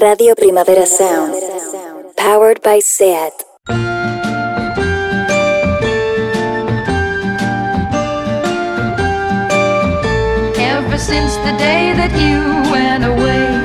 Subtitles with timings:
[0.00, 1.34] Radio Primavera Sound.
[2.16, 3.32] Powered by SEAT.
[10.56, 12.38] Ever since the day that you
[12.70, 13.57] went away,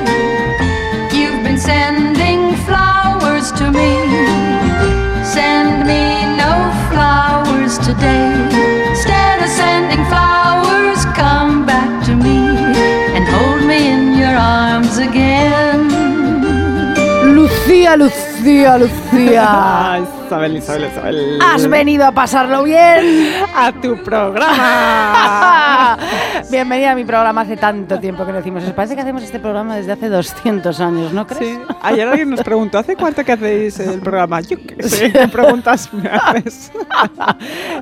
[17.96, 21.38] Lucía, Lucía, Isabel, Isabel, Isabel.
[21.42, 23.32] Has venido a pasarlo bien.
[23.56, 25.98] a tu programa.
[26.50, 27.42] Bienvenida a mi programa.
[27.42, 28.62] Hace tanto tiempo que no decimos.
[28.64, 28.74] eso.
[28.74, 31.56] Parece que hacemos este programa desde hace 200 años, ¿no crees?
[31.56, 31.60] Sí.
[31.82, 34.40] Ayer alguien nos preguntó, ¿hace cuánto que hacéis el programa?
[34.40, 36.72] Yo qué sé, ¿qué preguntas me haces?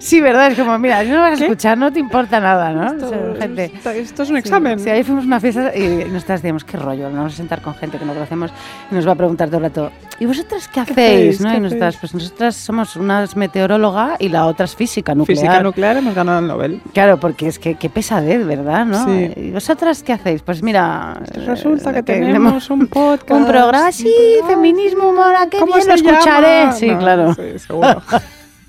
[0.00, 0.50] Sí, ¿verdad?
[0.52, 2.86] Es como, mira, si no vas a escuchar, no te importa nada, ¿no?
[2.92, 3.70] Esto, O sea, gente.
[3.74, 4.78] esto- esto es un examen.
[4.78, 7.60] Sí, ahí fuimos a una fiesta y nosotras decíamos, qué rollo, nos vamos a sentar
[7.62, 8.50] con gente que no conocemos
[8.90, 10.96] y nos va a preguntar todo el rato, ¿y vosotras qué hacéis?
[11.36, 11.40] hacéis?
[11.40, 11.50] ¿no?
[11.50, 15.38] ¿Qué Y nosotras, pues nosotras somos una es meteoróloga y la otra es física nuclear.
[15.38, 16.80] Física nuclear hemos ganado el Nobel.
[16.94, 18.86] Claro, porque es que qué pesadez, ¿verdad?
[18.86, 19.04] ¿no?
[19.04, 19.32] Sí.
[19.36, 20.40] ¿Y vosotras qué hacéis?
[20.40, 23.30] Pues mira, Resulta eh, que tenemos un podcast.
[23.32, 24.10] un programa, sí,
[24.40, 26.60] un feminismo, humor, ¿a qué ¿Cómo bien lo escucharé?
[26.60, 26.72] llama?
[26.72, 27.34] Sí, No, claro.
[27.34, 28.02] Sí, seguro.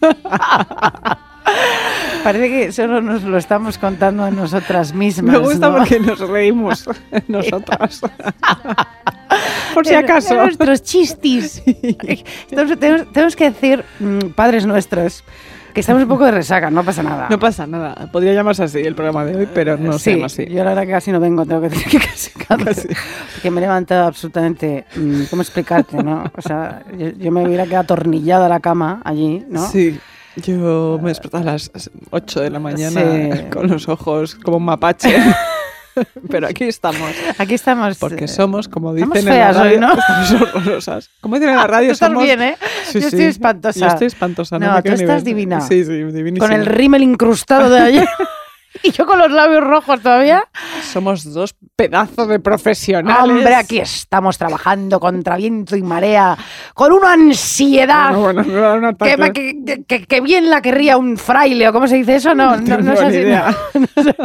[2.23, 5.33] Parece que solo nos lo estamos contando a nosotras mismas.
[5.33, 5.77] Me gusta ¿no?
[5.77, 6.85] porque nos reímos
[7.27, 8.01] nosotras.
[9.73, 10.35] Por si acaso.
[10.35, 11.61] nuestros chistis.
[11.65, 15.23] Entonces, tenemos, tenemos que decir, mm, padres nuestros,
[15.73, 17.27] que estamos un poco de resaca, no pasa nada.
[17.29, 18.09] No pasa nada.
[18.11, 20.45] Podría llamarse así el programa de hoy, pero no se sí, llama así.
[20.45, 22.87] yo la verdad que casi no vengo, tengo que decir que casi, Casi.
[23.33, 26.23] Porque me he levantado absolutamente, mm, ¿cómo explicarte, no?
[26.37, 29.67] O sea, yo, yo me hubiera quedado atornillada a la cama allí, ¿no?
[29.67, 29.99] Sí.
[30.37, 31.71] Yo me desperté a las
[32.11, 33.43] 8 de la mañana Sí.
[33.51, 35.15] con los ojos como un mapache.
[36.29, 37.11] Pero aquí estamos.
[37.37, 37.97] Aquí estamos.
[37.99, 39.93] Porque eh, somos, como dicen en la feas hoy, radio, ¿no?
[39.99, 41.09] estamos horrorosas.
[41.21, 42.23] Como dicen en la radio, Tú estás somos...
[42.23, 42.57] bien, ¿eh?
[42.87, 43.05] Sí, yo sí.
[43.07, 43.79] estoy espantosa.
[43.79, 44.57] Yo estoy espantosa.
[44.57, 45.61] No, No, tú estás divina.
[45.61, 46.47] Sí, sí, divinísima.
[46.47, 48.09] Con el rímel incrustado de ayer.
[48.87, 50.43] y yo con los labios rojos todavía.
[50.81, 53.23] Somos dos pedazos de profesionales.
[53.23, 56.37] Hombre, aquí estamos trabajando contra viento y marea,
[56.73, 58.13] con una ansiedad.
[58.13, 59.31] Bueno, bueno, un ataque.
[59.33, 62.57] Que, que- que- que bien la querría un fraile, o cómo se dice eso, no,
[62.57, 63.23] no, no es así.
[63.23, 64.15] no sé.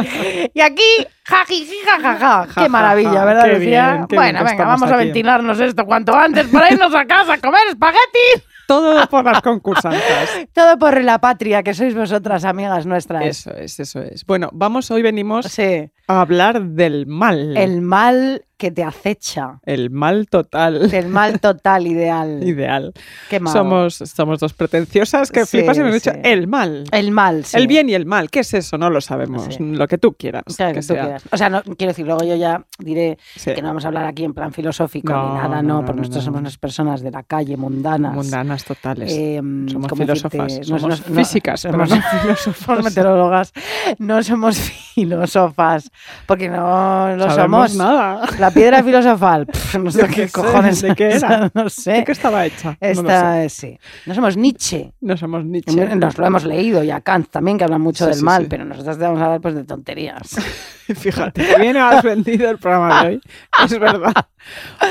[0.53, 0.83] Y aquí,
[1.25, 2.19] jajiji, jajaja.
[2.19, 3.91] Ja, Qué ja, maravilla, ¿verdad, qué Lucía?
[3.93, 7.37] bien, qué bueno, venga, vamos a ventilarnos esto cuanto antes para irnos a casa a
[7.37, 8.43] comer espagueti.
[8.69, 10.47] Todo por las concursantes.
[10.53, 13.25] Todo por la patria, que sois vosotras, amigas nuestras.
[13.25, 14.23] Eso es, eso es.
[14.27, 17.55] Bueno, vamos, hoy venimos Sí, hablar del mal.
[17.57, 19.61] el mal que te acecha.
[19.65, 20.93] El mal total.
[20.93, 22.43] El mal total ideal.
[22.45, 22.91] Ideal.
[23.29, 23.53] Qué mal.
[23.53, 26.19] Somos, somos dos pretenciosas que Sí, flipas y me han dicho sí.
[26.25, 26.83] el mal.
[26.91, 27.55] El mal, sí.
[27.55, 28.29] El bien y el mal.
[28.29, 28.77] ¿Qué es eso?
[28.77, 29.45] No lo sabemos.
[29.55, 29.57] Sí.
[29.63, 30.43] Lo que tú quieras.
[30.57, 31.03] Claro, que que tú sea.
[31.03, 31.23] quieras.
[31.31, 33.53] O sea, no, quiero decir, luego yo ya diré Sí.
[33.53, 35.85] que no vamos a hablar aquí en plan filosófico No, ni nada, no, no, no,
[35.85, 36.47] porque no, nosotros no, somos no.
[36.47, 38.13] unas personas de la calle, mundanas.
[38.13, 39.09] Mundanas totales.
[39.15, 40.47] Eh, somos ¿cómo filósofas.
[40.47, 40.71] decirte?
[40.71, 42.57] No- somos no- no- físicas, pero somos- no filósofas.
[42.65, 43.53] somos meteorólogas,
[43.99, 44.57] no somos
[44.95, 45.89] filósofas,
[46.25, 47.75] porque no lo Sabemos somos.
[47.75, 48.25] nada.
[48.39, 51.51] La piedra filosofal, pff, no sé Yo qué qué sé, cojones ¿de qué era?
[51.53, 51.91] no sé.
[51.93, 52.71] ¿De qué estaba hecha?
[52.71, 52.77] No.
[52.87, 53.77] Esta, eh, sí.
[54.05, 54.93] No somos Nietzsche.
[55.01, 55.95] No somos Nietzsche.
[55.95, 58.43] Nos lo hemos leído y a Kant también, que habla mucho Sí, del sí, mal,
[58.43, 58.47] sí.
[58.49, 60.35] pero nosotros te vamos a hablar pues, de tonterías.
[60.95, 63.21] Fíjate, que bien has vendido el programa de hoy.
[63.65, 64.13] Es verdad.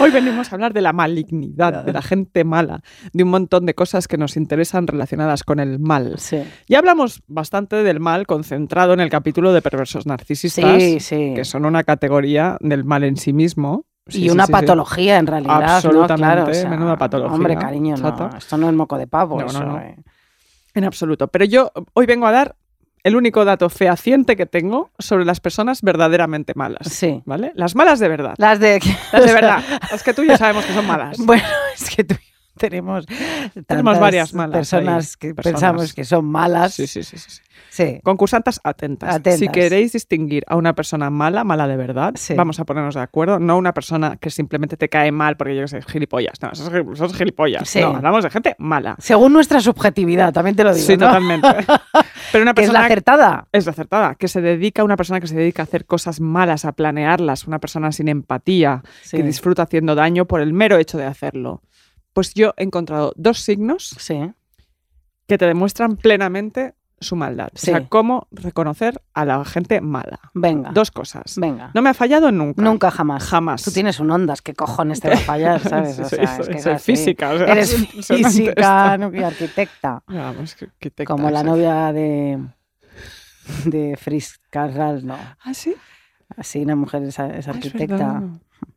[0.00, 2.82] Hoy venimos a hablar de la malignidad, de la gente mala,
[3.12, 6.18] de un montón de cosas que nos interesan relacionadas con el mal.
[6.18, 11.00] Sí, Ya hablamos bastante del mal concentrado en el capítulo de perversos narcisistas, sí.
[11.00, 11.32] sí.
[11.34, 13.86] que son una categoría del mal en sí mismo.
[14.06, 14.52] Sí, y una sí, sí.
[14.52, 15.60] patología en realidad.
[15.60, 15.66] ¿no?
[15.66, 19.38] Absolutamente, Claro, o sea, menuda patología, Hombre, cariño, no, esto no es moco de pavo.
[19.38, 19.78] No, no, eso, no.
[19.80, 19.96] eh.
[20.74, 21.28] En absoluto.
[21.28, 22.56] Pero yo hoy vengo a dar
[23.04, 26.88] el único dato fehaciente que tengo sobre las personas verdaderamente malas.
[26.88, 27.22] Sí.
[27.24, 27.52] ¿Vale?
[27.54, 28.34] Las malas de verdad.
[28.38, 28.80] Las de...
[29.12, 29.62] Las de verdad.
[29.90, 31.18] Las que tú y yo sabemos que son malas.
[31.18, 31.44] Bueno,
[31.74, 32.27] es que tú y
[32.68, 33.06] tenemos,
[33.66, 35.60] tantas varias malas personas ahí, que personas.
[35.60, 36.74] pensamos que son malas.
[36.74, 38.00] Sí, sí, sí, sí, sí.
[38.02, 39.14] Concursantes atentas.
[39.14, 39.38] Atentas.
[39.38, 42.34] Si queréis distinguir a una persona mala, mala de verdad, Sí.
[42.34, 43.38] vamos a ponernos de acuerdo.
[43.38, 46.40] No una persona que simplemente te cae mal porque yo que sé, gilipollas.
[46.42, 47.68] No, sos, gil- sos gilipollas.
[47.68, 47.80] Sí.
[47.80, 48.96] No, hablamos de gente mala.
[48.98, 51.06] Según nuestra subjetividad, también te lo digo, sí, ¿no?
[51.06, 51.48] totalmente.
[52.32, 53.48] Pero una Que es la persona acertada.
[53.52, 56.64] es la acertada, que se dedica, una persona que se dedica a hacer cosas malas,
[56.64, 61.04] a planearlas, una persona sin empatía, que disfruta haciendo daño por el mero hecho de
[61.06, 61.62] hacerlo.
[62.12, 64.32] Pues yo he encontrado dos signos Sí.
[65.26, 67.50] que te demuestran plenamente su maldad.
[67.54, 67.70] Sí.
[67.70, 70.18] O sea, cómo reconocer a la gente mala.
[70.34, 70.72] Venga.
[70.72, 71.34] Dos cosas.
[71.36, 71.70] Venga.
[71.72, 72.60] No me ha fallado nunca.
[72.60, 73.22] Nunca jamás.
[73.24, 73.62] Jamás.
[73.62, 75.96] Tú tienes un ondas, ¿qué cojones te va a fallar, sabes?
[76.00, 80.02] O sea, soy- es que soy física, o sea, Eres física no, y arquitecta.
[80.08, 80.56] Vamos,
[80.94, 82.44] te Como la novia de,
[83.64, 85.16] de Fritz Carral, no.
[85.44, 85.76] ¿Ah, sí?
[86.36, 88.22] Así una mujer es, es Ah, es arquitecta.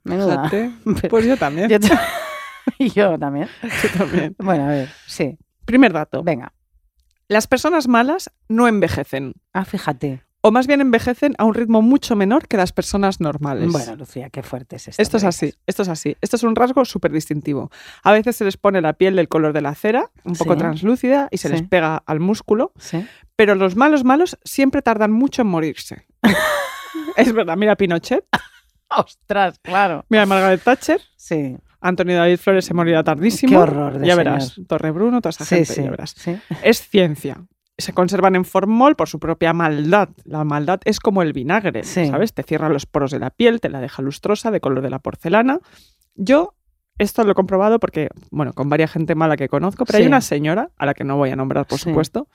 [0.04, 0.50] Menuda.
[1.10, 1.69] Pues yo también.
[1.69, 1.77] Yo,
[2.86, 3.48] y yo también.
[3.62, 4.36] Yo también.
[4.39, 5.38] Bueno, a ver, sí.
[5.66, 6.24] Primer dato.
[6.24, 6.54] Venga.
[7.28, 9.33] Las personas malas no envejecen.
[9.54, 10.24] Ah, fíjate.
[10.44, 13.72] O más bien envejecen a un ritmo mucho menor que las personas normales.
[13.72, 15.00] Bueno, Lucía, qué fuerte es esto.
[15.01, 16.18] Esto es así, esto es así.
[16.19, 17.69] Esto es un rasgo súper distintivo.
[18.04, 20.60] A veces se les pone la piel del color de la cera, un poco Sí.
[20.60, 23.06] translúcida, y se les pega al músculo, Sí.
[23.36, 26.07] pero los malos malos siempre tardan mucho en morirse.
[27.18, 28.25] es verdad, mira Pinochet,
[28.89, 30.06] Ostras, claro.
[30.10, 31.56] mira Margaret Thatcher, Sí.
[31.81, 33.51] Antonio David Flores se morirá tardísimo.
[33.51, 34.18] Qué horror de Ya señor.
[34.18, 35.83] verás, Torre Bruno, toda esa Sí, gente, sí.
[35.83, 36.12] ya verás.
[36.18, 36.38] sí.
[36.63, 37.44] Es ciencia.
[37.78, 40.10] Se conservan en formol por su propia maldad.
[40.24, 41.83] La maldad es como el vinagre.
[41.83, 42.33] ¿sabes?
[42.33, 45.00] Te cierra los poros de la piel, te la deja lustrosa, de color de la
[45.00, 45.60] porcelana.
[46.16, 46.54] Yo
[47.00, 50.22] esto lo he comprobado porque, bueno, con varias gente mala que conozco, pero hay una
[50.22, 52.27] señora, a la que no voy a nombrar, por supuesto,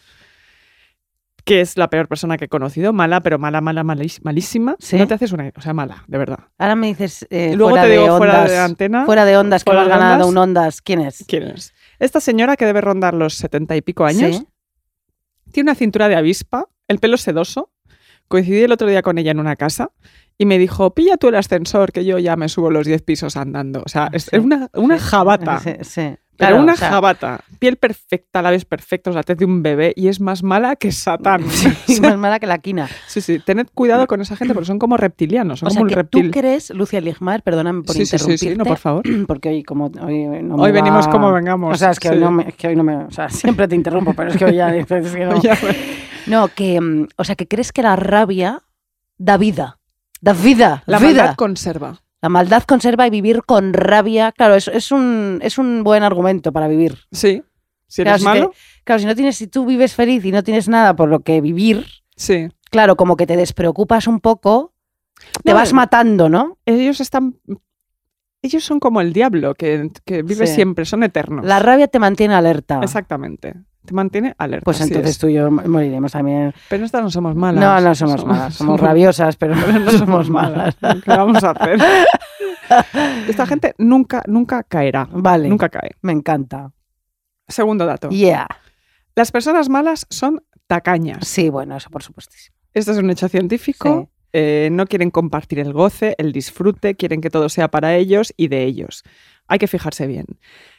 [1.47, 4.75] que es la peor persona que he conocido, mala, pero mala, mala, malís- malísima.
[4.81, 4.97] Sí.
[4.99, 6.41] No te haces una, o sea, mala, de verdad.
[6.59, 7.25] Ahora me dices.
[7.31, 9.07] eh, luego fuera te de digo fuera de antena.
[9.07, 10.29] Fuera de ondas, que fuera hemos de ganado ondas.
[10.29, 10.83] un ondas.
[10.83, 11.25] ¿Quién es?
[11.29, 11.73] ¿Quién es?
[12.01, 14.47] Esta señora que debe rondar los setenta y pico años, Sí.
[15.53, 17.71] tiene una cintura de avispa, el pelo sedoso.
[18.29, 19.93] Coincidí el otro día con ella en una casa
[20.37, 23.37] y me dijo, pilla tú el ascensor, que yo ya me subo los 10 pisos
[23.37, 23.83] andando.
[23.87, 24.37] O sea, es, Sí.
[24.39, 25.61] una, una jabata.
[25.61, 26.17] Sí, sí.
[26.37, 27.41] Pero Claro, una o sea, jabata.
[27.59, 31.43] Piel perfecta, labios perfectos, la tez de un bebé y es más mala que Satán.
[31.87, 32.89] Sí, más mala que la quina.
[33.07, 33.39] sí, sí.
[33.39, 35.95] Tened cuidado con esa gente porque son como reptilianos, son O sea, como un que
[35.95, 36.31] reptil.
[36.31, 38.53] tú crees, Lucia Ligmar, perdóname por sí, sí, sí, interrumpirte.
[38.53, 39.05] sí, no, por favor.
[39.27, 42.19] Porque hoy, como hoy, no me Hoy venimos como vengamos, O sea, es que, hoy
[42.21, 42.97] no me, es que hoy no me.
[42.97, 44.75] O sea, siempre te interrumpo, pero es que hoy ya.
[44.77, 45.41] es que no.
[45.43, 45.57] Ya.
[46.27, 46.81] No, que.
[46.81, 48.63] mm, O sea, que crees que la rabia
[49.17, 49.79] da vida.
[50.21, 50.83] Da vida.
[50.87, 51.09] La vida.
[51.23, 52.01] maldad conserva.
[52.23, 54.33] La maldad conserva y vivir con rabia.
[54.33, 56.99] Claro, es, es, un, es un buen argumento para vivir.
[57.13, 57.43] Sí.
[57.89, 58.53] Si Claro, eres si te- malo,
[58.85, 61.41] Claro, si no tienes, si tú vives feliz y no tienes nada por lo que
[61.41, 61.87] vivir,
[62.17, 62.49] sí.
[62.71, 64.73] claro, como que te despreocupas un poco,
[65.45, 66.59] te No, vas matando, ¿no?
[66.67, 67.37] ellos están.
[68.43, 70.55] Ellos son como el diablo, que, que vive Sí.
[70.57, 71.45] siempre, son eternos.
[71.45, 72.81] La rabia te mantiene alerta.
[72.83, 73.55] Exactamente.
[73.87, 74.65] Te mantiene alerta.
[74.65, 75.19] Pues entonces es.
[75.19, 76.53] tú y yo moriremos también.
[76.69, 77.63] Pero estas no somos malas.
[77.65, 79.55] No, no somos malas, somos rabiosas, pero
[79.85, 80.77] no somos malas.
[80.81, 81.81] ¿Qué vamos a hacer?
[83.29, 85.09] Esta gente nunca, nunca caerá.
[85.11, 85.93] Vale, Nunca cae.
[86.03, 86.73] me encanta.
[87.49, 88.09] Segundo dato.
[88.09, 88.49] Yeah.
[89.15, 91.27] Las personas malas son tacañas.
[91.27, 92.57] Sí, bueno, eso por supuestísimo.
[92.75, 94.09] Esto es un hecho científico.
[94.09, 94.13] Sí.
[94.33, 98.49] Eh, no quieren compartir el goce, el disfrute, quieren que todo sea para ellos y
[98.49, 99.03] de ellos.
[99.47, 100.27] Hay que fijarse bien.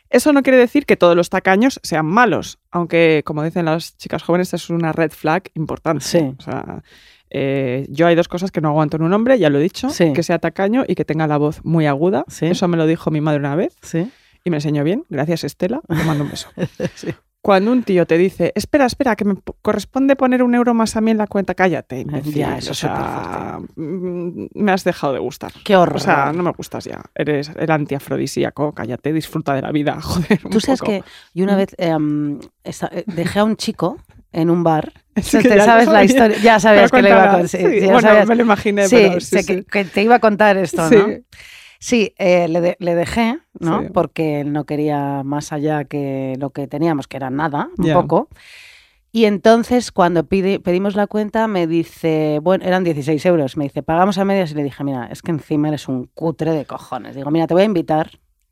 [0.09, 4.23] Eso no quiere decir que todos los tacaños sean malos, aunque, como dicen las chicas
[4.23, 6.03] jóvenes, es una red flag importante.
[6.05, 6.33] Sí.
[6.37, 6.81] O sea,
[7.29, 9.89] eh, yo hay dos cosas que no aguanto en un hombre, ya lo he dicho,
[9.89, 10.13] Sí.
[10.13, 12.23] que sea tacaño y que tenga la voz muy aguda.
[12.29, 12.45] Sí.
[12.45, 14.09] Eso me lo dijo mi madre una vez Sí.
[14.45, 15.03] y me enseñó bien.
[15.09, 15.81] Gracias, Estela.
[15.87, 16.47] Te mando un beso.
[16.95, 17.07] Sí.
[17.47, 20.97] Cuando un tío te dice, espera, espera, que me po- corresponde poner un euro más
[20.97, 22.01] a mí en la cuenta, cállate.
[22.01, 22.33] imbécil".
[22.33, 25.53] Ya, eso O sea, mm, me has dejado de gustar.
[25.63, 25.95] Qué horror.
[25.95, 27.01] O sea, no me gustas ya.
[27.15, 30.41] Eres el antiafrodisíaco, cállate, disfruta de la vida, joder.
[30.43, 30.91] un Tú sabes poco.
[30.91, 31.03] que
[31.33, 33.97] yo una vez em, eh, dejé a un chico
[34.33, 34.91] en un bar.
[35.15, 36.37] Es ¿Te que sabes la historia?
[36.39, 37.47] Ya sabías Pero que le iba a contar.
[37.47, 39.45] Sí, bueno, me lo imaginé, Sí, pero sí, sí.
[39.45, 40.95] Que, que te iba a contar esto, Sí.
[40.95, 41.07] ¿no?
[41.79, 43.81] Sí, eh, le, de- le dejé, ¿no?
[43.81, 43.87] Sí.
[43.93, 48.29] Porque él no quería más allá que lo que teníamos, que era nada, un poco.
[49.11, 53.57] Y entonces, cuando pide- pedimos la cuenta, me dice, bueno, eran 16 euros.
[53.57, 54.51] Me dice, pagamos a medias.
[54.51, 57.15] Y le dije, mira, es que encima eres un cutre de cojones.
[57.15, 58.11] Digo, mira, te voy a invitar,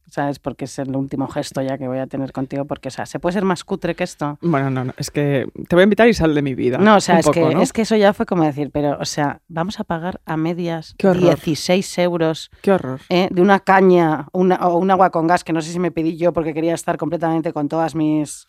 [0.09, 0.39] ¿sabes?
[0.39, 2.65] Porque es el último gesto ya que voy a tener contigo.
[2.65, 4.37] Porque, o sea, ¿se puede ser más cutre que esto?
[4.41, 6.77] Bueno, no, no, es que te voy a invitar y sal de mi vida.
[6.77, 7.61] No, o sea, es, poco, que, ¿no?
[7.61, 10.95] es que eso ya fue como decir, pero, o sea, vamos a pagar a medias
[10.97, 11.21] Qué horror.
[11.23, 13.01] 16 euros Qué horror.
[13.09, 13.27] ¿eh?
[13.31, 16.17] de una caña una- o un agua con gas, que no sé si me pedí
[16.17, 18.45] yo porque quería estar completamente con todas mis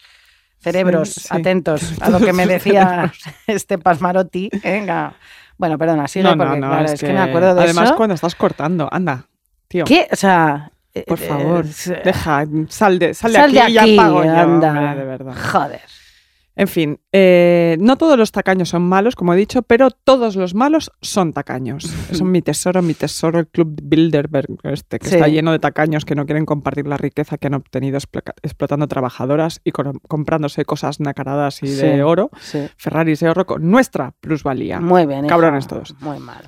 [0.58, 1.28] cerebros Sí, sí.
[1.30, 3.12] atentos a lo que me decía
[3.46, 4.50] este Pasmarotti.
[4.62, 5.14] Venga.
[5.58, 7.86] Bueno, perdona, sigue No, porque no, no, claro, es, es, que, me acuerdo de Además,
[7.86, 7.96] eso.
[7.96, 9.24] cuando estás cortando, anda,
[9.68, 9.84] tío.
[9.84, 10.06] ¿Qué?
[10.12, 10.70] O sea...
[11.06, 14.02] Por eh, favor, eh, deja, sal de, sal de sal aquí, de aquí, y ya
[14.02, 14.68] pago yo, anda.
[14.70, 15.34] hombre, de verdad.
[15.52, 15.80] Joder.
[16.58, 20.54] En fin, eh, no todos los tacaños son malos, como he dicho, pero todos los
[20.54, 21.84] malos son tacaños.
[22.10, 25.14] Es mi tesoro, mi tesoro, el Club Bilderberg, este, que Sí.
[25.16, 27.98] está lleno de tacaños que no quieren compartir la riqueza que han obtenido
[28.42, 31.76] explotando trabajadoras y comprándose cosas nacaradas y Sí.
[31.76, 32.66] de oro, Sí.
[32.78, 34.80] Ferraris de oro, con nuestra plusvalía.
[34.80, 35.26] Muy bien.
[35.26, 35.28] hija.
[35.28, 35.94] Cabrones todos.
[36.00, 36.42] Muy mal.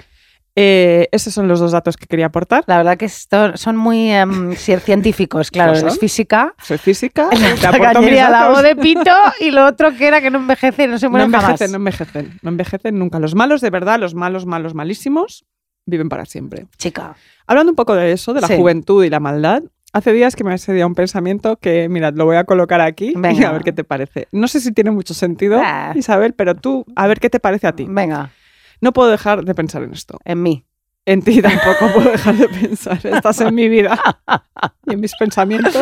[0.61, 2.65] Eh, esos son los dos datos que quería aportar.
[2.67, 5.73] La verdad que esto, son muy em, ci- científicos, claro.
[5.73, 6.55] Es física.
[6.61, 7.29] Soy física,
[7.63, 11.11] La la de pito y lo otro que era que no envejece, no se No
[11.11, 11.43] muere jamás.
[11.45, 13.21] envejecen, no envejecen, no envejecen nunca.
[13.21, 15.45] Los malos, de verdad, los malos, malos, malísimos,
[15.87, 16.67] viven para siempre.
[16.77, 17.15] Chica.
[17.47, 18.57] Hablando un poco de eso, de la Sí.
[18.57, 19.63] juventud y la maldad,
[19.93, 23.45] hace días que me ha un pensamiento que, mirad, lo voy a colocar aquí y
[23.45, 24.27] a ver qué te parece.
[24.33, 25.93] No sé si tiene mucho sentido, Ah.
[25.95, 27.87] Isabel, pero tú, a ver qué te parece a ti.
[27.89, 28.31] Venga,
[28.81, 30.19] No puedo dejar de pensar en esto.
[30.25, 30.65] en mí.
[31.07, 33.01] En ti tampoco puedo dejar de pensar.
[33.07, 33.99] Estás en mi vida
[34.87, 35.75] y en mis pensamientos.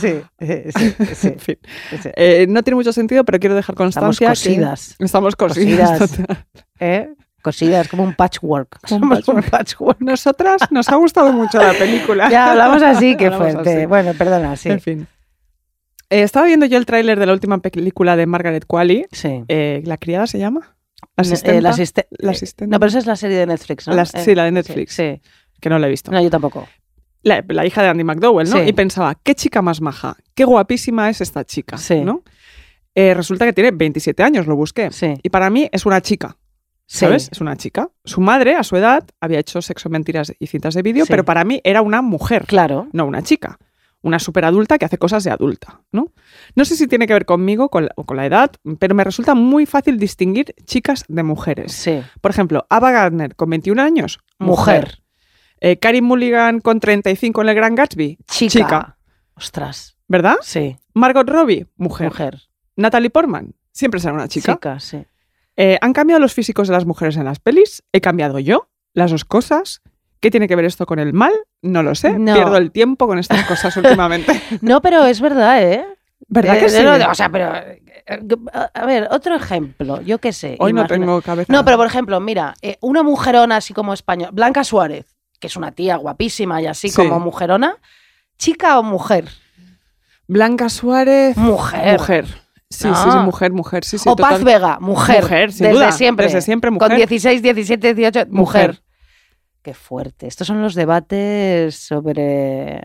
[0.00, 0.94] Sí, sí, sí.
[1.14, 1.58] sí, En fin.
[2.16, 4.28] Eh, no tiene mucho sentido, pero quiero dejar Estamos constancia.
[4.28, 4.96] que- cosidas.
[5.00, 5.98] Estamos cosidas.
[5.98, 6.38] Cosidas.
[6.78, 7.14] ¿eh?
[7.42, 8.78] Cosidas, como un patchwork.
[8.86, 10.00] Somos un patchwork.
[10.00, 12.30] Nosotras nos ha gustado mucho la película.
[12.30, 13.76] Ya hablamos así, qué Hablamos fuerte.
[13.78, 13.86] así.
[13.86, 14.68] Bueno, perdona, sí.
[14.70, 15.06] En fin.
[16.10, 19.06] Eh, estaba viendo yo el tráiler de la última película de Margaret Qualley.
[19.10, 19.42] Sí.
[19.48, 20.76] ¿La criada se llama?
[21.16, 22.66] ¿La Eh, la asiste- La eh.
[22.66, 23.94] No, pero esa es la serie de Netflix, ¿no?
[23.94, 24.94] La- Eh, sí, la de Netflix.
[24.94, 25.20] Sí.
[25.60, 26.10] Que no la he visto.
[26.10, 26.66] No, yo tampoco.
[27.22, 28.56] La, la hija de Andy McDowell, ¿no?
[28.56, 28.62] Sí.
[28.68, 32.00] Y pensaba, qué chica más maja, qué guapísima es esta chica, Sí.
[32.00, 32.22] ¿no?
[32.94, 34.90] Eh, resulta que tiene 27 años, lo busqué.
[34.90, 35.14] Sí.
[35.22, 36.36] Y para mí es una chica,
[36.86, 36.98] Sí.
[36.98, 37.28] ¿sabes?
[37.30, 37.90] Es una chica.
[38.04, 41.10] Su madre, a su edad, había hecho sexo, mentiras y cintas de vídeo, Sí.
[41.10, 42.88] pero para mí era una mujer, Claro.
[42.92, 43.58] no una chica.
[44.02, 46.12] Una superadulta que hace cosas de adulta, ¿no?
[46.54, 49.04] No sé si tiene que ver conmigo con la, o con la edad, pero me
[49.04, 51.72] resulta muy fácil distinguir chicas de mujeres.
[51.72, 52.02] Sí.
[52.20, 55.02] Por ejemplo, Ava Gardner con 21 años, Mujer.
[55.60, 58.50] Eh, Carey Mulligan con 35 en el Gran Gatsby, Chica.
[58.50, 58.98] chica.
[59.36, 59.96] Ostras.
[60.12, 60.36] ¿verdad?
[60.42, 60.76] Sí.
[60.92, 62.08] Margot Robbie, mujer.
[62.08, 62.42] Mujer.
[62.76, 64.52] Natalie Portman, siempre será una chica.
[64.52, 65.06] Chica, sí.
[65.56, 67.82] Eh, ¿Han cambiado los físicos de las mujeres en las pelis?
[67.92, 68.68] ¿He cambiado yo?
[68.92, 69.80] ¿Las dos cosas?
[70.22, 71.32] ¿Qué tiene que ver esto con el mal?
[71.60, 72.16] No lo sé.
[72.18, 72.32] No.
[72.32, 74.40] Pierdo el tiempo con estas cosas últimamente.
[74.62, 75.84] No, pero es verdad, ¿eh?
[76.28, 76.76] ¿Verdad Eh, que sí?
[76.86, 77.52] o sea, pero.
[77.56, 77.82] eh,
[78.72, 80.00] A ver, otro ejemplo.
[80.02, 80.56] Yo qué sé.
[80.60, 81.52] Hoy no tengo cabeza.
[81.52, 84.30] No, pero por ejemplo, mira, eh, una mujerona así como española.
[84.32, 86.96] Blanca Suárez, que es una tía guapísima y así Sí.
[86.96, 87.76] como mujerona.
[88.38, 89.28] ¿Chica o mujer?
[90.28, 91.36] Blanca Suárez.
[91.36, 91.98] Mujer.
[91.98, 92.26] Mujer.
[92.70, 92.94] Sí, No.
[92.94, 93.84] sí, sí, mujer, mujer.
[93.84, 94.42] Sí, sí, o Paz.
[94.42, 95.22] Vega, mujer.
[95.22, 95.92] Mujer, sin desde duda.
[95.92, 96.26] siempre.
[96.26, 96.88] Desde siempre, mujer.
[96.88, 98.68] Con 16, 17, 18, mujer.
[98.70, 98.82] Mujer.
[99.62, 100.26] Qué fuerte.
[100.26, 102.78] Estos son los debates sobre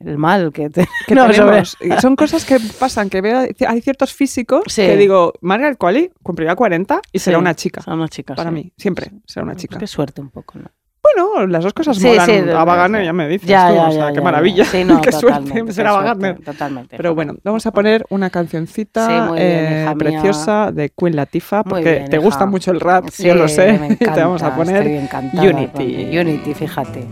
[0.00, 1.76] el mal que, te- que No, tenemos.
[1.78, 4.82] sobre- Son cosas que pasan, que veo, hay ciertos físicos Sí.
[4.82, 7.82] que digo, Margaret Qualley cumplirá 40 y será Sí, una chica.
[7.82, 8.34] Son unas chicas.
[8.36, 8.54] Para sí.
[8.54, 9.78] mí, siempre será una chica.
[9.78, 10.70] Qué suerte un poco, ¿no?
[11.14, 12.26] Bueno, las dos cosas Sí, molan.
[12.26, 14.64] sí, a Wagner ya me dices Ya, tú, ya, o sea, ya, qué maravilla.
[14.64, 14.70] ya.
[14.70, 16.38] Sí, no, qué suerte qué ser a suerte, Wagner.
[16.44, 16.96] Totalmente.
[16.96, 21.90] Pero bueno, vamos a poner una cancioncita bien, eh, preciosa de Queen Latifah, Muy porque
[21.92, 23.78] bien, te gusta mucho el rap, Sí, yo lo sé.
[23.90, 26.18] y te vamos a encanta, poner Unity.
[26.18, 27.06] Unity, fíjate.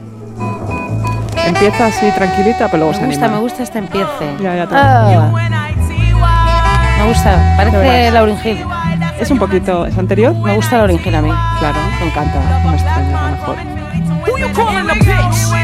[1.46, 3.36] Empieza así tranquilita, pero luego Me se gusta, anima.
[3.36, 4.26] me gusta este empiece.
[4.40, 5.30] Ya, ya te- Ah,
[6.98, 8.10] me gusta, parece.
[8.10, 8.58] Lauryn Hill.
[9.20, 10.34] Es un poquito, ¿es anterior?
[10.34, 11.30] Me gusta Lauryn Hill a mí.
[11.58, 12.60] Claro, Me encanta.
[12.64, 13.83] no me extraña, a lo mejor.
[14.26, 15.63] Who you calling a bitch?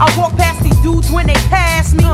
[0.00, 2.04] I walked past these dudes when they passed me.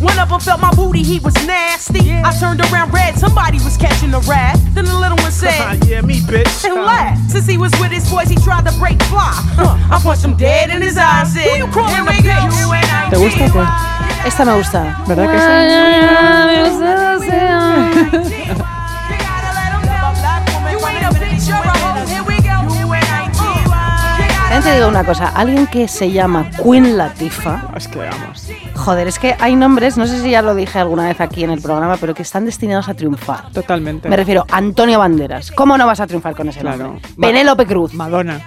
[0.00, 2.12] One of them felt my booty, he was nasty.
[2.12, 4.58] I turned around red, somebody was catching a rat.
[4.74, 6.64] Then the little one said, yeah, me, bitch.
[6.64, 7.30] and laughed.
[7.30, 9.32] Since he was with his boys, he tried to break fly.
[9.56, 11.32] Huh, I punched him dead in his eyes.
[11.32, 13.10] Said, Who you calling a bitch?
[13.10, 13.64] ¿Te gusta qué?
[14.26, 15.04] Esta me gusta.
[15.06, 15.38] ¿Verdad que
[18.58, 18.75] You
[24.66, 28.48] te digo una cosa, alguien que se llama Queen Latifah, Es que vamos.
[28.74, 31.50] joder, es que hay nombres, no sé si ya lo dije alguna vez aquí en
[31.50, 33.50] el programa, pero que están destinados a triunfar.
[33.52, 34.08] Totalmente.
[34.08, 35.52] Me refiero a Antonio Banderas.
[35.52, 36.78] ¿Cómo no vas a triunfar con ese Claro.
[36.84, 37.02] nombre?
[37.16, 37.94] Ma- Penélope Cruz.
[37.94, 38.40] Madonna.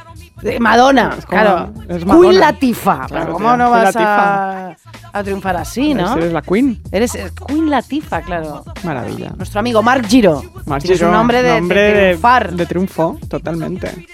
[0.44, 1.74] Eh, Madonna, Es como- claro.
[1.88, 2.28] es Madonna.
[2.30, 3.06] Queen Latifah.
[3.08, 4.76] Claro, ¿Cómo tía, no vas a,
[5.14, 6.16] a triunfar así, no?
[6.18, 6.82] Eres la Queen.
[6.92, 8.64] Eres eh, Queen Latifah, claro.
[8.84, 9.32] Maravilla.
[9.38, 10.42] Nuestro amigo Mark Giro.
[10.66, 12.52] Tienes Giro, un nombre de, de nombre de- triunfar.
[12.54, 14.06] de triunfo, totalmente.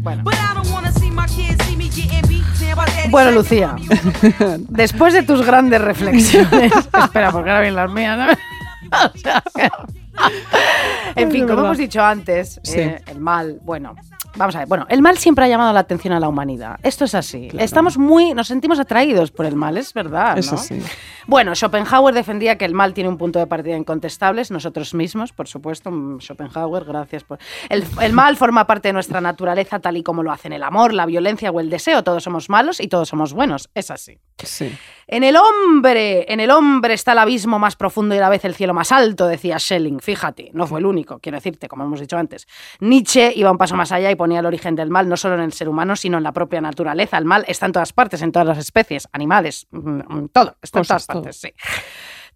[0.00, 0.22] Bueno.
[3.10, 3.74] Bueno, Lucía,
[4.68, 6.72] después de tus grandes reflexiones,
[7.04, 8.26] espera, porque ahora vienen las mías, ¿no?
[9.14, 9.70] O sea, que-
[11.14, 12.80] en fin, como hemos dicho antes, Sí.
[12.80, 13.94] eh, el mal, bueno,
[14.38, 16.78] vamos a ver, bueno, el mal siempre ha llamado la atención a la humanidad.
[16.82, 17.48] Esto es así.
[17.48, 17.64] Claro.
[17.64, 20.34] Estamos muy, nos sentimos atraídos por el mal, es verdad.
[20.34, 20.40] ¿no?
[20.40, 20.80] Eso sí.
[21.26, 25.32] Bueno, Schopenhauer defendía que el mal tiene un punto de partida incontestable, es nosotros mismos,
[25.32, 25.90] por supuesto.
[25.90, 27.38] mm, Schopenhauer, gracias por.
[27.68, 30.94] El, el mal forma parte de nuestra naturaleza, tal y como lo hacen el amor,
[30.94, 32.02] la violencia o el deseo.
[32.02, 33.68] Todos somos malos y todos somos buenos.
[33.74, 34.18] Es así.
[34.38, 34.74] Sí.
[35.10, 38.44] En el hombre, en el hombre está el abismo más profundo y a la vez
[38.44, 40.00] el cielo más alto, decía Schelling.
[40.00, 42.46] Fíjate, no fue el único, quiero decirte, como hemos dicho antes.
[42.80, 45.40] Nietzsche iba un paso más allá y ponía el origen del mal no solo en
[45.40, 47.16] el ser humano, sino en la propia naturaleza.
[47.16, 50.84] El mal está en todas partes, en todas las especies, animales, mm, todo, está en
[50.84, 51.52] todas partes, sí.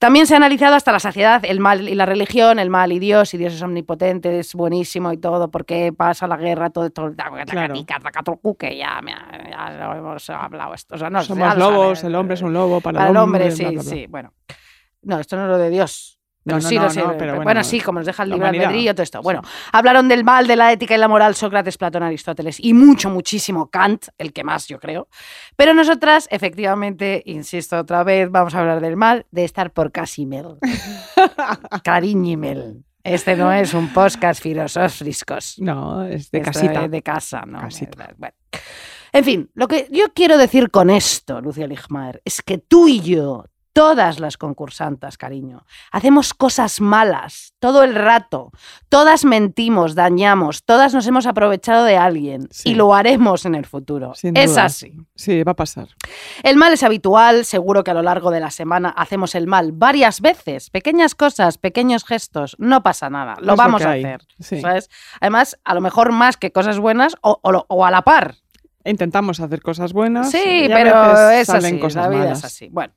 [0.03, 2.99] También se ha analizado hasta la saciedad el mal y la religión, el mal y
[2.99, 7.13] Dios, y Dios es omnipotente, es buenísimo y todo, porque pasa la guerra, todo esto,
[7.15, 7.73] Claro.
[8.59, 9.01] que ya,
[9.49, 10.97] ya lo hemos hablado esto.
[10.97, 12.09] O sea, no, Somos lo lobos, sabe.
[12.09, 13.83] el hombre es un lobo para, Para el hombre, sí, bla, bla.
[13.85, 14.33] sí, bueno.
[15.03, 16.19] No, esto no es lo de Dios.
[16.45, 18.31] No, Pero no, sí, no, lo sé, pero bueno, bueno, sí, como nos deja el
[18.31, 19.23] libre albedrío, todo esto.
[19.23, 23.11] Bueno, hablaron del mal, de la ética y la moral Sócrates, Platón, Aristóteles y mucho,
[23.11, 25.07] muchísimo Kant, el que más yo creo.
[25.55, 30.59] Pero nosotras, efectivamente, insisto otra vez, vamos a hablar del mal, de estar por Casimel.
[31.85, 32.85] Cariñimel.
[33.05, 35.57] Este no es un podcast filosóficos.
[35.59, 36.85] No, es de Esto casita.
[36.85, 37.61] es De casa, ¿no?
[37.61, 38.15] Casita.
[38.17, 38.35] Bueno.
[39.13, 43.01] En fin, lo que yo quiero decir con esto, Lucia Ligmaer, es que tú y
[43.01, 48.51] yo, todas las concursantas, cariño, hacemos cosas malas todo el rato.
[48.89, 52.71] Todas mentimos, dañamos, todas nos hemos aprovechado de alguien Sí.
[52.71, 54.15] y lo haremos en el futuro.
[54.15, 54.65] Sin es duda.
[54.67, 54.93] así.
[55.15, 55.89] Sí, va a pasar.
[56.43, 59.73] El mal es habitual, seguro que a lo largo de la semana hacemos el mal
[59.73, 64.23] varias veces, pequeñas cosas, pequeños gestos, no pasa nada, lo Es vamos a hacer.
[64.41, 64.61] sí.
[64.61, 64.91] ¿sabes?
[65.21, 68.37] Además, a lo mejor más que cosas buenas o, o a la par.
[68.85, 70.31] Intentamos hacer cosas buenas.
[70.31, 72.39] Sí, y a pero veces es salen así, cosas la vida malas.
[72.39, 72.69] es así.
[72.71, 72.93] Bueno,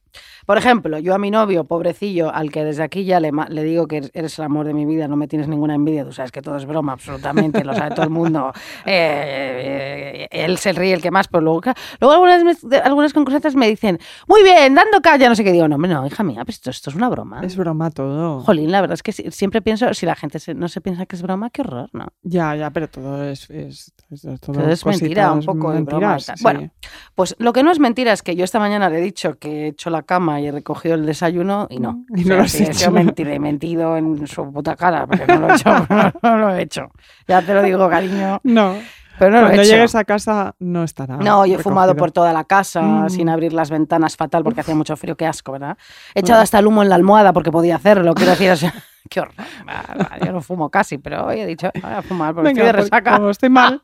[0.46, 3.88] por ejemplo, yo a mi novio, pobrecillo, al que desde aquí ya le, le digo
[3.88, 6.42] que eres el amor de mi vida, no me tienes ninguna envidia, tú sabes que
[6.42, 8.52] todo es broma, absolutamente, lo sabe todo el mundo.
[8.88, 11.62] Eh, eh, él se ríe el que más, pero luego,
[12.00, 15.78] luego algunas, algunas concursantes me dicen, muy bien, dando calla, no sé qué, digo, no,
[15.78, 17.42] no, hija mía, pues esto, esto es una broma.
[17.44, 18.42] Es broma todo.
[18.42, 21.06] Jolín, la verdad es que si- siempre pienso, si la gente se- no se piensa
[21.06, 22.08] que es broma, qué horror, ¿no?
[22.24, 26.38] Ya, ya, pero todo es, es, es- todo Todo es mentira, un poco broma mentiras,
[26.38, 26.44] sí.
[26.44, 26.70] Bueno,
[27.16, 29.64] Pues lo que no es mentira es que yo esta mañana le he dicho que
[29.64, 32.06] he hecho la cama y he recogido el desayuno y no.
[32.16, 32.92] Y O no sea, lo has he hecho.
[32.92, 35.70] mentir- he mentido en su puta cara, porque no lo he hecho.
[36.24, 36.92] no lo he hecho.
[37.28, 38.40] Ya te lo digo, cariño.
[38.44, 38.76] No,
[39.18, 39.74] Pero no lo cuando he hecho.
[39.76, 41.18] llegues a casa no estará.
[41.18, 42.00] No, yo he fumado recogido.
[42.04, 43.10] por toda la casa Mm.
[43.10, 45.78] sin abrir las ventanas fatal porque hacía mucho frío, qué asco, ¿verdad?
[46.14, 48.74] He echado hasta el humo en la almohada porque podía hacerlo, quiero decir, o sea,
[49.10, 49.34] qué horror.
[50.26, 52.74] Yo no fumo casi, pero hoy he dicho, voy a fumar porque Venga, estoy de
[52.74, 53.16] pues, resaca.
[53.18, 53.82] como estoy mal.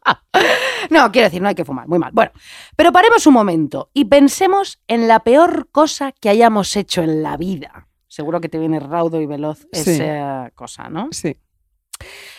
[0.89, 2.11] No, quiero decir, no hay que fumar, muy mal.
[2.13, 2.31] Bueno,
[2.75, 7.37] pero paremos un momento y pensemos en la peor cosa que hayamos hecho en la
[7.37, 7.87] vida.
[8.07, 9.91] Seguro que te viene raudo y veloz Sí.
[9.91, 11.09] esa cosa, ¿no?
[11.11, 11.37] Sí.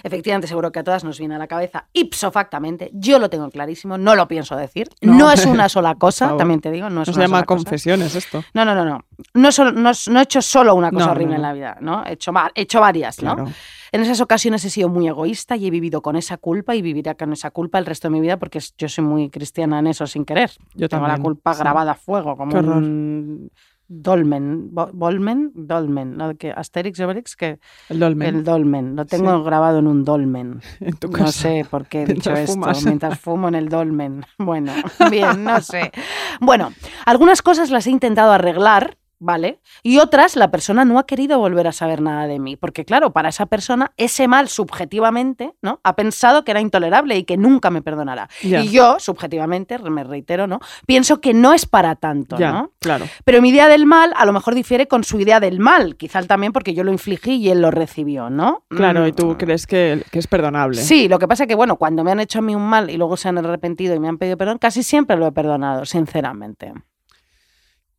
[0.03, 2.91] Efectivamente, seguro que a todas nos viene a la cabeza ipso factamente.
[2.93, 4.89] Yo lo tengo clarísimo, no lo pienso decir.
[5.01, 7.47] No, No, es una sola cosa, también te digo, no es No se llama sola
[7.47, 7.57] cosa.
[7.65, 8.43] confesiones esto.
[8.55, 9.05] No, no, no, no.
[9.35, 12.05] No, solo- no, he hecho solo una cosa horrible en la vida, ¿no?
[12.05, 13.47] He hecho, he hecho varias, ¿no?
[13.95, 17.15] En esas ocasiones he sido muy egoísta y he vivido con esa culpa y viviré
[17.15, 20.07] con esa culpa el resto de mi vida porque yo soy muy cristiana en eso
[20.07, 20.51] sin querer.
[20.75, 21.19] Yo Tengo también.
[21.19, 21.61] la culpa sí.
[21.61, 23.51] grabada a fuego, como un
[24.01, 26.35] dolmen, Bolmen, dolmen, ¿no?
[26.37, 28.37] que Asterix y Obelix, que El dolmen.
[28.37, 29.45] el dolmen, lo tengo Sí.
[29.45, 30.61] grabado en un dolmen.
[30.81, 32.85] en tu No sé por qué he dicho esto, fumas.
[32.85, 34.25] mientras fumo en el dolmen.
[34.39, 34.73] Bueno,
[35.11, 35.93] bien, no sé.
[36.41, 36.73] Bueno,
[37.07, 39.61] algunas cosas las he intentado arreglar, ¿vale?
[39.83, 43.13] Y otras la persona no ha querido volver a saber nada de mí, porque claro,
[43.13, 45.81] para esa persona ese mal subjetivamente, ¿no?
[45.85, 48.29] Ha pensado que era intolerable y que nunca me perdonará.
[48.43, 50.59] Y yo, subjetivamente, me reitero, ¿no?
[50.87, 52.73] Pienso que no es para tanto, ¿no?
[52.81, 53.07] claro.
[53.25, 56.23] Pero mi idea del mal a lo mejor difiere con su idea del mal, quizá
[56.23, 58.65] también porque yo lo infligí y él lo recibió, ¿no?
[58.69, 59.15] Claro, y Mm.
[59.15, 60.81] tú crees que, que es perdonable.
[60.83, 62.91] Sí, lo que pasa es que, bueno, cuando me han hecho a mí un mal
[62.91, 65.85] y luego se han arrepentido y me han pedido perdón, casi siempre lo he perdonado,
[65.85, 66.73] sinceramente.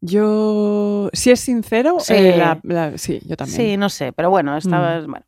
[0.06, 2.14] Yo, si es sincero, Sí.
[2.14, 3.56] eh, la- la- sí, yo también.
[3.58, 5.10] Sí, no sé, pero bueno, esta Mm.
[5.10, 5.26] bueno.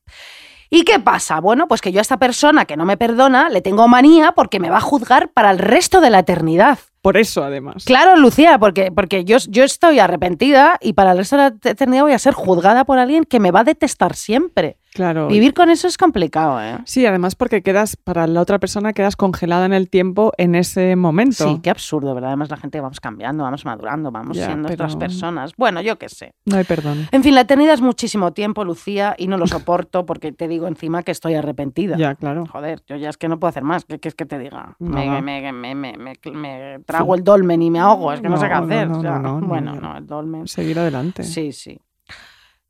[0.69, 1.39] ¿Y qué pasa?
[1.39, 4.59] Bueno, pues que yo a esta persona que no me perdona le tengo manía porque
[4.59, 6.79] me va a juzgar para el resto de la eternidad.
[7.05, 7.85] Por eso, además.
[7.85, 12.01] Claro, Lucía, porque, porque yo, yo estoy arrepentida y para el resto de la eternidad
[12.01, 14.77] voy a ser juzgada por alguien que me va a detestar siempre.
[14.91, 15.27] Claro.
[15.27, 16.77] Vivir con eso es complicado, ¿eh?
[16.85, 20.95] Sí, además porque quedas, para la otra persona quedas congelada en el tiempo en ese
[20.95, 21.49] momento.
[21.49, 22.29] Sí, qué absurdo, ¿verdad?
[22.29, 25.51] Además la gente vamos cambiando, vamos madurando, vamos Ya, siendo otras pero- personas.
[25.57, 26.31] Bueno, yo qué sé.
[26.45, 27.09] No hay perdón.
[27.11, 30.65] En fin, la eternidad es muchísimo tiempo, Lucía, y no lo soporto porque te digo
[30.65, 31.97] encima que estoy arrepentida.
[31.97, 32.45] Ya, claro.
[32.49, 33.83] Joder, yo ya es que no puedo hacer más.
[33.83, 34.77] ¿Qué quieres que te diga?
[34.79, 38.13] Me- me- me- me- me trago el dolmen y me ahogo.
[38.13, 38.89] Es que no, sé qué no, hacer.
[38.89, 39.97] no, o sea, no, no, bueno, no.
[39.97, 40.47] el dolmen.
[40.47, 41.23] Seguir adelante.
[41.23, 41.79] Sí, sí.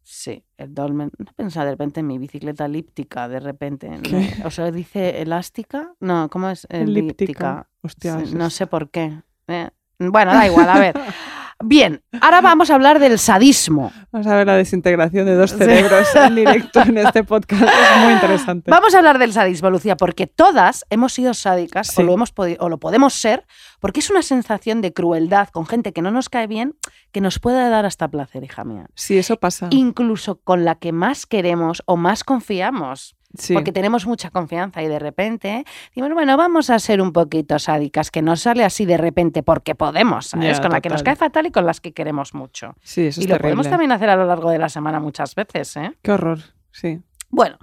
[0.01, 1.11] Sí, el dolmen.
[1.17, 3.99] No pensaba de repente en mi bicicleta elíptica, de repente.
[4.03, 4.35] ¿Qué?
[4.45, 5.93] O sea, dice elástica.
[5.99, 6.67] No, ¿cómo es?
[6.69, 7.67] Elíptica.
[7.83, 9.21] Sí, eso no sé por qué.
[9.47, 10.95] Eh, Bueno, da igual, a ver.
[11.63, 13.91] Bien, ahora vamos a hablar del sadismo.
[14.11, 15.57] Vamos a ver la desintegración de dos Sí.
[15.57, 17.63] cerebros en directo en este podcast.
[17.63, 18.69] Es muy interesante.
[18.69, 22.01] Vamos a hablar del sadismo, Lucía, porque todas hemos sido sádicas Sí.
[22.01, 23.45] o, lo hemos o lo podemos ser,
[23.79, 26.75] porque es una sensación de crueldad con gente que no nos cae bien
[27.13, 28.87] que nos puede dar hasta placer, hija mía.
[28.93, 29.67] Sí, eso pasa.
[29.71, 33.15] Incluso con la que más queremos o más confiamos.
[33.37, 33.53] Sí.
[33.53, 38.11] porque tenemos mucha confianza y de repente decimos, bueno, vamos a ser un poquito sádicas,
[38.11, 40.59] que nos sale así de repente porque podemos, ¿sabes?
[40.59, 41.17] Con la que nos total.
[41.17, 42.75] cae fatal y con las que queremos mucho.
[42.81, 43.39] Sí, eso y es lo terrible.
[43.55, 45.93] podemos también hacer a lo largo de la semana muchas veces, ¿eh?
[46.01, 46.39] Qué horror.
[46.71, 47.01] Sí.
[47.29, 47.57] Bueno,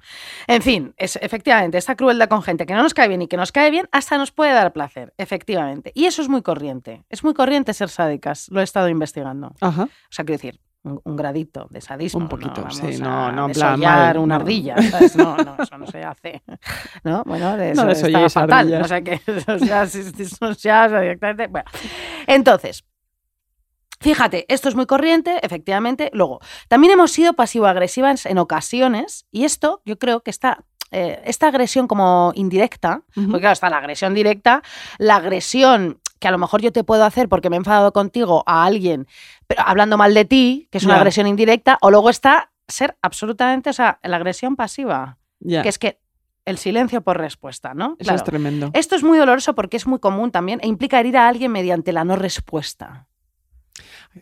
[0.48, 3.38] en fin, es, efectivamente, esta crueldad con gente que no nos cae bien y que
[3.38, 5.92] nos cae bien hasta nos puede dar placer, efectivamente.
[5.94, 7.04] Y eso es muy corriente.
[7.08, 9.54] Es muy corriente ser sádicas, lo he estado investigando.
[9.61, 9.85] Ajá.
[9.85, 12.21] O sea, quiero decir, un, un gradito de sadismo.
[12.21, 14.42] Un poquito, no, sí, no, no, en plan mal, una no.
[14.42, 15.16] ardilla, ¿sabes?
[15.16, 16.42] No, no, eso no se hace.
[17.05, 17.23] ¿No?
[17.25, 18.59] Bueno, de eso No está fatal.
[18.59, 18.81] ardillas.
[18.83, 19.21] No sé qué.
[19.27, 21.47] Eso ya, eso ya directamente.
[21.49, 21.71] Bueno,
[22.27, 22.85] entonces.
[24.01, 26.11] Fíjate, esto es muy corriente, efectivamente.
[26.12, 31.47] Luego, también hemos sido pasivo-agresivas en ocasiones, y esto yo creo que está, eh, esta
[31.47, 34.62] agresión como indirecta, porque claro, está la agresión directa,
[34.99, 38.44] la agresión que a lo mejor yo te puedo hacer porque me he enfadado contigo
[38.46, 39.08] a alguien,
[39.48, 43.68] pero hablando mal de ti, que es una agresión indirecta, o luego está ser absolutamente,
[43.70, 45.98] o sea, la agresión pasiva, que es que
[46.44, 47.96] el silencio por respuesta, ¿no?
[47.98, 48.16] Eso Claro.
[48.18, 48.70] es tremendo.
[48.72, 51.92] Esto es muy doloroso porque es muy común también e implica herir a alguien mediante
[51.92, 53.08] la no respuesta.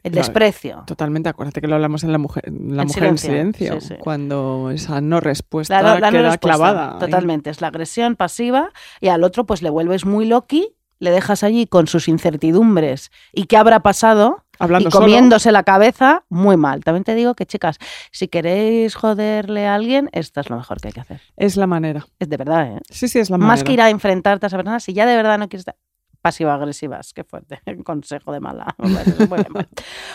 [0.03, 0.85] El No, desprecio.
[0.87, 3.81] Totalmente, acuérdate que lo hablamos en La Mujer, en la En mujer silencio, en Silencio,
[3.81, 3.95] sí, sí.
[4.01, 6.99] cuando esa no respuesta La, la no queda respuesta, clavada.
[6.99, 7.51] Totalmente.
[7.51, 8.71] Es la agresión pasiva
[9.03, 13.45] y al otro pues le vuelves muy loqui, le dejas allí con sus incertidumbres y
[13.45, 15.07] qué habrá pasado Hablando y solo.
[15.07, 16.85] comiéndose la cabeza muy mal.
[16.85, 17.79] También te digo que, chicas,
[18.13, 21.21] si queréis joderle a alguien, esto es lo mejor que hay que hacer.
[21.37, 22.07] Es la manera.
[22.19, 22.81] Es de verdad, ¿eh?
[22.91, 23.55] Sí, sí, es la manera.
[23.55, 25.77] Más que ir a enfrentarte a esa persona, si ya de verdad no quieres estar
[26.21, 28.77] pasivo-agresivas, qué fuerte, consejo de mala.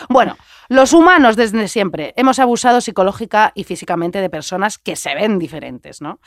[0.08, 0.36] Bueno,
[0.68, 6.00] los humanos desde siempre hemos abusado psicológica y físicamente de personas que se ven diferentes,
[6.00, 6.20] ¿no?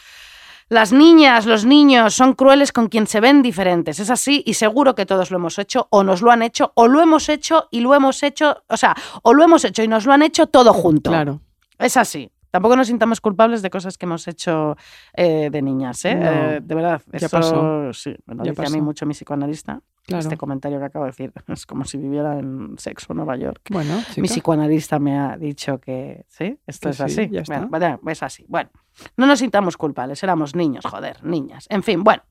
[0.69, 3.99] Las niñas, los niños son crueles con quien se ven diferentes.
[3.99, 6.87] Es así y seguro que todos lo hemos hecho o nos lo han hecho o
[6.87, 10.05] lo hemos hecho y lo hemos hecho, o sea, o lo hemos hecho y nos
[10.05, 11.09] lo han hecho todo junto.
[11.09, 11.41] Claro.
[11.79, 12.31] Es así.
[12.51, 14.75] Tampoco nos sintamos culpables de cosas que hemos hecho
[15.13, 16.15] eh, de niñas, ¿eh?
[16.15, 17.01] No, Eh, de verdad.
[17.11, 17.93] ya eso pasó.
[17.93, 19.81] sí, me lo Ya dice a mí mucho mi psicoanalista.
[20.05, 20.21] Claro.
[20.23, 23.61] Este comentario que acabo de decir es como si viviera en Sexo Nueva York.
[23.69, 24.27] Bueno, Mi chica.
[24.27, 27.29] psicoanalista me ha dicho que sí, esto Que es sí, así.
[27.29, 27.65] ya está.
[27.65, 28.45] Bueno, es así.
[28.47, 28.71] Bueno,
[29.17, 31.67] no nos sintamos culpables, éramos niños, joder, niñas.
[31.69, 32.23] En fin, bueno.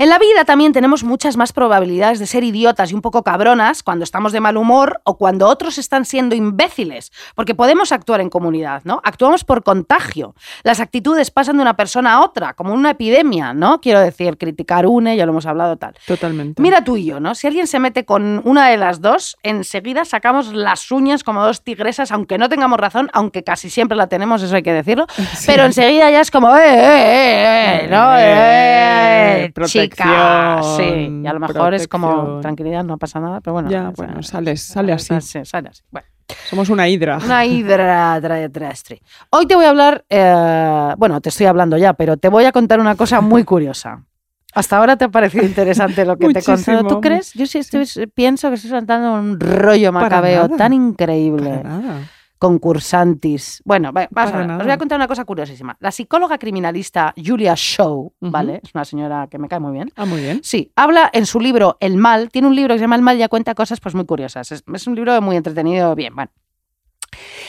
[0.00, 3.82] En la vida también tenemos muchas más probabilidades de ser idiotas y un poco cabronas
[3.82, 8.30] cuando estamos de mal humor o cuando otros están siendo imbéciles, porque podemos actuar en
[8.30, 9.02] comunidad, ¿no?
[9.04, 10.34] Actuamos por contagio.
[10.62, 13.82] Las actitudes pasan de una persona a otra, como una epidemia, ¿no?
[13.82, 15.94] Quiero decir, criticar une, ya lo hemos hablado tal.
[16.06, 16.62] Totalmente.
[16.62, 17.34] Mira tú y yo, ¿no?
[17.34, 21.62] Si alguien se mete con una de las dos, enseguida sacamos las uñas como dos
[21.62, 25.06] tigresas, aunque no tengamos razón, aunque casi siempre la tenemos, eso hay que decirlo.
[25.40, 25.46] Sí.
[25.46, 27.88] Pero enseguida ya es como, ¡eh, eh, eh!
[27.90, 28.16] ¿no?
[28.18, 30.60] Eh, ¡Eh, chica!
[30.62, 33.70] Sí, protección, y a lo mejor es como, tranquilidad, no pasa nada, pero bueno.
[33.70, 35.20] Ya, bueno, sales- sale así.
[35.20, 35.82] Sí, sale así.
[35.90, 36.06] Bueno.
[36.48, 37.18] Somos una hidra.
[37.24, 38.20] Una hidra
[38.52, 39.02] terrestre.
[39.30, 42.52] Hoy te voy a hablar, eh, bueno, te estoy hablando ya, pero te voy a
[42.52, 44.04] contar una cosa muy curiosa.
[44.52, 46.86] Hasta ahora te ha parecido interesante lo que te he contado.
[46.88, 47.32] ¿Tú crees?
[47.34, 51.50] Yo sí estoy- pienso que estoy soltando un rollo macabeo tan increíble.
[51.50, 52.00] Para nada.
[52.40, 53.62] Concursantis.
[53.64, 55.76] Bueno, va- vamos a ver, os voy a contar una cosa curiosísima.
[55.78, 58.12] La psicóloga criminalista Julia Shaw.
[58.20, 58.60] ¿vale?
[58.64, 59.92] Es una señora que me cae muy bien.
[59.96, 60.40] Ah, muy bien.
[60.42, 63.16] Sí, habla en su libro El Mal, tiene un libro que se llama El Mal
[63.16, 64.50] y ya cuenta cosas pues muy curiosas.
[64.52, 66.30] Es, es un libro muy entretenido, bien, bueno.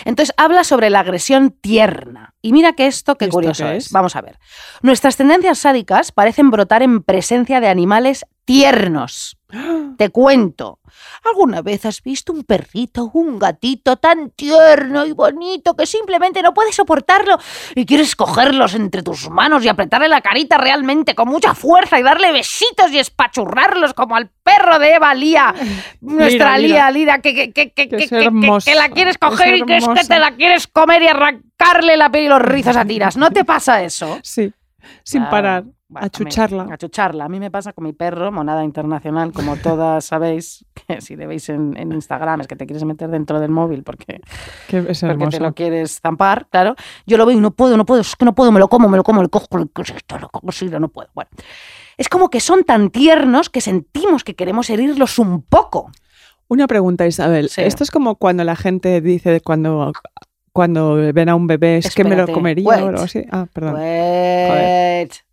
[0.05, 2.33] Entonces habla sobre la agresión tierna.
[2.41, 3.85] Y mira que esto, qué ¿Y esto curioso qué es?
[3.87, 3.91] es?
[3.91, 4.39] Vamos a ver.
[4.81, 9.37] Nuestras tendencias sádicas parecen brotar en presencia de animales tiernos.
[9.97, 10.79] Te cuento.
[11.23, 16.53] ¿Alguna vez has visto un perrito, un gatito tan tierno y bonito que simplemente no
[16.53, 17.37] puedes soportarlo
[17.75, 22.03] y quieres cogerlos entre tus manos y apretarle la carita realmente con mucha fuerza y
[22.03, 25.53] darle besitos y espachurrarlos como al perro de Eva Lía,
[26.01, 26.91] nuestra Lía.
[26.91, 30.35] Lira, que, que, que, que, la quieres es coger y que es que te la
[30.35, 33.15] quieres comer y arrancarle la piel y los rizos a tiras.
[33.15, 34.19] ¿No te pasa eso?
[34.23, 34.51] Sí.
[35.03, 35.31] Sin Claro.
[35.31, 35.63] parar.
[35.91, 36.67] Bueno, a chucharla.
[36.71, 37.25] A, chucharla.
[37.25, 41.27] A mí me pasa con mi perro, monada internacional, como todas sabéis, que si le
[41.27, 44.21] veis en, en Instagram es que te quieres meter dentro del móvil porque,
[44.71, 46.75] porque te lo quieres zampar, claro.
[47.05, 48.87] Yo lo veo y no puedo, no puedo, es que no puedo, me lo como,
[48.87, 51.09] me lo como, le cojo, le cojo, lo cojo, no puedo.
[51.13, 51.29] Bueno,
[51.97, 55.91] es como que son tan tiernos que sentimos que queremos herirlos un poco.
[56.47, 57.49] Una pregunta, Isabel.
[57.49, 57.63] Sí.
[57.63, 59.91] Esto es como cuando la gente dice cuando,
[60.53, 62.81] cuando ven a un bebé, es que me lo comería wait.
[62.81, 63.25] o algo así.
[63.29, 63.75] Ah, perdón.
[63.75, 65.30] Wait.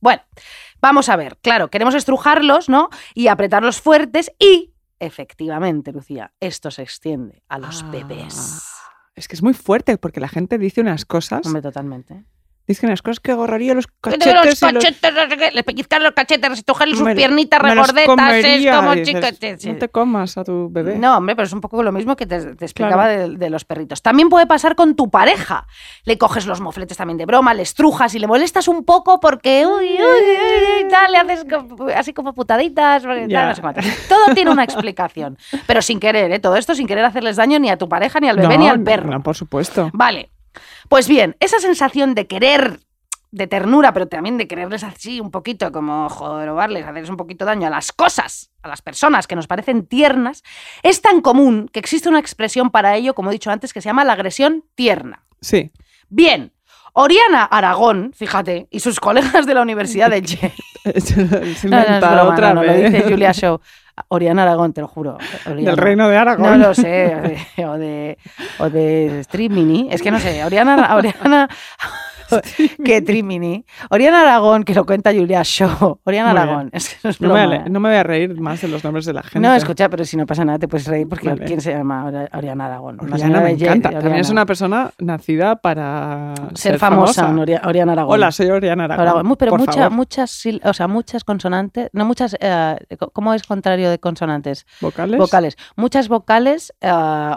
[0.00, 0.22] Bueno,
[0.80, 1.36] vamos a ver.
[1.42, 2.88] Claro, queremos estrujarlos, ¿no?
[3.14, 7.90] Y apretarlos fuertes y efectivamente, Lucía, esto se extiende a los Ah.
[7.90, 8.62] bebés.
[9.14, 11.44] Es que es muy fuerte porque la gente dice unas cosas.
[11.46, 12.24] Hombre, totalmente.
[12.70, 14.26] Dice unas cosas que agarraría los cachetes.
[14.32, 17.68] los los- cachetes, no sé qué, le pellizcan los cachetes, restojarle sus Me- piernitas los
[17.72, 18.06] regordetas,
[18.44, 18.92] es como
[19.58, 19.72] sí.
[19.72, 20.96] No te comas a tu bebé.
[20.96, 23.64] No, hombre, pero es un poco lo mismo que te, te explicaba de, de los
[23.64, 24.02] perritos.
[24.02, 25.66] También puede pasar con tu pareja.
[26.04, 29.66] Le coges los mofletes también de broma, le estrujas y le molestas un poco porque,
[29.66, 29.98] uy, uy,
[30.84, 31.44] uy, tal, le haces
[31.96, 33.92] así como putaditas, tal, no sé.
[34.08, 35.36] Todo tiene una explicación.
[35.66, 36.38] Pero sin querer, ¿eh?
[36.38, 38.68] Todo esto sin querer hacerles daño ni a tu pareja, ni al bebé, No, ni
[38.68, 39.10] al perro.
[39.10, 39.90] no, por supuesto.
[39.92, 40.30] Vale.
[40.88, 42.80] Pues bien, esa sensación de querer,
[43.30, 47.68] de ternura, pero también de quererles así un poquito, como jorobarles, hacerles un poquito daño
[47.68, 50.42] a las cosas, a las personas que nos parecen tiernas,
[50.82, 53.88] es tan común que existe una expresión para ello, como he dicho antes, que se
[53.88, 55.24] llama la agresión tierna.
[55.40, 55.70] Sí.
[56.08, 56.52] Bien.
[56.92, 60.54] Oriana Aragón, fíjate, y sus colegas de la Universidad de Yale.
[60.84, 60.90] No,
[61.70, 62.82] no, es broma, otra no, no, vez.
[62.82, 63.60] lo dice Julia Show.
[64.08, 65.18] Oriana Aragón, te lo juro.
[65.46, 65.70] Oriana.
[65.70, 66.60] Del reino de No Aragón.
[66.60, 68.18] lo sé, o de, o de,
[68.58, 69.88] o de Streamini.
[69.90, 71.48] Es que no sé, Oriana, Oriana,
[72.84, 73.64] que Trimini.
[73.90, 76.00] Oriana Aragón, que lo cuenta Julia Show.
[76.04, 77.20] Oriana Muy Aragón, es que no es
[77.70, 79.40] No me, voy a reír más de los nombres de la gente.
[79.40, 81.44] No, escucha, pero si no pasa nada te puedes reír porque Vale.
[81.44, 82.98] ¿quién se llama Ori- Oriana Aragón?
[83.00, 83.90] Oriana señora me encanta.
[83.90, 87.30] También es una persona nacida para ser famosa,
[87.64, 88.14] Oriana Aragón.
[88.14, 89.36] Hola, soy Oriana Aragón.
[89.38, 89.90] Pero por mucha- favor.
[89.92, 92.76] muchas, o sea, muchas consonantes, no muchas, eh,
[93.12, 94.66] ¿cómo es contrario de consonantes?
[94.80, 95.18] ¿Vocales?
[95.18, 95.56] Vocales.
[95.76, 96.90] Muchas vocales, eh,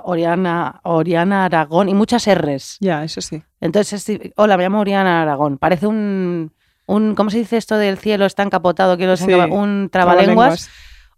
[0.04, 2.78] Oriana, Oriana Aragón y muchas R's.
[2.80, 3.42] Ya, eso sí.
[3.64, 5.58] Entonces, es- hola, me llamo Oriana Aragón.
[5.58, 6.52] Parece un,
[6.86, 8.98] un ¿cómo se dice esto del cielo está encapotado?
[8.98, 9.24] Que lo Sí,
[9.54, 10.70] un trabalenguas.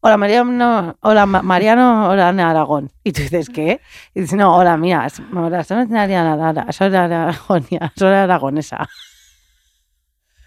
[0.02, 2.92] Hola, Mariano, hola, Ma- Mariano, hola, Ana Aragón.
[3.04, 3.82] Y tú dices, ¿qué?
[4.14, 4.78] Y dices, no, hola,
[5.08, 8.88] es- hola, soy Aragón, soy Aragonia, soy aragonesa.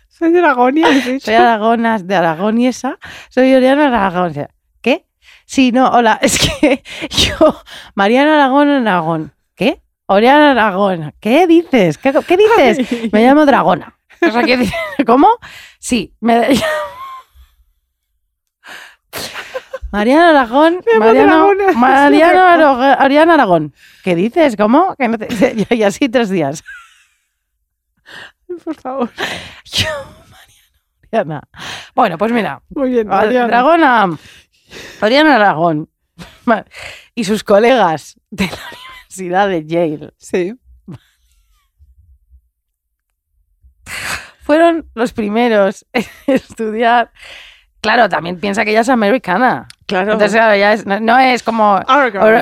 [0.08, 1.24] Soy de Aragonia, dicho.
[1.26, 4.34] Soy aragonas de Aragoniesa, soy Oriana Aragón.
[4.80, 5.06] ¿Qué?
[5.46, 7.61] Sí, no, hola, es que yo,
[7.96, 9.32] Mariana Aragón Aragón.
[10.09, 11.14] Oriana Aragón.
[11.21, 11.99] ¿Qué dices?
[11.99, 13.12] ¿Qué, qué dices?
[13.12, 13.94] Me llamo Dragona.
[14.21, 14.75] O sea, ¿qué dices?
[15.07, 15.29] ¿Cómo?
[15.79, 16.49] Sí, me
[19.90, 21.73] Mariana Aragón, Mariano, Dragona.
[21.73, 23.75] Mariano Ariana Aragón.
[24.05, 24.55] ¿Qué dices?
[24.57, 24.94] ¿Cómo?
[24.97, 26.62] Que no te- y así tres días.
[28.64, 29.11] Por favor.
[29.64, 29.87] Yo,
[31.11, 31.42] Mariana.
[31.94, 33.47] Bueno, pues mira, Muy bien, Mariana.
[33.47, 34.18] Dragona.
[35.01, 35.88] Oriana Aragón
[37.14, 38.51] y sus colegas de la
[39.22, 40.54] Universidad de Yale Sí.
[44.42, 47.11] fueron los primeros en estudiar.
[47.81, 49.68] Claro, también piensa que ella es americana.
[49.87, 50.12] Claro.
[50.12, 51.81] Entonces, claro, ya es- no, no es como.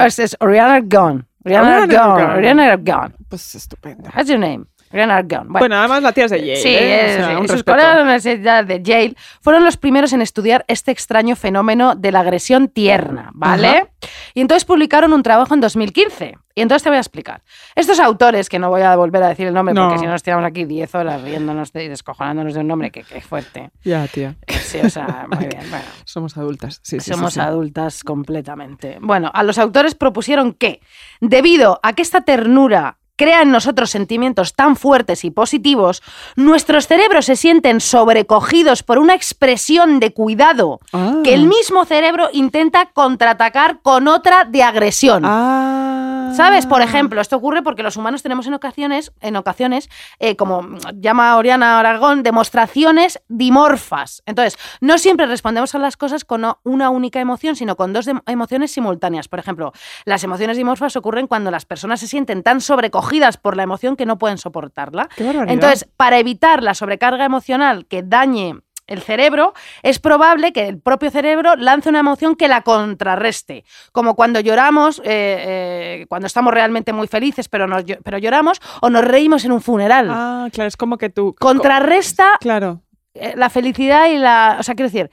[0.07, 1.27] Es, es Oriana Aragón.
[1.45, 1.83] Oriana.
[1.85, 2.31] Aragón.
[2.37, 3.15] Oriana Aragón.
[3.29, 4.09] Pues estupendo.
[4.17, 4.65] What's your name?
[4.93, 5.49] Aragón.
[5.53, 6.57] Bueno, además la tía es de Yale.
[6.57, 7.07] Sí, ¿eh?
[7.17, 7.49] es- O sea, sí.
[7.49, 11.95] sus colegas de la Universidad de Yale fueron los primeros en estudiar este extraño fenómeno
[11.97, 13.89] de la agresión tierna, ¿vale?
[14.33, 16.39] Y entonces publicaron un trabajo en 2015.
[16.59, 17.43] Y entonces te voy a explicar.
[17.75, 19.85] Estos autores, que no voy a volver a decir el nombre No.
[19.85, 23.03] porque si no nos tiramos aquí 10 horas riéndonos y descojonándonos de un nombre que,
[23.03, 23.71] que fuerte.
[23.85, 24.37] Ya, tía.
[24.49, 25.63] Sí, o sea, muy bien.
[25.69, 26.81] Bueno, Somos adultas.
[26.83, 27.47] Sí, sí, somos sí, sí.
[27.47, 28.97] adultas completamente.
[29.03, 30.81] Bueno, a los autores propusieron que,
[31.21, 36.03] debido a que esta ternura crea en nosotros sentimientos tan fuertes y positivos,
[36.37, 41.21] nuestros cerebros se sienten sobrecogidos por una expresión de cuidado Ah.
[41.23, 45.23] que el mismo cerebro intenta contraatacar con otra de agresión.
[45.27, 46.16] Ah.
[46.35, 46.67] ¿Sabes?
[46.67, 51.37] Por ejemplo, esto ocurre porque los humanos tenemos en ocasiones, en ocasiones, eh, como llama
[51.37, 54.23] Oriana Aragón, demostraciones dimorfas.
[54.27, 58.71] Entonces, no siempre respondemos a las cosas con una única emoción, sino con dos emociones
[58.71, 59.29] simultáneas.
[59.29, 59.73] Por ejemplo,
[60.05, 64.07] las emociones dimorfas ocurren cuando las personas se sienten tan sobrecogidas por la emoción que
[64.07, 65.09] no pueden soportarla.
[65.17, 65.29] Qué.
[65.49, 71.11] Entonces, para evitar la sobrecarga emocional que dañe el cerebro, es probable que el propio
[71.11, 73.65] cerebro lance una emoción que la contrarreste.
[73.93, 75.03] Como cuando lloramos, eh,
[76.05, 79.61] eh, cuando estamos realmente muy felices, pero, nos pero lloramos, o nos reímos en un
[79.61, 80.09] funeral.
[80.11, 81.35] Ah, claro, es como que tú.
[81.39, 82.83] Contrarresta Claro.
[83.15, 84.57] eh, la felicidad y la.
[84.61, 85.11] O sea, quiero decir,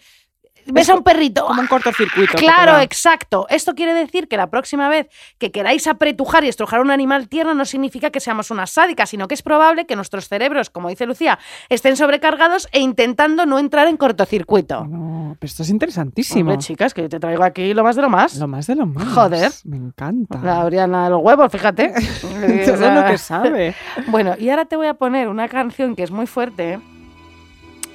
[0.67, 1.45] ves a un perrito.
[1.45, 2.37] Como un cortocircuito.
[2.37, 3.45] Claro, exacto.
[3.49, 7.27] Esto quiere decir que la próxima vez que queráis apretujar y estrujar a un animal
[7.27, 10.89] tierno no significa que seamos unas sádicas, sino que es probable que nuestros cerebros, como
[10.89, 14.85] dice Lucía, estén sobrecargados e intentando no entrar en cortocircuito.
[14.85, 16.51] No, pero esto es interesantísimo.
[16.51, 18.35] Hombre, chicas, que yo te traigo aquí lo más de lo más.
[18.37, 19.07] Lo más de lo más.
[19.13, 19.51] Joder.
[19.65, 20.39] Me encanta.
[20.43, 21.93] La Oriana de los huevos, fíjate.
[22.65, 23.75] Todo lo que sabe.
[24.07, 26.79] Bueno, y ahora te voy a poner una canción que es muy fuerte.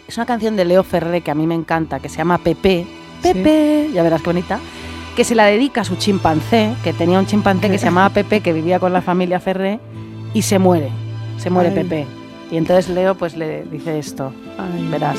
[0.08, 2.86] Es una canción de Leo Ferré que a mí me encanta, que se llama Pepe.
[3.22, 4.58] Pepe, ya verás qué bonita.
[5.14, 8.40] Que se la dedica a su chimpancé, que tenía un chimpancé que se llamaba Pepe,
[8.40, 9.80] que vivía con la familia Ferré,
[10.32, 10.88] y se muere.
[11.38, 11.74] Se muere Ay.
[11.74, 12.06] Pepe.
[12.50, 14.32] Y entonces Leo pues le dice esto.
[14.58, 14.88] Ay.
[14.90, 15.18] Verás.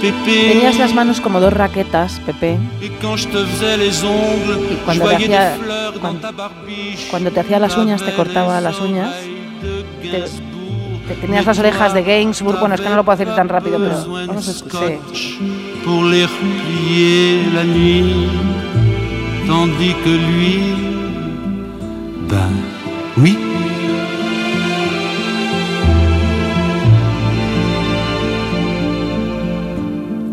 [0.00, 2.58] Tenías las manos como dos raquetas, Pepe.
[4.72, 5.56] Y cuando te hacía-
[6.00, 6.20] cuando-
[7.10, 9.14] cuando te hacía las uñas, te cortaba las uñas,
[10.10, 10.24] te-
[11.08, 12.58] te tenías las orejas de Gainsbourg.
[12.58, 14.98] Bueno, es que no lo puedo decir tan rápido, pero vamos a escuchar.
[15.04, 15.38] scotch
[15.84, 18.28] Pour les replier la nuit,
[19.46, 20.58] tandis que lui,
[22.28, 22.50] ben
[23.18, 23.38] oui.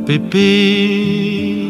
[0.05, 1.69] Pépé.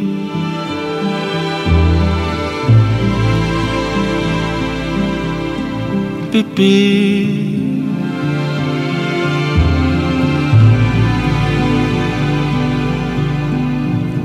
[6.32, 7.53] Pépé.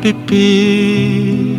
[0.03, 1.57] Pépé.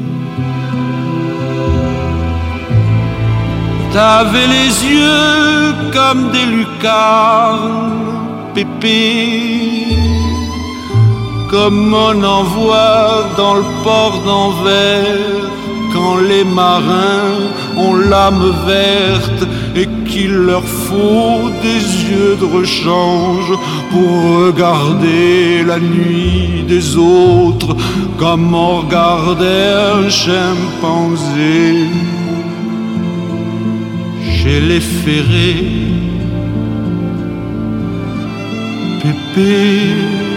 [3.92, 8.22] T'avais les yeux comme des lucarnes,
[8.54, 9.88] Pépé.
[11.50, 15.49] Comme on en voit dans le port d'Anvers,
[15.94, 17.38] quand les marins
[17.78, 23.52] ont l'âme verte et qu'il leur faut des yeux de rechange
[23.92, 27.76] pour regarder la nuit des autres
[28.18, 31.88] comme on regardait un chimpanzé
[34.32, 35.68] chez les ferrés.
[39.02, 40.29] Pépé.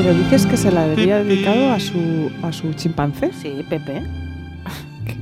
[0.00, 1.28] Pero dices que se la habría Pepe.
[1.28, 3.32] dedicado a su, a su chimpancé.
[3.32, 4.02] Sí, Pepe.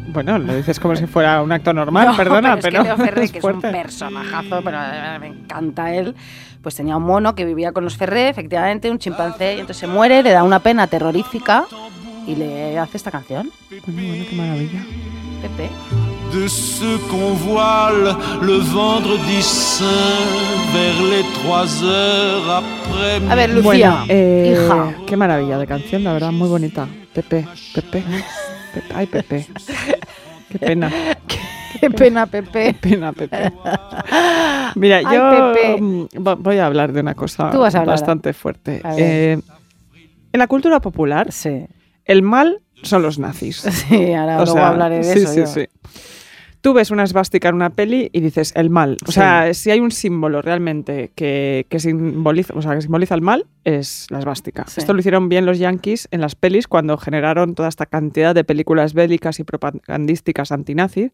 [0.08, 2.82] Bueno, lo dices como si fuera un acto normal, No, perdona, pero pero.
[2.82, 6.14] es que Leo Ferré, es que es un personajazo, pero eh, me encanta él,
[6.62, 9.86] pues tenía un mono que vivía con los Ferré, efectivamente, un chimpancé, y entonces se
[9.86, 11.64] muere, le da una pena terrorífica
[12.26, 13.50] y le hace esta canción,
[13.86, 14.84] Bueno, bueno, qué maravilla.
[15.42, 15.70] Pepe.
[16.37, 19.85] De ceux qu'on voile le vendredi saint
[20.75, 24.94] vers les trois heures après A ver, Lucía, Bueno, eh, hija.
[25.07, 26.87] qué maravilla de canción, la verdad, muy bonita.
[27.14, 28.03] Pepe, Pepe,
[28.75, 29.46] Pepe, ay Pepe.
[30.51, 30.90] Qué pena,
[31.81, 32.75] Qué pena, Pepe.
[32.81, 33.53] pena, Pepe.
[34.77, 35.81] Mira, Ay, yo Pepe.
[35.81, 37.94] mm, vo- voy a hablar de una cosa Tú vas a hablar.
[37.94, 38.83] bastante fuerte.
[38.96, 39.38] Eh,
[40.33, 41.66] en la cultura popular, Sí,
[42.05, 43.57] el mal son los nazis.
[43.88, 45.33] sí, ahora O luego sea, hablaré de sí, eso.
[45.33, 45.46] sí, yo.
[45.46, 45.66] sí.
[46.66, 48.96] Tú ves una esvástica en una peli y dices el mal.
[49.07, 49.20] O Sí.
[49.20, 53.46] sea, si hay un símbolo realmente que, que simboliza, o sea, que simboliza el mal,
[53.62, 54.64] es la esvástica.
[54.66, 54.81] Sí.
[54.81, 58.42] Esto lo hicieron bien los yankees en las pelis cuando generaron toda esta cantidad de
[58.42, 61.12] películas bélicas y propagandísticas antinazis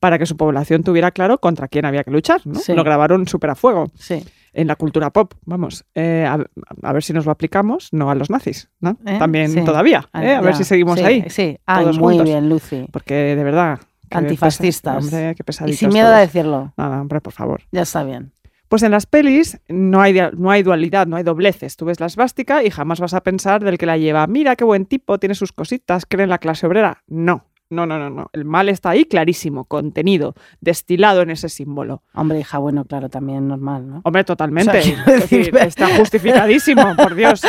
[0.00, 2.40] para que su población tuviera claro contra quién había que luchar.
[2.46, 2.54] ¿no?
[2.54, 2.72] Sí.
[2.72, 4.24] Lo grabaron súper a fuego Sí,
[4.54, 5.34] en la cultura pop.
[5.44, 6.38] Vamos, eh, a,
[6.82, 8.96] a ver si nos lo aplicamos, no a los nazis, ¿no?
[9.04, 9.18] ¿Eh?
[9.18, 9.60] También Sí.
[9.64, 10.34] todavía, Ah, ¿eh?
[10.34, 11.24] a ver si seguimos Sí, ahí.
[11.28, 12.26] Sí, Ay, todos muy juntos.
[12.32, 12.86] bien, Lucy.
[12.90, 13.80] Porque de verdad.
[14.10, 15.04] Antifascistas.
[15.04, 17.62] Hombre, qué Y sin miedo a decirlo, Nada, hombre, por favor.
[17.72, 18.32] ya está bien.
[18.68, 21.76] Pues en las pelis no hay, no hay dualidad, no hay dobleces.
[21.76, 24.26] Tú ves la esvástica y jamás vas a pensar del que la lleva.
[24.26, 27.02] Mira qué buen tipo, tiene sus cositas, cree en la clase obrera.
[27.06, 28.28] No, no, no, no, no.
[28.34, 32.02] El mal está ahí clarísimo, contenido, destilado en ese símbolo.
[32.12, 34.00] Hombre, hija, bueno, claro, también normal, ¿no?
[34.04, 34.78] Hombre, totalmente.
[34.78, 37.40] O sea, quiero Es decir- está justificadísimo, por Dios.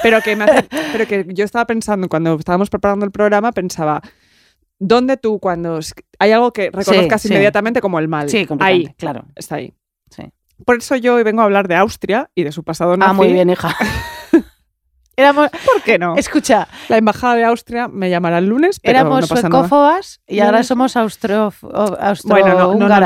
[0.00, 4.00] Pero que, me hace- pero que yo estaba pensando, cuando estábamos preparando el programa, pensaba,
[4.78, 5.80] ¿dónde tú cuando
[6.18, 7.28] hay algo que reconozcas sí.
[7.28, 8.28] inmediatamente como el mal?
[8.28, 9.24] Sí, Ahí, claro.
[9.34, 9.74] está ahí.
[10.10, 10.24] Sí.
[10.64, 13.10] Por eso yo hoy vengo a hablar de Austria y de su pasado nazi.
[13.10, 13.76] Ah, muy bien, hija.
[15.18, 16.16] Éramos, ¿Por qué no?
[16.16, 19.62] escucha, La embajada de Austria me llamará el lunes, pero éramos no pasa nada.
[19.68, 23.00] suecófobas y ahora somos austro, Bueno, no, no, no,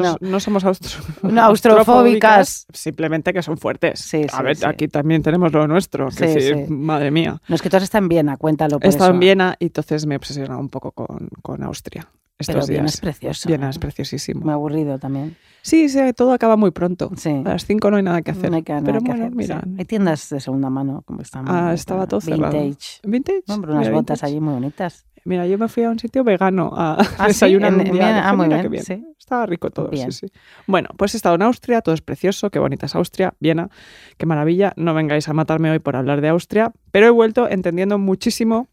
[0.00, 2.66] no, no, somos austro- No, austrofóbicas.
[2.72, 4.00] Simplemente que son fuertes.
[4.00, 4.64] Sí, a ver, sí.
[4.66, 6.08] aquí también tenemos lo nuestro.
[6.08, 6.66] Que.
[6.68, 7.40] Madre mía.
[7.48, 9.14] No es que tú has estado en Viena, cuéntalo por He estado eso.
[9.14, 12.82] en Viena y entonces me he obsesionado un poco con, con Austria estos Pero Viena
[12.84, 12.94] días.
[12.94, 13.48] es precioso.
[13.48, 14.40] Viena es preciosísimo.
[14.42, 15.36] Muy aburrido también.
[15.62, 17.10] Sí, sí, todo acaba muy pronto.
[17.16, 17.30] Sí.
[17.44, 18.50] A las 5 no hay nada que hacer.
[18.50, 19.60] No hay que- nada Pero que bueno, hacer, mira.
[19.64, 19.74] sí.
[19.78, 21.44] Hay tiendas de segunda mano, como están.
[21.48, 22.52] Ah, estaba todo cerrado.
[22.58, 23.00] Vintage.
[23.04, 23.42] Vintage.
[23.48, 24.26] No, unas Mira, botas vintage.
[24.26, 25.04] allí muy bonitas.
[25.24, 27.26] Mira, yo me fui a un sitio vegano a ¿Ah, sí?
[27.26, 28.28] desayunar En- un en día.
[28.28, 29.04] Ah, muy bien, qué sí.
[29.18, 30.10] Estaba rico todo, Bien.
[30.10, 30.32] sí, sí.
[30.66, 33.68] Bueno, pues he estado en Austria, todo es precioso, qué bonita es Austria, Viena,
[34.16, 34.72] qué maravilla.
[34.76, 38.68] No vengáis a matarme hoy por hablar de Austria, pero he vuelto entendiendo muchísimo,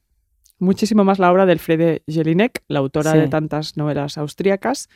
[0.59, 3.17] muchísimo más la obra del Friede Jelinek, la autora Sí.
[3.19, 4.89] de tantas novelas austríacas.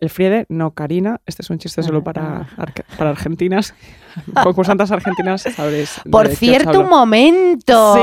[0.00, 3.74] El Friede, no Karina, este es un chiste solo Ah, para, arque- para argentinas.
[4.42, 6.00] Concursantes argentinas, sabréis.
[6.04, 7.94] de Por cierto, un momento.
[7.94, 8.00] Sí,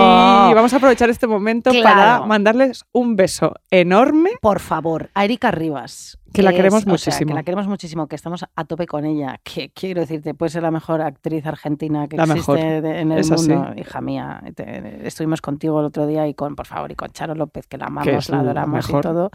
[0.55, 4.31] vamos a aprovechar este momento para mandarles un beso enorme.
[4.41, 7.27] Por favor, a Erika Rivas, Que la es- queremos sea, muchísimo.
[7.29, 9.39] que la queremos muchísimo, que estamos a tope con ella.
[9.43, 12.81] Que quiero decirte, puede ser la mejor actriz argentina que La existe mejor.
[12.81, 14.41] de- en el mundo, hija mía.
[14.55, 17.77] Te- estuvimos contigo el otro día y con, por favor, y con Charo López, que
[17.77, 19.29] la amamos, la adoramos y todo.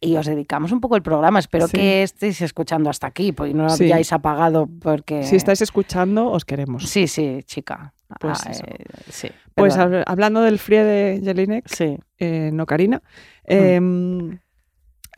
[0.00, 1.38] Y os dedicamos un poco el programa.
[1.38, 1.76] Espero Sí.
[1.78, 3.84] que estéis escuchando hasta aquí, pues no lo Sí.
[3.84, 5.22] hayáis apagado porque.
[5.22, 6.88] Si estáis escuchando, os queremos.
[6.88, 7.94] Sí, sí, chica.
[8.20, 9.28] Pues Ah, eh, sí.
[9.54, 11.98] Pues hab- hablando del frío de Jelinek, Sí.
[12.18, 13.02] eh, no Karina,
[13.46, 14.30] Mm.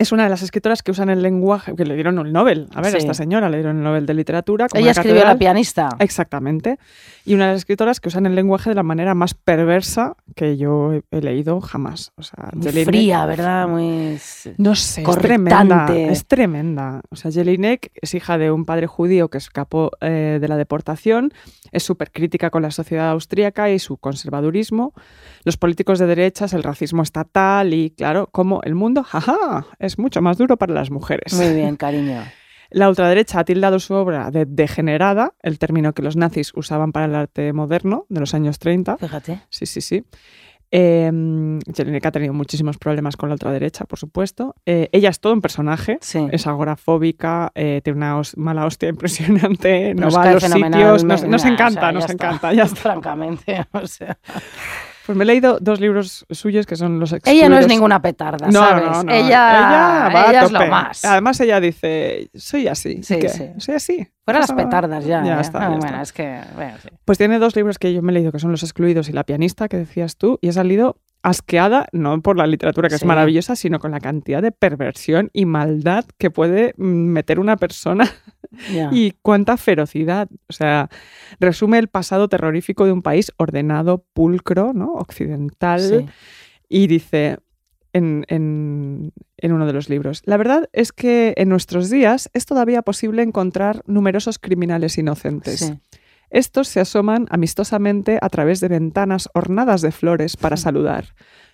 [0.01, 2.67] Es una de las escritoras que usan el lenguaje, que le dieron el Nobel.
[2.73, 2.97] A ver, a Sí.
[2.97, 4.67] esta señora le dieron el Nobel de Literatura.
[4.67, 5.37] como Ella escribió La catedral.
[5.39, 5.89] pianista.
[5.99, 6.77] Exactamente.
[7.25, 10.57] Y una de las escritoras que usan el lenguaje de la manera más perversa que
[10.57, 12.11] yo he, leído jamás.
[12.15, 13.67] O sea, Muy Jelinek- fría, ¿verdad?
[13.67, 14.17] Muy.
[14.57, 15.85] No sé, es tremenda.
[15.95, 17.01] Es tremenda.
[17.11, 21.31] O sea, Jelinek es hija de un padre judío que escapó eh, de la deportación,
[21.71, 24.93] es súper crítica con la sociedad austríaca y su conservadurismo,
[25.43, 30.21] los políticos de derechas, el racismo estatal y, claro, como el mundo, jaja, es mucho
[30.21, 31.33] más duro para las mujeres.
[31.33, 32.21] Muy bien, cariño.
[32.73, 37.05] La ultraderecha ha tildado su obra de degenerada, el término que los nazis usaban para
[37.05, 38.95] el arte moderno de los años 30.
[38.97, 39.41] Fíjate.
[39.49, 40.05] Sí, sí, sí.
[40.73, 41.11] Eh,
[41.75, 44.55] Jelinek ha tenido muchísimos problemas con la ultraderecha, por supuesto.
[44.65, 45.97] Eh, ella es todo un personaje.
[45.99, 46.25] Sí.
[46.31, 51.03] Es agorafóbica, eh, tiene una hos- mala hostia impresionante, no Nos va a los sitios.
[51.03, 52.13] Nos, nos nah, o encanta, sea, nos está.
[52.13, 52.53] encanta.
[52.53, 52.75] Ya está.
[52.81, 54.17] Francamente, o sea.
[55.11, 57.67] Pues me he leído dos libros suyos que son los Ella no es excluidos.
[57.67, 58.83] ninguna petarda, No, ¿sabes?
[58.85, 59.11] no, no.
[59.13, 59.39] Ella,
[60.13, 61.03] va a ella es lo más.
[61.05, 63.03] Además, ella dice: Soy así.
[63.03, 63.29] Sí, ¿Qué?
[63.29, 63.49] sí.
[63.57, 64.07] Soy así.
[64.23, 64.69] Fuera las pasa nada".
[64.69, 65.23] petardas ya.
[65.23, 65.41] Ya ¿eh?
[65.41, 66.01] está, Ah, ya bueno, está.
[66.01, 66.39] es que.
[66.55, 66.89] bueno, sí.
[67.03, 69.23] Pues tiene dos libros que yo me he leído, que son Los Excluidos y La
[69.25, 73.03] Pianista, que decías tú, y he salido asqueada, no por la literatura, que Sí.
[73.03, 77.57] es maravillosa, sino con la cantidad de perversión y maldad que puede mm, meter una
[77.57, 78.09] persona
[78.91, 80.27] Y cuánta ferocidad.
[80.49, 80.89] O sea,
[81.39, 84.93] resume el pasado terrorífico de un país ordenado, pulcro, ¿no?
[84.93, 86.05] occidental, Sí.
[86.67, 87.37] y dice
[87.93, 92.45] en, en- en uno de los libros, la verdad es que en nuestros días es
[92.45, 95.59] todavía posible encontrar numerosos criminales inocentes.
[95.61, 95.73] Sí.
[96.29, 101.07] Estos se asoman amistosamente a través de ventanas ornadas de flores para saludar,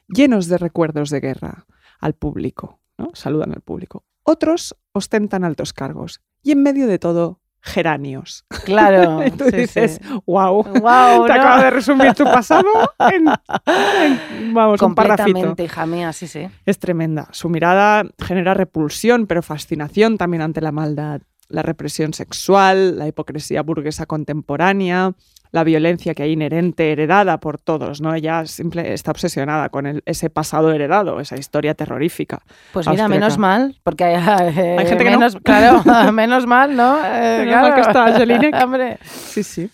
[0.08, 1.66] llenos de recuerdos de guerra,
[2.00, 2.80] al público.
[3.00, 3.10] ¿no?
[3.14, 4.06] Saludan al público.
[4.24, 8.46] Otros ostentan altos cargos y en medio de todo, geranios.
[8.64, 9.22] Claro.
[9.28, 9.58] y tú sí, sí.
[9.58, 11.40] dices, wow, Guau, te ¿no?
[11.42, 12.66] acabo de resumir tu pasado
[13.00, 15.26] en, en- vamos, un parrafito.
[15.26, 16.48] Completamente, hija mía, sí, sí.
[16.66, 17.28] Es tremenda.
[17.32, 21.22] Su mirada genera repulsión, pero fascinación también ante la maldad.
[21.50, 25.14] La represión sexual, la hipocresía burguesa contemporánea,
[25.52, 28.14] la violencia que hay inherente, heredada por todos, ¿no?
[28.14, 32.42] Ella simple, está obsesionada con el- ese pasado heredado, esa historia terrorífica.
[32.74, 35.20] Pues mira, menos mal, porque hay, Hay gente que no.
[35.20, 35.84] menos, Claro,
[36.14, 36.98] menos mal, ¿no?
[37.06, 38.08] Eh, Menos mal que claro.
[38.10, 38.56] está Jelinek.
[38.64, 38.98] Hombre.
[39.04, 39.70] Sí, sí.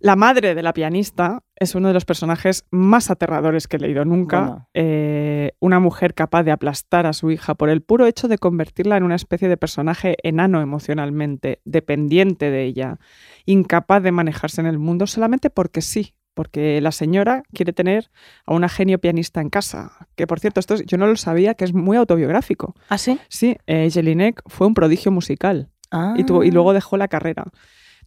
[0.00, 4.04] La madre de la pianista es uno de los personajes más aterradores que he leído
[4.04, 4.40] nunca.
[4.40, 4.68] Bueno.
[4.74, 8.96] Eh, una mujer capaz de aplastar a su hija por el puro hecho de convertirla
[8.96, 12.98] en una especie de personaje enano emocionalmente, dependiente de ella,
[13.46, 16.14] incapaz de manejarse en el mundo solamente porque sí.
[16.34, 18.10] Porque la señora quiere tener
[18.46, 20.06] a una genio pianista en casa.
[20.14, 22.76] Que por cierto, esto es- yo no lo sabía, que es muy autobiográfico.
[22.88, 23.18] ¿Ah, sí?
[23.28, 26.14] Sí, eh, Jelinek fue un prodigio musical Ah.
[26.16, 27.46] y, tuvo, y luego dejó la carrera.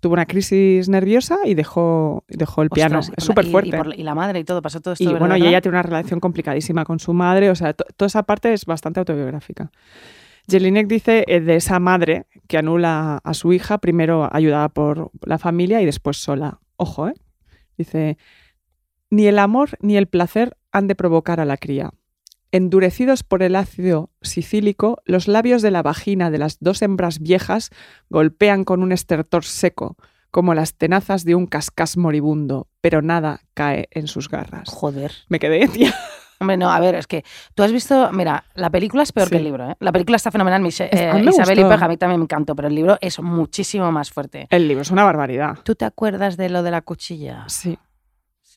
[0.01, 2.99] Tuvo una crisis nerviosa y dejó, dejó el piano.
[2.99, 3.69] Es súper fuerte.
[3.95, 5.03] Y, la madre y todo, pasó todo esto.
[5.03, 7.85] Y ¿verdad, bueno, y ella tiene una relación complicadísima con su madre, o sea, to-
[7.95, 9.71] toda esa parte es bastante autobiográfica.
[10.49, 15.37] Jelinek dice eh, de esa madre que anula a su hija, primero ayudada por la
[15.37, 16.59] familia y después sola.
[16.77, 17.13] Ojo, ¿eh?
[17.77, 18.17] Dice,
[19.11, 21.91] ni el amor ni el placer han de provocar a la cría.
[22.51, 27.69] Endurecidos por el ácido sicílico, los labios de la vagina de las dos hembras viejas
[28.09, 29.95] golpean con un estertor seco,
[30.31, 34.69] como las tenazas de un cascás moribundo, pero nada cae en sus garras.
[34.69, 35.11] Joder.
[35.29, 35.93] Me quedé, tía.
[36.41, 37.23] Hombre, no, a ver, es que
[37.53, 39.31] tú has visto, mira, la película es peor Sí.
[39.33, 39.75] que el libro, ¿eh?
[39.79, 40.69] La película está fenomenal, eh,
[41.29, 41.63] Isabel y.
[41.63, 44.47] Peja, a mí también me encantó, pero el libro es muchísimo más fuerte.
[44.49, 45.59] El libro es una barbaridad.
[45.63, 47.45] ¿Tú te acuerdas de lo de la cuchilla?
[47.47, 47.77] Sí.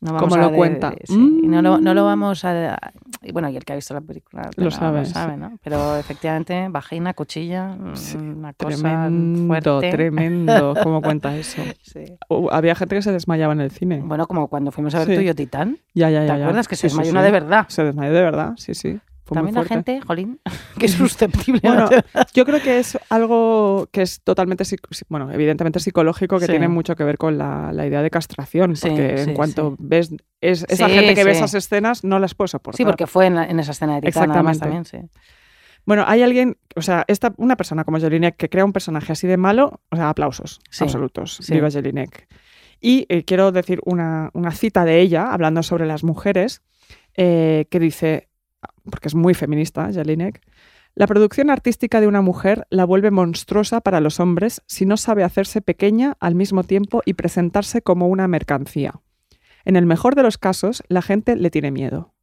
[0.05, 0.93] No ¿Cómo vamos a lo de- cuenta?
[1.05, 2.05] sí, y no, lo, no lo Mm.
[2.05, 2.79] vamos a...
[3.23, 5.57] y bueno, y el que ha visto la película Lo no, sabe, ¿no?
[5.65, 9.91] Pero efectivamente, vagina, cuchilla, mm, Sí, una cosa Tremendo, fuerte.
[9.91, 10.75] tremendo.
[10.83, 11.63] ¿Cómo cuenta eso?
[11.83, 12.05] Sí.
[12.29, 14.03] Uh, había gente que se desmayaba en el cine.
[14.05, 15.79] Bueno, como cuando fuimos a ver tú y yo Titán.
[15.95, 16.37] ya, ya, ¿Te ya.
[16.37, 16.45] ya.
[16.45, 16.69] acuerdas?
[16.69, 17.65] Que se desmayó una de verdad.
[17.69, 19.01] Se desmayó de verdad, sí, sí.
[19.25, 20.39] Fue También la gente, jolín,
[20.79, 21.61] que es susceptible.
[21.65, 22.23] Bueno, ¿no?
[22.35, 24.65] yo creo que es algo que es totalmente,
[25.09, 26.53] bueno, evidentemente psicológico, que Sí.
[26.53, 29.77] tiene mucho que ver con la, la idea de castración, Sí, porque sí, en cuanto
[29.79, 30.11] ves
[30.43, 32.77] es- esa gente que ve esas escenas no las puedes soportar.
[32.77, 35.15] Sí, porque fue en, la- en esa escena de Titán, además también, Exactamente.
[35.15, 35.21] sí.
[35.87, 39.27] Bueno, hay alguien, o sea, esta, una persona como Jelinek que crea un personaje así
[39.27, 41.41] de malo, o sea, aplausos absolutos.
[41.49, 42.27] Viva Jelinek.
[42.81, 46.63] Y eh, quiero decir una, una cita de ella, hablando sobre las mujeres,
[47.17, 48.29] eh, que dice,
[48.91, 50.41] porque es muy feminista, Jelinek,
[50.95, 55.25] La producción artística de una mujer la vuelve monstruosa para los hombres si no sabe
[55.25, 59.01] hacerse pequeña al mismo tiempo y presentarse como una mercancía.
[59.65, 62.14] En el mejor de los casos, la gente le tiene miedo.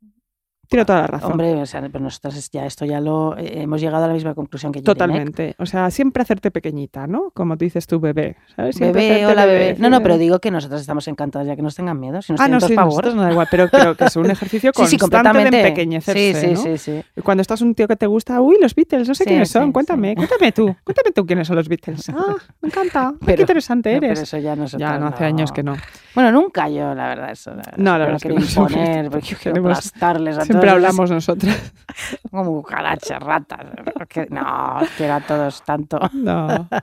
[0.72, 1.32] Tiene toda la razón.
[1.34, 4.34] Hombre, o sea, pero nosotros ya esto ya lo eh, hemos llegado a la misma
[4.34, 4.96] conclusión que Jelinek.
[4.98, 5.56] Totalmente.
[5.60, 7.32] O sea, siempre hacerte pequeñita, ¿no?
[7.34, 8.38] Como dices tú, bebé.
[8.56, 8.78] ¿sabes?
[8.78, 9.76] Siempre Bebé, hacerte hola bebé.
[9.80, 10.04] No, no, sí.
[10.04, 12.22] pero digo que nosotros estamos encantados ya que nos tengan miedo.
[12.22, 14.16] Si nos Ah, tienen no, todos sí, nosotros no da igual, pero, pero que es
[14.16, 15.60] un ejercicio Sí, sí, constante de completamente.
[15.68, 16.62] empequeñecerse, Sí, sí, ¿no?
[16.62, 17.22] sí, sí.
[17.22, 19.54] Cuando estás un tío que te gusta, uy, los Beatles, no sé Sí, quiénes sí,
[19.54, 19.72] son, sí.
[19.74, 22.10] cuéntame, cuéntame tú, cuéntame tú quiénes son los Beatles.
[22.16, 24.24] Ah, me encanta, qué interesante No, pero eres.
[24.24, 25.76] eso ya nosotros Ya, no, hace años que no.
[26.16, 27.52] Bueno, nunca yo, la verdad, eso.
[27.54, 31.12] La No, la verdad es que no imponer, porque yo quiero aplastarles a Siempre hablamos
[31.12, 31.74] nosotras.
[32.32, 33.60] Como cucarachas, ratas.
[33.94, 36.00] porque- no, que era todos tanto.
[36.14, 36.68] No.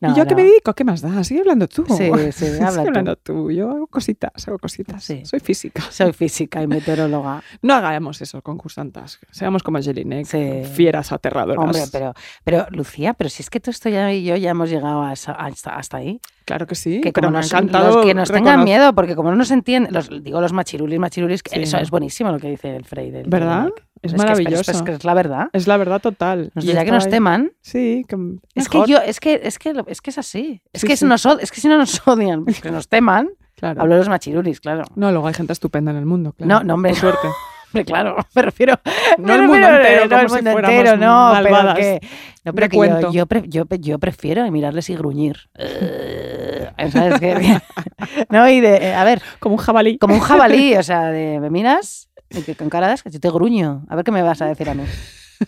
[0.00, 0.34] No, ¿Y yo no.
[0.34, 0.74] me dedico?
[0.74, 1.22] ¿Qué más da?
[1.22, 1.84] Sigue hablando tú.
[1.86, 2.88] Sí, sí, Sigue habla tú.
[2.88, 3.50] hablando tú.
[3.52, 5.04] Yo hago cositas, hago cositas.
[5.04, 5.24] Sí.
[5.24, 5.80] Soy física.
[5.90, 7.40] Soy física y meteoróloga.
[7.60, 9.20] No hagamos eso, concursantas.
[9.30, 10.62] Seamos como Jelinek, Sí.
[10.74, 11.62] fieras aterradoras.
[11.64, 14.70] Hombre, pero, pero Lucía, pero si es que todo esto ya y yo ya hemos
[14.70, 15.32] llegado a hasta,
[15.76, 16.20] hasta ahí.
[16.44, 18.92] Claro que sí, que pero como me ha nos, encantado los que nos tengan miedo,
[18.96, 21.60] porque como no nos entienden, los, digo los machirulis, machirulis, que Sí.
[21.62, 23.68] eso es buenísimo lo que dice el Del ¿Verdad?
[24.02, 24.70] Es que es- maravilloso.
[24.72, 25.48] Es, que es la verdad.
[25.52, 26.50] Es la verdad total.
[26.54, 27.52] Nos Y diría que nos teman.
[27.60, 28.16] Sí, que
[28.54, 30.62] Es que yo, es que, es que, es que es así.
[30.72, 31.04] Es Sí, que, sí.
[31.04, 33.80] nos es que si no nos odian, que nos teman, claro.
[33.82, 34.84] hablo de los machirulis, claro.
[34.96, 36.48] No, luego hay gente estupenda en el mundo, claro.
[36.48, 37.28] No, no, hombre, Por suerte.
[37.74, 38.74] Hombre, claro, me refiero.
[39.16, 42.00] No el mundo entero, no el mundo entero, no, pero que,
[42.44, 43.12] no, pero que yo, cuento.
[43.12, 45.48] yo, pre- yo, yo prefiero mirarles y gruñir.
[45.54, 47.60] Eh, ¿Sabes qué?
[48.28, 49.96] No, y de, eh, a ver, Como un jabalí.
[49.96, 53.84] como un jabalí, o sea, de, me miras que cara de asco, yo te gruño.
[53.88, 54.84] A ver qué me vas a decir a mí.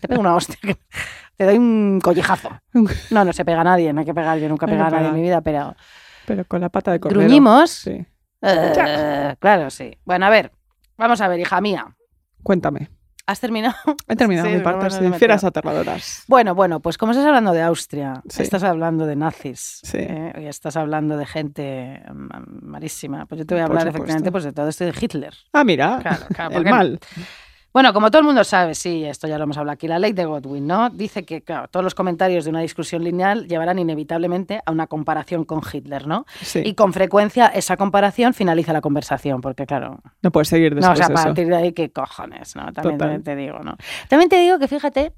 [0.00, 0.76] Te pego una hostia, que-
[1.36, 2.50] te doy un collejazo.
[3.10, 4.88] No, no se pega a nadie, no hay que pegar, yo nunca he que pegado
[4.96, 5.74] a nadie en mi vida, pero
[6.26, 7.20] Pero con la pata de cordero.
[7.20, 7.70] gruñimos.
[7.70, 8.04] Sí.
[8.42, 9.96] Eh, claro, sí.
[10.04, 10.52] Bueno, a ver,
[10.98, 11.94] vamos a ver, hija mía.
[12.42, 12.90] Cuéntame.
[13.26, 13.74] ¿Has terminado?
[14.08, 14.86] He terminado Sí, mi parte.
[14.98, 15.18] bueno, sí.
[15.18, 16.24] Fieras aterradoras.
[16.28, 18.42] Bueno, bueno, pues como estás hablando de Austria, Sí.
[18.42, 19.96] estás hablando de nazis, Sí.
[19.98, 20.32] ¿eh?
[20.42, 22.02] y estás hablando de gente
[22.62, 25.32] malísima, pues yo te voy a hablar efectivamente pues, de todo esto de Hitler.
[25.54, 25.98] Ah, mira.
[26.02, 27.00] Claro, claro, el porque- mal.
[27.74, 30.12] Bueno, como todo el mundo sabe, sí, esto ya lo hemos hablado aquí, la ley
[30.12, 30.90] de Godwin, ¿no?
[30.90, 35.44] Dice que, claro, todos los comentarios de una discusión lineal llevarán inevitablemente a una comparación
[35.44, 36.24] con Hitler, ¿no?
[36.40, 36.62] Sí.
[36.64, 41.00] Y con frecuencia esa comparación finaliza la conversación, porque claro, No puedes seguir no, después
[41.00, 42.54] o sea, a partir de ahí, ¿qué cojones?
[42.54, 42.62] ¿no?
[42.66, 42.98] También, Total.
[42.98, 43.76] también te digo, ¿no?
[44.08, 45.12] También te digo que fíjate,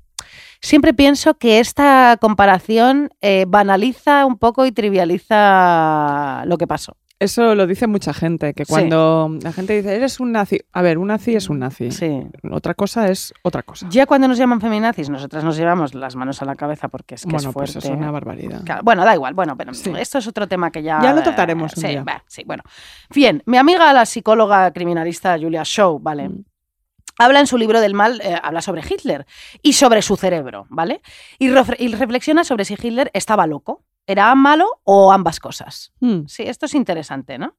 [0.62, 6.96] siempre pienso que esta comparación eh, banaliza un poco y trivializa lo que pasó.
[7.18, 8.70] Eso lo dice mucha gente, que Sí.
[8.72, 10.60] cuando la gente dice, eres un nazi.
[10.72, 11.90] A ver, un nazi es un nazi.
[11.90, 12.26] Sí.
[12.50, 13.88] Otra cosa es otra cosa.
[13.90, 17.22] Ya cuando nos llaman feminazis, nosotras nos llevamos las manos a la cabeza porque es
[17.22, 17.78] que bueno, es pues fuerte.
[17.78, 18.62] eso es una barbaridad.
[18.64, 19.90] Claro, Bueno, da igual, bueno, pero Sí.
[19.98, 21.00] esto es otro tema que ya...
[21.02, 22.04] Ya lo trataremos un sí, día.
[22.26, 22.62] sí, bueno.
[23.14, 26.28] Bien, mi amiga la psicóloga criminalista Julia Shaw, ¿vale?
[26.28, 26.44] Mm.
[27.18, 29.24] Habla en su libro del mal, eh, habla sobre Hitler
[29.62, 31.00] y sobre su cerebro, ¿vale?
[31.38, 35.92] Y reflexiona sobre si Hitler estaba loco, era malo o ambas cosas.
[36.00, 36.26] Mm.
[36.26, 37.56] Sí, esto es interesante, ¿no?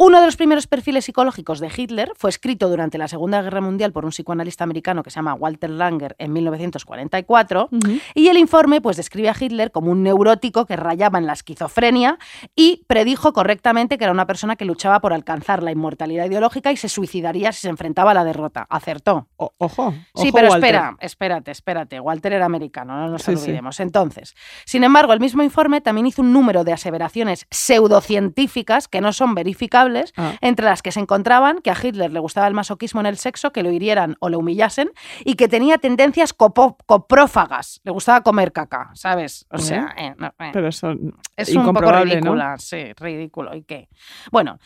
[0.00, 3.92] Uno de los primeros perfiles psicológicos de Hitler fue escrito durante la Segunda Guerra Mundial
[3.92, 7.98] por un psicoanalista americano que se llama Walter Langer en 1944 Ujú.
[8.14, 12.16] y el informe pues describe a Hitler como un neurótico que rayaba en la esquizofrenia
[12.54, 16.76] y predijo correctamente que era una persona que luchaba por alcanzar la inmortalidad ideológica y
[16.76, 18.68] se suicidaría si se enfrentaba a la derrota.
[18.70, 19.26] Acertó.
[19.36, 19.94] O- ojo.
[20.14, 20.64] Sí, pero Walter.
[20.76, 21.98] espera, espérate, espérate.
[21.98, 23.42] Walter era americano, no nos Sí, sí.
[23.42, 23.80] olvidemos.
[23.80, 29.12] Entonces, sin embargo, el mismo informe también hizo un número de aseveraciones pseudocientíficas que no
[29.12, 30.34] son verificables, Ah.
[30.40, 33.52] entre las que se encontraban que a Hitler le gustaba el masoquismo en el sexo,
[33.52, 34.90] que lo hirieran o le humillasen,
[35.24, 37.80] y que tenía tendencias coprófagas.
[37.84, 39.46] Le gustaba comer caca, ¿sabes?
[39.50, 40.50] O sea, eh, no, eh.
[40.52, 40.94] Pero eso
[41.36, 43.54] Es un poco ridícula, sí, ridículo.
[43.54, 43.88] ¿Y qué?
[44.32, 44.58] Bueno,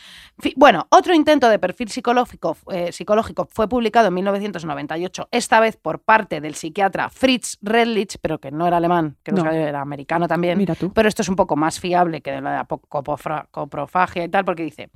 [0.57, 6.01] bueno, otro intento de perfil psicológico, eh, psicológico fue publicado en 1998, esta vez por
[6.01, 9.51] parte del psiquiatra Fritz Redlich, pero que no era alemán, que No.
[9.51, 10.57] era americano también.
[10.59, 10.93] Mira tú.
[10.93, 14.91] Pero esto es un poco más fiable que de la coprofagia y tal, porque dice,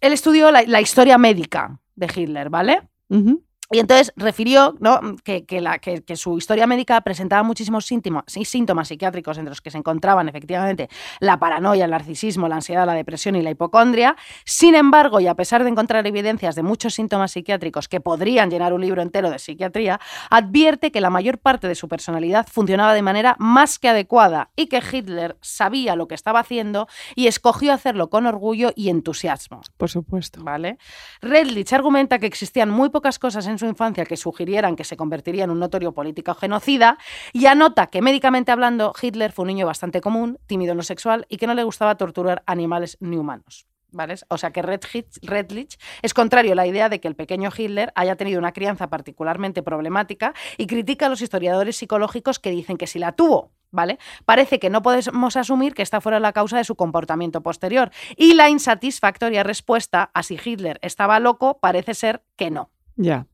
[0.00, 2.82] él estudió la, historia médica de Hitler, ¿vale?
[3.08, 3.42] Ujú.
[3.70, 4.98] Y entonces refirió ¿no?
[5.24, 9.50] que, que la- que- que su historia médica presentaba muchísimos síntomas, sí, síntomas psiquiátricos entre
[9.50, 10.88] los que se encontraban efectivamente
[11.20, 14.16] la paranoia, el narcisismo, la ansiedad, la depresión y la hipocondria.
[14.46, 18.72] Sin embargo, y a pesar de encontrar evidencias de muchos síntomas psiquiátricos que podrían llenar
[18.72, 20.00] un libro entero de psiquiatría,
[20.30, 24.68] advierte que la mayor parte de su personalidad funcionaba de manera más que adecuada y
[24.68, 29.60] que Hitler sabía lo que estaba haciendo y escogió hacerlo con orgullo y entusiasmo.
[29.76, 30.42] Por supuesto.
[30.42, 30.78] ¿Vale?
[31.20, 35.44] Redlich argumenta que existían muy pocas cosas en su infancia que sugirieran que se convertiría
[35.44, 36.98] en un notorio político genocida
[37.32, 41.26] y anota que médicamente hablando Hitler fue un niño bastante común, tímido en lo sexual
[41.28, 43.66] y que no le gustaba torturar animales ni humanos.
[43.90, 44.16] ¿Vale?
[44.28, 47.90] O sea que Redlich, Redlich es contrario a la idea de que el pequeño Hitler
[47.94, 52.86] haya tenido una crianza particularmente problemática y critica a los historiadores psicológicos que dicen que
[52.86, 53.98] si la tuvo, ¿vale?
[54.26, 57.90] Parece que no podemos asumir que esta fuera la causa de su comportamiento posterior.
[58.16, 62.70] Y la insatisfactoria respuesta a si Hitler estaba loco parece ser que no.
[62.96, 63.26] Ya.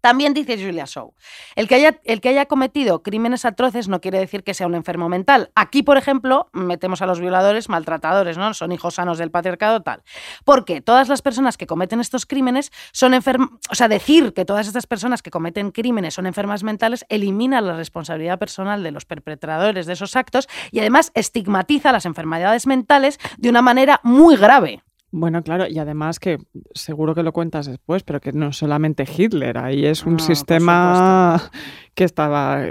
[0.00, 1.12] También dice Julia Shaw,
[1.56, 4.74] el que, haya, el que haya cometido crímenes atroces no quiere decir que sea un
[4.74, 5.50] enfermo mental.
[5.54, 8.54] Aquí, por ejemplo, metemos a los violadores maltratadores, ¿no?
[8.54, 10.02] Son hijos sanos del patriarcado, tal.
[10.44, 14.66] Porque todas las personas que cometen estos crímenes son enfermas, o sea, decir que todas
[14.66, 19.86] estas personas que cometen crímenes son enfermas mentales elimina la responsabilidad personal de los perpetradores
[19.86, 24.82] de esos actos y además estigmatiza las enfermedades mentales de una manera muy grave.
[25.12, 26.38] Bueno, claro, y además que
[26.72, 30.26] seguro que lo cuentas después, pero que no solamente Hitler, ahí es un No, por
[30.26, 31.50] sistema
[31.94, 32.62] que estaba,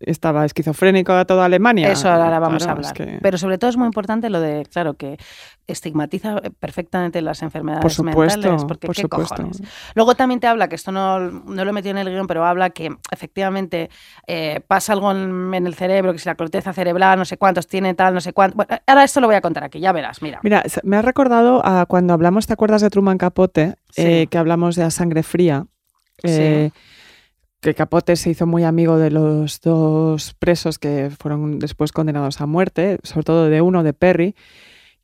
[0.00, 1.90] estaba esquizofrénico a toda Alemania.
[1.90, 3.12] Eso ahora vamos Claro, a es hablar.
[3.12, 5.18] que- Pero sobre todo es muy importante lo de, claro, que
[5.66, 8.64] estigmatiza perfectamente las enfermedades por supuesto, mentales.
[8.66, 9.34] Porque por qué supuesto.
[9.36, 9.62] cojones.
[9.94, 12.44] Luego también te habla, que esto no, no lo he metido en el guion, pero
[12.44, 13.88] habla que efectivamente
[14.26, 17.66] eh, pasa algo en, en el cerebro, que si la corteza cerebral, no sé cuántos
[17.66, 18.56] tiene tal, no sé cuánto.
[18.56, 20.40] Bueno, ahora esto lo voy a contar aquí, ya verás, mira.
[20.42, 23.76] Mira, me ha recordado a cuando hablamos, ¿te acuerdas de Truman Capote?
[23.90, 24.02] Sí.
[24.02, 25.66] Eh, que hablamos de A Sangre Fría.
[26.22, 26.70] eh,
[27.64, 32.46] Que Capote se hizo muy amigo de los dos presos que fueron después condenados a
[32.46, 34.34] muerte, sobre todo de uno, de Perry,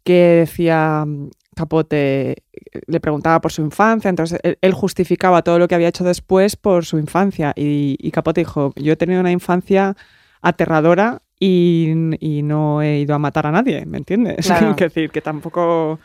[0.05, 2.43] que decía mm, Capote,
[2.87, 6.85] le preguntaba por su infancia, entonces él, justificaba todo lo que había hecho después por
[6.85, 7.55] su infancia.
[7.57, 9.97] Y, y Capote dijo, yo he tenido una infancia
[10.43, 14.37] aterradora y, y no he ido a matar a nadie, ¿me entiendes?
[14.47, 14.73] Claro.
[14.73, 15.99] Es decir, que tampoco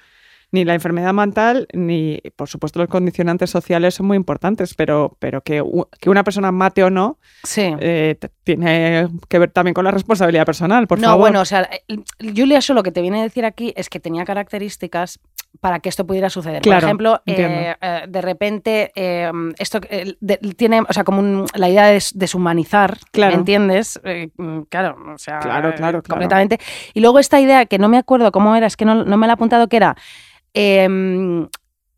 [0.51, 5.41] ni la enfermedad mental ni, por supuesto, los condicionantes sociales son muy importantes, pero, pero
[5.41, 5.63] que,
[5.99, 7.73] que una persona mate o no Sí.
[7.79, 11.19] eh, tiene que ver también con la responsabilidad personal, por no, favor.
[11.21, 12.03] bueno, o sea, el-
[12.35, 15.19] Julia Shaw lo que te viene a decir aquí es que tenía características
[15.61, 16.61] para que esto pudiera suceder.
[16.61, 21.19] Claro, Por ejemplo, eh, eh, de repente, eh, esto eh, de- tiene, o sea, como
[21.19, 23.31] un- la idea de des- deshumanizar, Claro.
[23.33, 23.99] ¿me entiendes?
[24.03, 26.03] Eh, mm, claro, o sea, Claro, eh, claro, claro.
[26.03, 26.59] completamente.
[26.93, 29.27] Y luego esta idea que no me acuerdo cómo era, es que no, no me
[29.27, 29.95] la he apuntado, que era,
[30.56, 31.47] em,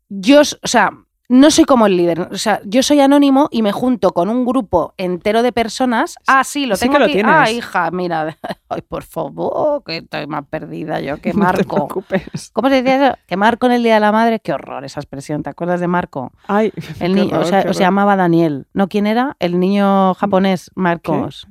[0.08, 0.90] yo, o sea,
[1.30, 4.46] no soy como el líder, o sea, yo soy anónimo y me junto con un
[4.46, 6.16] grupo entero de personas.
[6.26, 7.26] Ah, sí, lo sí tengo que lo tienes.
[7.34, 8.38] Ah, hija, mira,
[8.70, 11.76] ay, por favor, que estoy más perdida yo que No te Marco.
[11.88, 12.50] preocupes.
[12.54, 13.18] ¿Cómo se decía eso?
[13.26, 15.88] Que Marco en el Día de la Madre, qué horror esa expresión, ¿te acuerdas de
[15.88, 16.32] Marco?
[16.46, 18.66] Ay, El niño, horror, o, sea, o se llamaba Daniel.
[18.72, 19.36] ¿No quién era?
[19.38, 21.46] El niño japonés, Marcos.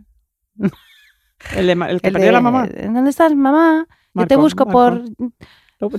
[1.55, 2.67] El, de el que El perdió de, la mamá.
[2.67, 3.85] ¿Dónde estás, mamá?
[4.15, 4.71] Yo te Marco, busco Marco.
[4.71, 5.31] por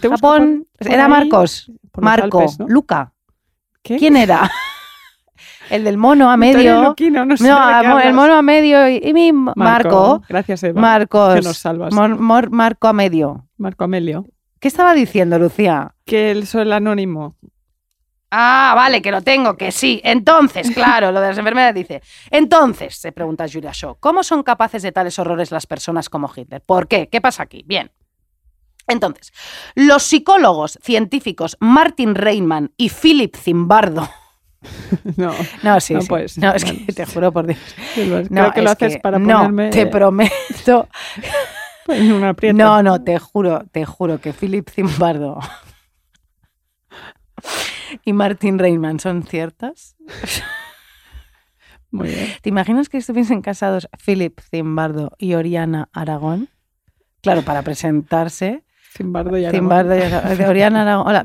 [0.00, 0.66] te Japón.
[0.78, 1.70] por- por era ahí, Marcos.
[1.96, 2.40] Marco.
[2.40, 2.66] Alpes, ¿no?
[2.68, 3.12] Luca.
[3.82, 3.96] ¿Qué?
[3.96, 4.50] ¿Quién era?
[5.70, 6.82] el del mono a medio.
[6.82, 10.22] Luquino, no sé el mono a medio y, y mi Marco.
[10.28, 10.80] Gracias, Eva.
[10.80, 11.34] Marcos.
[11.36, 11.94] Que nos salvas.
[11.94, 13.46] Mor- Mor- Marco a medio.
[13.56, 14.26] Marco Amelio.
[14.60, 15.94] ¿Qué estaba diciendo, Lucía?
[16.04, 17.36] Que él es el anónimo.
[18.30, 20.00] Ah, vale, que lo tengo, que sí.
[20.04, 22.02] Entonces, claro, lo de las enfermedades dice.
[22.30, 26.60] Entonces, se pregunta Julia Shaw, ¿cómo son capaces de tales horrores las personas como Hitler?
[26.64, 27.08] ¿Por qué?
[27.08, 27.64] ¿Qué pasa aquí?
[27.66, 27.90] Bien.
[28.88, 29.32] Entonces,
[29.74, 34.08] los psicólogos científicos Martin Reinman y Philip Zimbardo.
[35.16, 35.32] No,
[35.62, 36.08] No, sí, No sí.
[36.08, 36.36] puedes.
[36.36, 37.58] No, es que te juro por Dios.
[37.94, 40.88] creo No, que lo es haces que- para no, te prometo.
[41.88, 42.56] en aprieto.
[42.58, 45.38] No, no, te juro, te juro que Philip Zimbardo
[48.04, 49.96] y Martin Reinman son ciertas.
[51.90, 52.28] Muy bien.
[52.42, 56.48] ¿Te imaginas que estuviesen casados Philip Zimbardo y Oriana Aragón?
[57.22, 58.64] Claro, para presentarse.
[58.96, 59.60] Zimbardo y Aragón.
[59.60, 60.44] Zimbardo y Aragón.
[60.48, 61.06] Oriana Aragón.
[61.08, 61.20] Hola,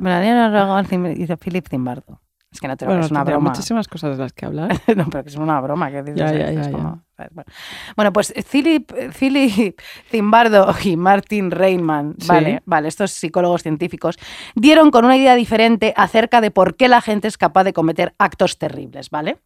[0.45, 2.20] Aragón dice Philip Zimbardo.
[2.51, 3.49] Es que no te lo Bueno, es una broma.
[3.49, 4.80] muchísimas cosas de las que hablar.
[4.95, 5.89] no, pero que es una broma.
[5.89, 7.01] Que dices, Ya, eh, ya, es ya, como-.
[7.32, 7.49] Bueno.
[7.95, 9.80] Bueno, pues Philip, Philip
[10.11, 12.28] Zimbardo y Martin Reinman, Sí.
[12.28, 14.18] vale, vale, estos psicólogos científicos,
[14.55, 18.14] dieron con una idea diferente acerca de por qué la gente es capaz de cometer
[18.20, 19.39] actos terribles, ¿vale?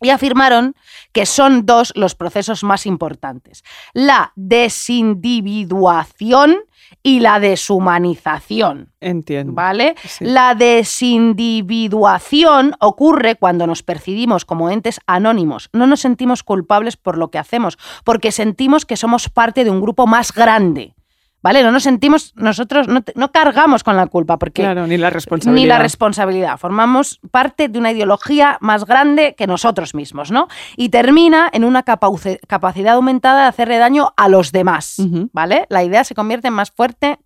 [0.00, 0.74] Y afirmaron
[1.12, 6.56] que son dos los procesos más importantes, la desindividuación
[7.02, 8.92] y la deshumanización.
[9.00, 9.54] Entiendo.
[9.54, 9.94] ¿Vale?
[10.04, 10.24] Sí.
[10.24, 15.70] La desindividuación ocurre cuando nos percibimos como entes anónimos.
[15.72, 19.80] No nos sentimos culpables por lo que hacemos, porque sentimos que somos parte de un
[19.80, 20.94] grupo más grande.
[21.42, 21.62] ¿Vale?
[21.62, 25.08] No nos sentimos, nosotros no, te- no cargamos con la culpa, porque Claro, ni la
[25.08, 25.62] responsabilidad.
[25.62, 26.58] ni la responsabilidad.
[26.58, 30.48] Formamos parte de una ideología más grande que nosotros mismos, ¿no?
[30.76, 34.96] Y termina en una capacidad aumentada de hacerle daño a los demás.
[35.32, 35.66] ¿vale?
[35.70, 37.18] La idea se convierte en más fuerte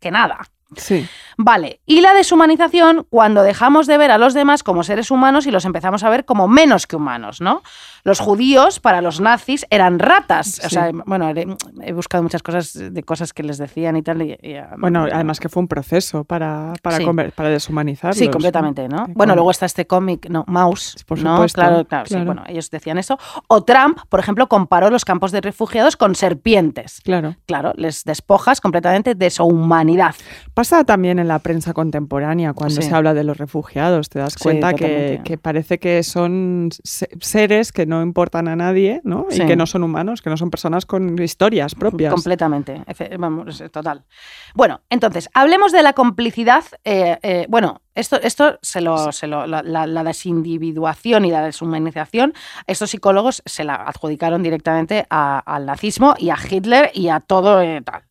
[0.00, 0.38] que nada,
[0.76, 1.08] Sí.
[1.38, 5.50] Vale, y la deshumanización cuando dejamos de ver a los demás como seres humanos y
[5.50, 7.62] los empezamos a ver como menos que humanos, ¿no?
[8.08, 10.60] Los judíos, para los nazis, eran ratas.
[10.64, 11.46] O sea, bueno, he,
[11.82, 14.22] he buscado muchas cosas de cosas que les decían y tal.
[14.22, 17.06] y- y, Bueno, además que fue un proceso para, para, Sí.
[17.36, 18.16] para deshumanizarlos.
[18.18, 19.06] Sí, completamente, ¿no?
[19.14, 21.36] Bueno, luego está este cómic, no, Mouse, Por ¿no?
[21.36, 23.18] supuesto, Claro, claro, sí, bueno, ellos decían eso.
[23.48, 27.00] O Trump, por ejemplo, comparó los campos de refugiados con serpientes.
[27.04, 27.36] Claro.
[27.46, 30.14] Claro, les despojas completamente de su humanidad.
[30.54, 32.88] Pasa también en la prensa contemporánea cuando Sí.
[32.88, 34.08] se habla de los refugiados.
[34.08, 39.00] Te das Sí, cuenta que, parece que son se- seres que no importan a nadie,
[39.04, 39.26] ¿no?
[39.30, 39.42] Sí.
[39.42, 42.12] Y que no son humanos, que no son personas con historias propias.
[42.12, 42.82] Completamente,
[43.18, 44.04] vamos, es total.
[44.54, 46.64] Bueno, entonces, hablemos de la complicidad.
[46.84, 51.42] eh, eh, bueno, esto, esto se lo, se lo- la, la- la desindividuación y la
[51.42, 52.32] deshumanización,
[52.66, 57.60] estos psicólogos se la adjudicaron directamente a- al nazismo y a Hitler y a todo
[57.60, 58.02] eh, tal.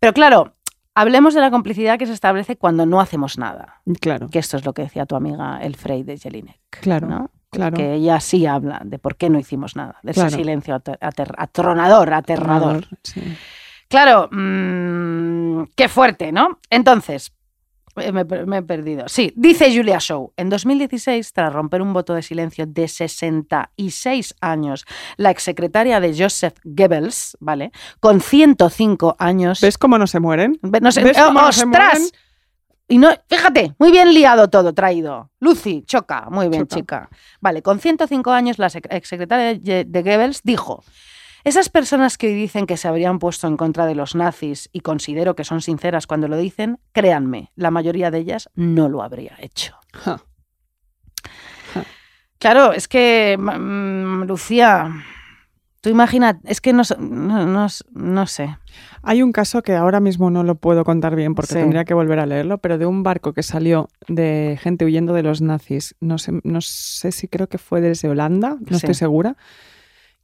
[0.00, 0.54] Pero claro,
[0.94, 3.80] hablemos de la complicidad que se establece cuando no hacemos nada.
[4.00, 6.60] Claro, Que esto es lo que decía tu amiga El Frey de Jelinek.
[6.70, 7.30] claro, ¿no?
[7.56, 7.76] Claro.
[7.76, 10.28] Que ella sí habla de por qué no hicimos nada, de Claro.
[10.28, 12.86] ese silencio ater- ater- atronador, aterrador.
[13.02, 13.22] Sí.
[13.88, 16.58] Claro, mm, qué fuerte, ¿no?
[16.70, 17.32] Entonces,
[17.96, 19.04] eh, me, me he perdido.
[19.08, 24.84] Sí, dice Julia Shaw, en 2016, tras romper un voto de silencio de 66 años,
[25.16, 27.70] la exsecretaria de Joseph Goebbels, ¿vale?
[28.00, 29.60] Con 105 años...
[29.60, 30.58] ¿Ves cómo no se mueren?
[30.62, 31.92] Ve- no sé- ¿Ves ¡Oh, cómo no se ¡Ostras!
[32.00, 32.08] mueren?
[32.86, 35.30] Y no, fíjate, muy bien liado todo traído.
[35.40, 36.76] Lucy, choca, muy bien, Choca.
[36.76, 37.10] chica.
[37.40, 40.84] Vale, con 105 años, la sec- exsecretaria de Goebbels dijo:
[41.44, 44.80] Esas personas que hoy dicen que se habrían puesto en contra de los nazis y
[44.80, 49.34] considero que son sinceras cuando lo dicen, créanme, la mayoría de ellas no lo habría
[49.40, 49.76] hecho.
[52.38, 54.90] Claro, es que, mm, Lucía,
[55.84, 58.56] tú imagina, es que no, no, no sé.
[59.02, 61.58] Hay un caso que ahora mismo no lo puedo contar bien porque Sí.
[61.58, 65.22] tendría que volver a leerlo, pero de un barco que salió de gente huyendo de
[65.22, 68.76] los nazis, no sé, no sé si creo que fue desde Holanda, no Sí.
[68.76, 69.36] estoy segura,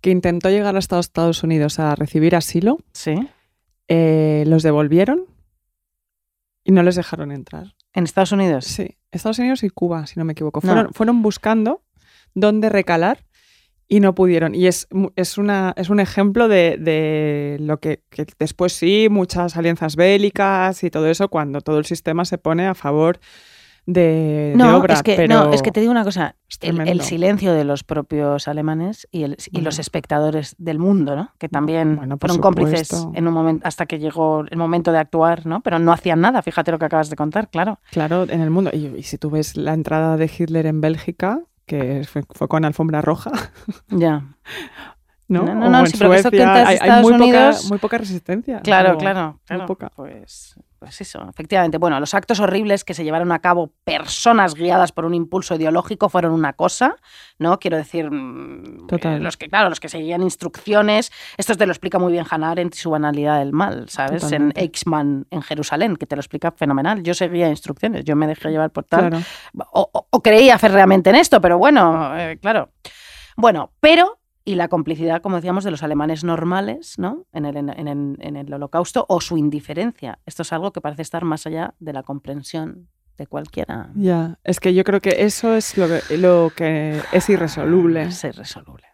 [0.01, 3.29] que intentó llegar hasta Estados Unidos a recibir asilo, Sí.
[3.89, 5.27] eh, los devolvieron
[6.65, 7.75] y no les dejaron entrar.
[7.93, 8.65] En Estados Unidos.
[8.65, 10.63] Sí, Estados Unidos y Cuba, si no me equivoco.
[10.63, 11.83] Fueron buscando
[12.35, 13.27] dónde recalar
[13.93, 14.55] y no pudieron.
[14.55, 14.87] Y es,
[15.17, 20.85] es, una, es un ejemplo de, de lo que, que después sí, muchas alianzas bélicas
[20.85, 23.19] y todo eso, cuando todo el sistema se pone a favor
[23.87, 24.95] de, de No, obra.
[24.95, 28.47] es que, pero no, es que te digo una cosa, el, silencio de los propios
[28.47, 31.33] alemanes y, el- y los espectadores del mundo, ¿no?
[31.39, 33.13] Que también Bueno, fueron cómplices supuesto.
[33.19, 35.63] en un momento hasta que llegó el momento de actuar, ¿no?
[35.63, 37.81] Pero no hacían nada, fíjate lo que acabas de contar, claro.
[37.91, 38.71] Claro, en el mundo.
[38.73, 42.65] Y, y si tú ves la entrada de Hitler en Bélgica, que fue, fue con
[42.65, 43.31] alfombra roja,
[43.91, 44.25] Ya.
[45.31, 45.45] ¿no?
[45.45, 45.85] No, no, no, en
[46.31, 48.61] que hay, hay muy, poca, Unidos- muy poca resistencia.
[48.61, 49.91] Claro, claro, muy poca.
[49.95, 51.79] Pues, pues eso, efectivamente.
[51.79, 56.09] Bueno, los actos horribles que se llevaron a cabo personas guiadas por un impulso ideológico
[56.09, 56.97] fueron una cosa,
[57.39, 57.59] ¿no?
[57.59, 59.19] Quiero decir, mm, Total.
[59.19, 62.51] eh, los que, claro, los que seguían instrucciones, esto te lo explica muy bien Hannah
[62.53, 64.23] Arendt y su banalidad del mal, ¿sabes?
[64.23, 64.59] Totalmente.
[64.61, 67.03] En Eichmann, en Jerusalén, que te lo explica fenomenal.
[67.03, 69.11] Yo seguía instrucciones, yo me dejé llevar por tal.
[69.11, 69.25] Claro.
[69.73, 72.71] O, o- o creía férreamente en esto, pero bueno, eh, claro.
[73.37, 77.27] Bueno, pero, y la complicidad, como decíamos, de los alemanes normales, ¿no?
[77.33, 80.19] En el, en, en- en el holocausto, o su indiferencia.
[80.27, 82.89] Esto es algo que parece estar más allá de la comprensión
[83.19, 83.91] de cualquiera.
[83.95, 88.03] Ya, es que yo creo que eso es lo que, lo que es irresoluble.
[88.05, 88.85] Es irresoluble.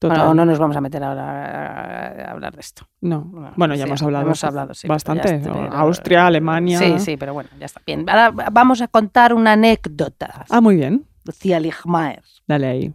[0.00, 0.18] Total.
[0.18, 2.88] Bueno, no nos vamos a meter ahora a hablar de esto.
[3.00, 3.22] No.
[3.24, 5.42] Bueno, Bueno, ya sí, hemos hablado, hemos hablado, sí, bastante.
[5.72, 6.78] Austria, Alemania.
[6.78, 8.08] Sí, sí, pero bueno, ya está bien.
[8.08, 10.44] Ahora vamos a contar una anécdota.
[10.50, 11.04] Ah, muy bien.
[11.24, 12.22] Lucía Ligmaer.
[12.46, 12.94] Dale ahí.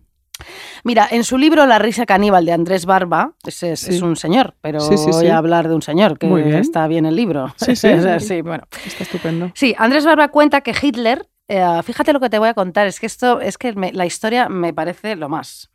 [0.83, 3.67] Mira, en su libro La risa caníbal de Andrés Barba, es, Sí.
[3.67, 6.53] es un señor, pero Sí, sí, voy a hablar de un señor que bien.
[6.55, 7.53] está bien el libro.
[7.57, 8.41] Sí, sí.
[8.41, 8.63] Bueno.
[8.85, 9.51] Está estupendo.
[9.55, 12.99] Sí, Andrés Barba cuenta que Hitler, eh, fíjate lo que te voy a contar, es
[12.99, 15.69] que esto, es que me- la historia me parece lo más.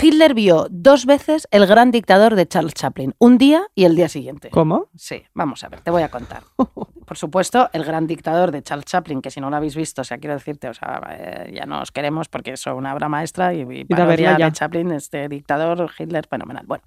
[0.00, 4.08] Hitler vio dos veces el gran dictador de Charles Chaplin, un día y el día
[4.08, 4.50] siguiente.
[4.50, 4.88] ¿Cómo?
[4.96, 6.42] Sí, vamos a ver, te voy a contar.
[7.06, 10.04] Por supuesto, el gran dictador de Charles Chaplin, que si no lo habéis visto, o
[10.04, 13.52] sea, quiero decirte, o sea, eh, ya no os queremos porque es una obra maestra
[13.52, 16.64] y, y parodia de Chaplin, este dictador, Hitler, fenomenal.
[16.66, 16.84] Bueno,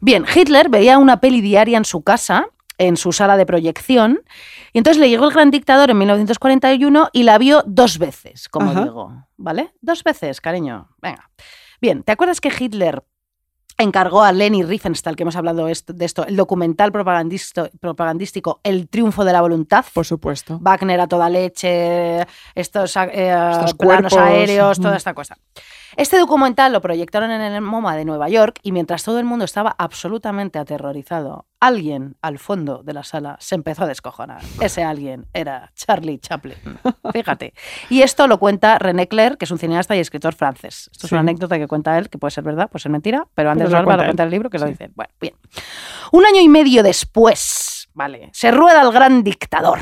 [0.00, 2.48] bien, Hitler veía una peli diaria en su casa,
[2.78, 4.22] en su sala de proyección,
[4.72, 8.70] y entonces le llegó el gran dictador en 1941 y la vio dos veces, como
[8.70, 8.82] Ajá.
[8.82, 9.72] digo, ¿vale?
[9.80, 10.88] Dos veces, cariño.
[11.00, 11.30] Venga.
[11.80, 13.04] Bien, ¿te acuerdas que Hitler
[13.78, 19.32] encargó a Leni Riefenstahl, que hemos hablado de esto, el documental propagandístico El triunfo de
[19.32, 19.84] la voluntad?
[19.92, 20.58] Por supuesto.
[20.60, 25.36] Wagner a toda leche, estos, eh, Estos planos cuerpos, aéreos, toda esta cosa.
[25.96, 29.44] Este documental lo proyectaron en el MoMA de Nueva York y mientras todo el mundo
[29.44, 34.42] estaba absolutamente aterrorizado, alguien al fondo de la sala se empezó a descojonar.
[34.60, 36.56] Ese alguien era Charlie Chaplin.
[37.12, 37.54] Fíjate.
[37.88, 40.90] Y esto lo cuenta René Clair, que es un cineasta y escritor francés.
[40.92, 43.50] Esto es una anécdota que cuenta él, que puede ser verdad, puede ser mentira, pero
[43.50, 44.72] Andrés lo Barba cuenta cuenta en el libro que lo Sí.
[44.72, 44.90] dice.
[44.94, 45.34] Bueno, bien.
[46.12, 49.78] Un año y medio después, vale, se rueda el gran dictador.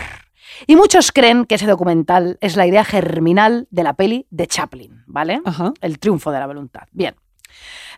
[0.67, 5.03] Y muchos creen que ese documental es la idea germinal de la peli de Chaplin,
[5.07, 5.41] ¿vale?
[5.45, 5.73] Ajá.
[5.81, 6.83] El triunfo de la voluntad.
[6.93, 7.15] Bien.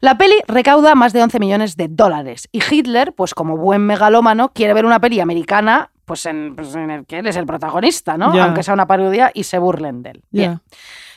[0.01, 4.53] La peli recauda más de 11 millones de dólares y Hitler, pues como buen megalómano,
[4.53, 8.17] quiere ver una peli americana pues en, pues en el que él es el protagonista,
[8.17, 8.27] ¿no?
[8.41, 10.23] Aunque sea una parodia y se burlen de él.
[10.31, 10.61] Bien.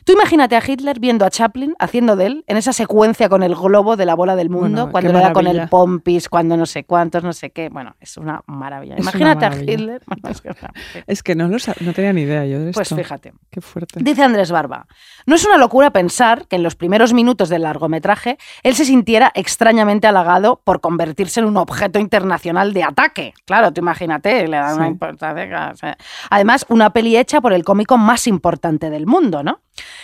[0.09, 3.53] Tú imagínate a Hitler viendo a Chaplin haciendo de él en esa secuencia con el
[3.53, 6.65] globo de la bola del mundo, Bueno, cuando le da con el pompis, cuando no
[6.65, 7.69] sé cuántos, no sé qué.
[7.69, 8.95] Bueno, es una maravilla.
[8.95, 9.55] Es una Imagínate a.
[9.61, 10.01] Hitler.
[10.07, 10.73] Bueno, es que es una-
[11.05, 12.95] Es que no, lo no tenía ni idea yo de Pues esto.
[12.95, 13.33] fíjate.
[13.51, 13.99] Qué fuerte.
[14.03, 14.87] Dice Andrés Barba,
[15.27, 19.31] no es una locura pensar que en los primeros minutos del largometraje él se sintiera
[19.35, 23.33] extrañamente halagado por convertirse en un objeto internacional de ataque.
[23.45, 25.69] Claro, tú imagínate, le dan una importancia.
[25.71, 25.95] o sea,
[26.31, 29.59] además, una peli hecha por el cómico más importante del mundo, ¿no?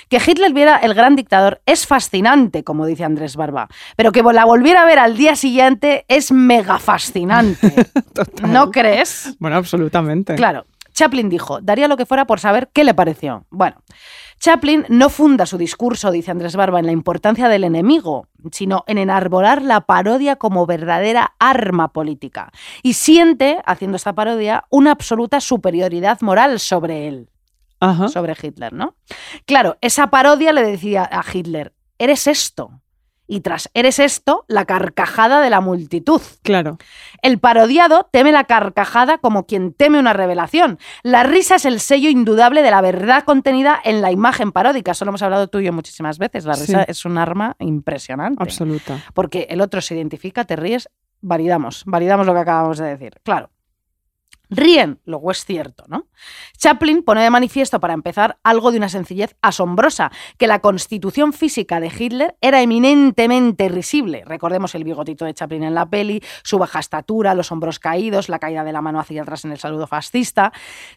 [0.09, 4.45] Que Hitler viera El Gran Dictador es fascinante, como dice Andrés Barba, pero que la
[4.45, 7.73] volviera a ver al día siguiente es mega fascinante.
[8.47, 9.35] ¿No crees?
[9.39, 10.35] Bueno, absolutamente.
[10.35, 10.65] Claro,
[10.95, 13.45] Chaplin dijo, daría lo que fuera por saber qué le pareció.
[13.49, 13.75] Bueno,
[14.39, 18.97] Chaplin no funda su discurso, dice Andrés Barba, en la importancia del enemigo, sino en
[18.97, 22.51] enarbolar la parodia como verdadera arma política.
[22.81, 27.29] Y siente, haciendo esta parodia, una absoluta superioridad moral sobre él,
[27.79, 28.07] Ajá.
[28.07, 28.95] sobre Hitler, ¿no?
[29.45, 32.81] Claro, esa parodia le decía a Hitler, eres esto.
[33.27, 36.21] Y tras eres esto, la carcajada de la multitud.
[36.43, 36.77] Claro.
[37.23, 40.77] El parodiado teme la carcajada como quien teme una revelación.
[41.01, 44.91] La risa es el sello indudable de la verdad contenida en la imagen paródica.
[44.91, 46.45] Eso lo hemos hablado tú y yo muchísimas veces.
[46.45, 46.85] La risa Sí.
[46.87, 48.43] es un arma impresionante.
[48.43, 48.99] Absoluta.
[49.15, 50.87] Porque el otro se identifica, te ríes,
[51.21, 53.15] validamos, validamos lo que acabamos de decir.
[53.23, 53.49] Claro.
[54.49, 56.07] Ríen, luego es cierto, ¿no?
[56.57, 61.79] Chaplin pone de manifiesto, para empezar, algo de una sencillez asombrosa, que la constitución física
[61.79, 64.23] de Hitler era eminentemente risible.
[64.25, 68.39] Recordemos el bigotito de Chaplin en la peli, su baja estatura, los hombros caídos, la
[68.39, 70.51] caída de la mano hacia atrás en el saludo fascista.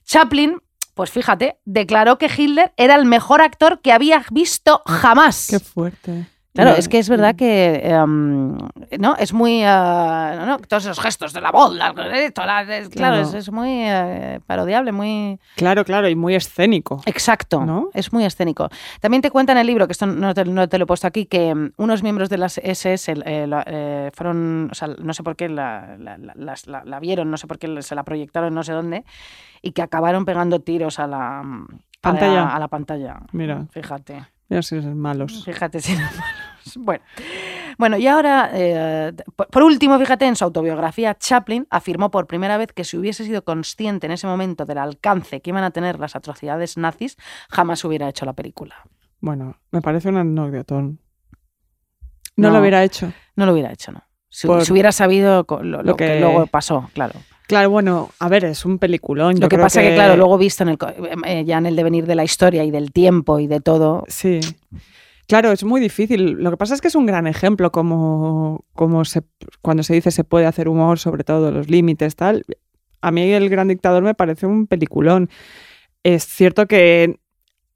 [0.04, 0.60] Chaplin,
[0.94, 5.46] pues fíjate, declaró que Hitler era el mejor actor que había visto jamás.
[5.48, 6.26] Qué fuerte.
[6.54, 8.56] Claro, es que es verdad que em,
[8.98, 13.16] no es muy no, todos esos gestos de la voz, la- claro, Claro.
[13.20, 17.00] es, es muy eh, parodiable, muy Claro, claro, y muy escénico.
[17.06, 17.90] exacto, ¿No?
[17.94, 18.70] es muy escénico.
[19.00, 21.06] También te cuenta en el libro que esto no te, no te lo he puesto
[21.06, 25.12] aquí que mm, unos miembros de las SS eh, la- eh, fueron, o sea, no
[25.14, 25.96] sé por qué la,
[27.00, 29.04] vieron, no sé por qué se la proyectaron, no sé dónde,
[29.62, 31.66] y que acabaron pegando tiros a la a la-
[32.00, 32.48] Pantalla.
[32.48, 33.20] a la pantalla.
[33.32, 33.66] Mira.
[33.70, 34.26] fíjate.
[34.48, 35.44] Mira si son malos.
[35.44, 36.76] Fíjate si no malos.
[36.76, 37.02] Bueno.
[37.78, 39.12] bueno, y ahora, eh,
[39.50, 43.42] por, último, fíjate, en su autobiografía, Chaplin afirmó por primera vez que si hubiese sido
[43.42, 47.16] consciente en ese momento del alcance que iban a tener las atrocidades nazis,
[47.50, 48.74] jamás hubiera hecho la película.
[49.20, 51.00] Bueno, me parece un anecdotón.
[52.36, 52.54] No, No.
[52.54, 53.12] lo hubiera hecho.
[53.34, 54.02] No lo hubiera hecho, ¿no?
[54.28, 56.06] Si, hubiera sabido lo, lo lo que...
[56.06, 57.14] que- luego pasó, claro.
[57.48, 59.34] Claro, bueno, a ver, es un peliculón.
[59.36, 60.92] Yo Lo que creo pasa que, claro, luego visto en el, co-
[61.26, 64.38] eh, ya en el devenir de la historia y del tiempo y de todo, Sí.
[65.26, 66.32] Claro, es muy difícil.
[66.42, 69.22] Lo que pasa es que es un gran ejemplo como, como se,
[69.60, 72.46] cuando se dice se puede hacer humor sobre todo los límites, tal.
[73.02, 75.28] A mí el gran dictador me parece un peliculón.
[76.02, 77.18] Es cierto que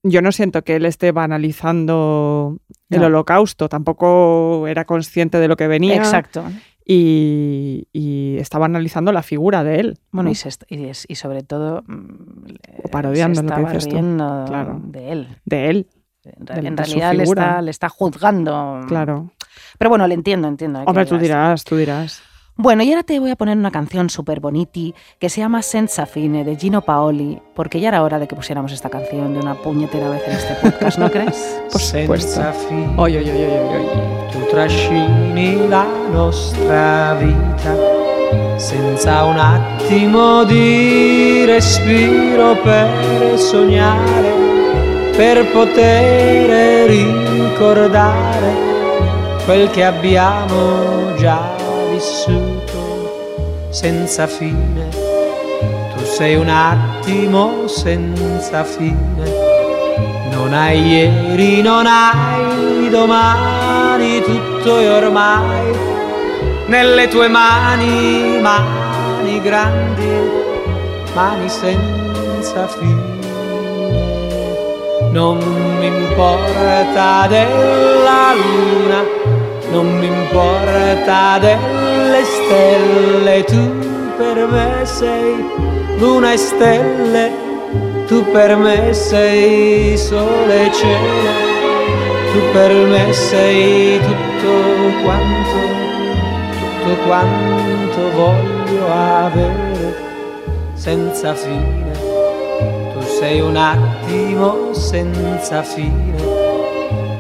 [0.03, 2.57] yo no siento que él esté banalizando
[2.89, 6.45] el holocausto, tampoco era consciente de lo que venía exacto.
[6.93, 9.99] Y, y estaba analizando la figura de él.
[10.11, 10.33] Bueno, ¿no?
[10.33, 12.45] y, se y, y sobre todo mm,
[12.85, 14.81] O parodiando se lo que dices riendo Claro.
[14.85, 15.29] de él.
[15.45, 15.87] de él,
[16.25, 18.81] En, ra- De- en de su realidad le está, le está juzgando.
[18.89, 19.31] claro.
[19.79, 20.83] Pero bueno, le entiendo, entiendo.
[20.87, 22.23] Hombre, tú dirás, tú dirás.
[22.57, 26.05] Bueno, y ahora te voy a poner una canción súper boniti que se llama Senza
[26.05, 29.55] Fine de Gino Paoli, porque ya era hora de que pusiéramos esta canción de una
[29.55, 31.63] puñetera vez en este podcast, ¿no crees?
[31.73, 32.35] Por supuesto.
[32.35, 33.87] Senza fine Oy, oy, oy, oy, oy.
[34.33, 37.75] tu trascini la nostra vita
[38.59, 44.31] senza un attimo di respiro per sognare,
[45.17, 48.53] per poter ricordare
[49.47, 51.62] quel che abbiamo già
[52.03, 54.89] vissuto senza fine.
[55.95, 59.41] Tu sei un attimo senza fine.
[60.33, 65.79] Non hai ieri, non hai domani, tutto è ormai
[66.67, 70.31] nelle tue mani, mani grandi,
[71.15, 73.21] mani senza fine.
[75.13, 75.39] Non
[75.79, 79.05] mi importa della luna,
[79.71, 81.39] non mi importa
[82.13, 85.45] delle stelle, tu per me sei
[85.97, 87.33] luna e stelle,
[88.07, 91.31] tu per me sei sole e cielo,
[92.33, 95.59] tu per me sei tutto quanto,
[96.61, 99.97] tutto quanto voglio avere
[100.75, 101.91] senza fine.
[102.93, 106.15] Tu sei un attimo senza fine,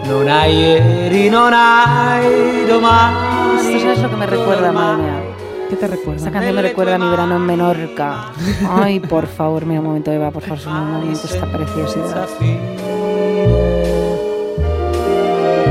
[0.04, 3.31] non hai ieri, non hai domani.
[3.60, 5.22] Esto sabes lo que me recuerda, madre mía.
[5.70, 6.16] ¿Qué te recuerda?
[6.18, 8.26] Esta canción me recuerda a mi verano en Menorca.
[8.68, 12.28] Ay, por favor, mira un momento, Eva, por favor, un momento esta preciosidad.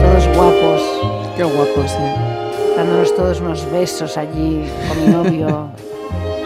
[0.02, 0.82] Todos guapos,
[1.38, 2.76] Qué guapo, sí.
[2.76, 5.70] dándonos todos unos besos allí con mi novio.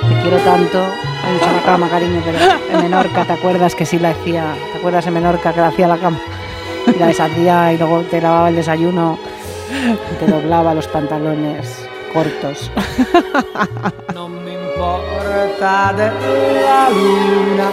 [0.10, 0.80] Te quiero tanto.
[0.80, 2.38] Hay mucho la cama, cariño, pero
[2.72, 4.54] en Menorca, ¿te acuerdas que sí la hacía?
[4.74, 6.20] ¿Te acuerdas en Menorca que la hacía la cama?
[6.94, 9.18] Y la deshacía y luego te lavaba el desayuno
[10.20, 12.72] te doblaba los pantalones cortos.
[14.14, 17.70] Non mi importa della luna,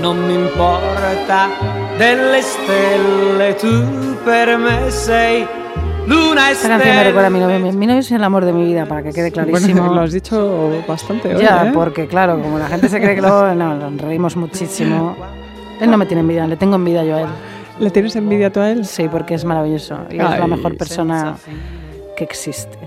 [0.00, 1.48] non mi importa
[1.96, 5.46] delle stelle, tu per me sei
[6.06, 7.58] luna Esta canción me recuerda a mi novio.
[7.58, 9.80] Mi, novio es el amor de mi vida, para que quede clarísimo.
[9.80, 11.70] Bueno, lo has dicho bastante hoy, Ya, ¿eh?
[11.74, 15.16] porque claro, como la gente se cree que luego no, nos reímos muchísimo.
[15.80, 17.28] Él no me tiene envidia, le tengo envidia yo a él.
[17.78, 18.86] ¿Le tienes envidia tú a él?
[18.86, 21.36] Sí, porque es maravilloso y es la Ay, mejor persona
[22.16, 22.78] que existe.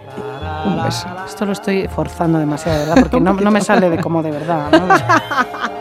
[0.65, 1.07] Un beso.
[1.27, 2.95] Esto lo estoy forzando demasiado, ¿verdad?
[3.03, 4.71] Porque no, no me sale de como de verdad.
[4.71, 4.79] ¿no?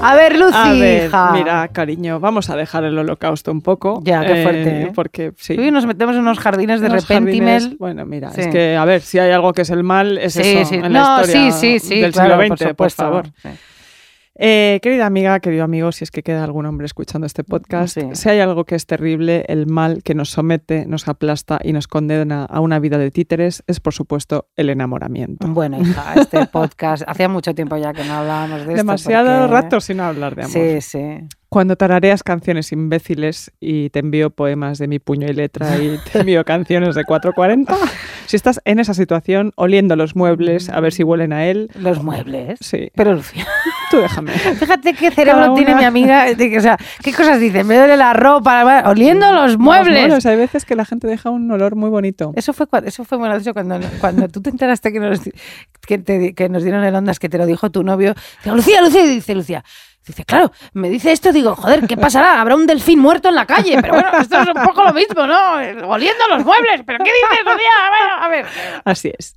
[0.00, 1.30] A ver, Lucy, A ver, hija.
[1.32, 4.00] mira, cariño, vamos a dejar el holocausto un poco.
[4.04, 4.92] Ya, qué fuerte, ¿eh?
[4.94, 5.58] Porque sí.
[5.58, 8.42] Hoy nos metemos en unos jardines de jardines- Bueno, mira, Sí.
[8.42, 10.76] es que, a ver, si hay algo que es el mal, es Sí, eso sí.
[10.76, 13.24] en No, la historia sí, sí, sí, del claro, siglo XX, por por, favor.
[14.40, 18.08] Eh, querida amiga, querido amigo, si es que queda algún hombre escuchando este podcast, Sí.
[18.12, 21.88] si hay algo que es terrible, el mal que nos somete, nos aplasta y nos
[21.88, 25.48] condena a una vida de títeres, es por supuesto el enamoramiento.
[25.48, 28.76] Bueno, hija, este podcast, hacía mucho tiempo ya que no hablábamos de esto.
[28.76, 30.52] Demasiado porque- rato sin hablar de amor.
[30.52, 31.18] Sí, sí.
[31.50, 36.18] Cuando tarareas canciones imbéciles y te envío poemas de mi puño y letra y te
[36.20, 37.74] envío canciones de 440,
[38.26, 42.02] si estás en esa situación, oliendo los muebles, a ver si huelen a él, Los
[42.02, 42.58] muebles.
[42.60, 43.46] sí, Pero Lucía,
[43.90, 44.32] tú déjame.
[44.32, 46.26] fíjate qué cerebro Cada tiene una- mi amiga.
[46.58, 47.64] o sea, ¿qué cosas dice?
[47.64, 49.94] Me duele la ropa, oliendo los muebles.
[49.94, 52.32] Los muebles, hay veces que la gente deja un olor muy bonito.
[52.36, 55.20] Eso fue, eso fue muy gracioso cuando, cuando tú te enteraste que nos,
[55.86, 58.14] que, te- que nos dieron el ondas, que te lo dijo tu novio.
[58.44, 59.64] Digo, Lucía, Lucía, dice Lucía.
[60.06, 62.40] Dice, claro, me dice esto, digo, joder, ¿qué pasará?
[62.40, 63.76] Habrá un delfín muerto en la calle.
[63.82, 65.52] Pero bueno, esto es un poco lo mismo, ¿no?
[65.86, 66.82] Oliendo los muebles.
[66.86, 67.70] ¿Pero qué dices, Lucía?
[67.86, 68.46] A ver, a ver.
[68.86, 69.34] Así es.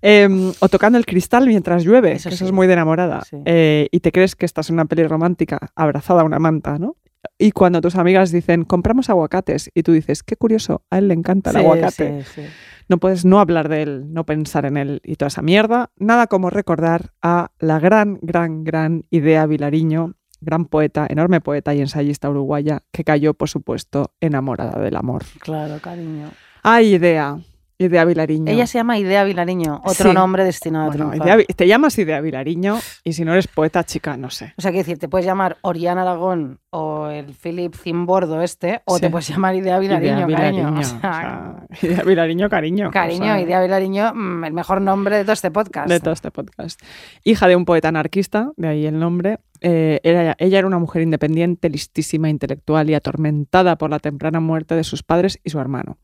[0.00, 2.36] Eh, o tocando el cristal mientras llueve, Eso que sí.
[2.36, 3.22] eso es muy de enamorada.
[3.22, 3.36] Sí.
[3.44, 6.94] Eh, y te crees que estás en una peli romántica abrazada a una manta, ¿no?
[7.38, 11.14] Y cuando tus amigas dicen, compramos aguacates, y tú dices, qué curioso, a él le
[11.14, 12.24] encanta el Sí, aguacate.
[12.24, 12.48] sí, sí.
[12.88, 15.90] No puedes no hablar de él, no pensar en él y toda esa mierda.
[15.96, 21.80] Nada como recordar a la gran, gran, gran idea Vilariño, gran poeta, enorme poeta y
[21.80, 25.22] ensayista uruguaya, que cayó, por supuesto, enamorada del amor.
[25.40, 26.30] Claro, cariño.
[26.64, 27.38] Ay, idea,
[27.82, 28.50] idea Vilariño.
[28.50, 30.14] Ella se llama Idea Vilariño, otro Sí.
[30.14, 31.26] nombre destinado a triunfar.
[31.40, 34.54] Idea te llamas Idea Vilariño y si no eres poeta, chica, no sé.
[34.56, 38.96] O sea, quiero decir, te puedes llamar Oriana Aragón o el Philip Zimbordo este, o
[38.96, 39.02] Sí.
[39.02, 40.72] te puedes llamar Idea Vilariño, Idea cariño.
[40.72, 42.90] Vilariño, O sea, o sea, Idea Vilariño, cariño.
[42.90, 45.88] Cariño, o sea, Idea Vilariño, mm, el mejor nombre de todo este podcast.
[45.88, 46.80] de todo este podcast.
[47.24, 49.38] Hija de un poeta anarquista, de ahí el nombre.
[49.64, 54.74] eh, era- ella era una mujer independiente, listísima, intelectual y atormentada por la temprana muerte
[54.74, 55.98] de sus padres y su hermano.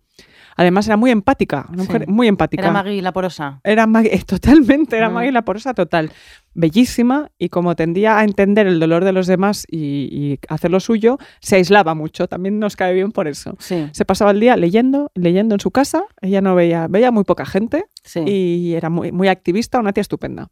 [0.61, 1.89] Además, era muy empática, una Sí.
[1.89, 2.65] mujer muy empática.
[2.65, 3.61] Era Maggie la porosa.
[3.65, 5.13] Era Maggie- totalmente, era Mm.
[5.15, 6.11] Maggie la porosa total.
[6.55, 10.81] Bellísima y como tendía a entender el dolor de los demás y, y hacer lo
[10.81, 12.27] suyo, se aislaba mucho.
[12.27, 13.55] También nos cae bien por eso.
[13.61, 16.03] Sí, Se pasaba el día leyendo, leyendo en su casa.
[16.21, 18.21] Ella no veía, veía muy poca gente sí.
[18.27, 20.49] y era muy, muy activista, una tía estupenda.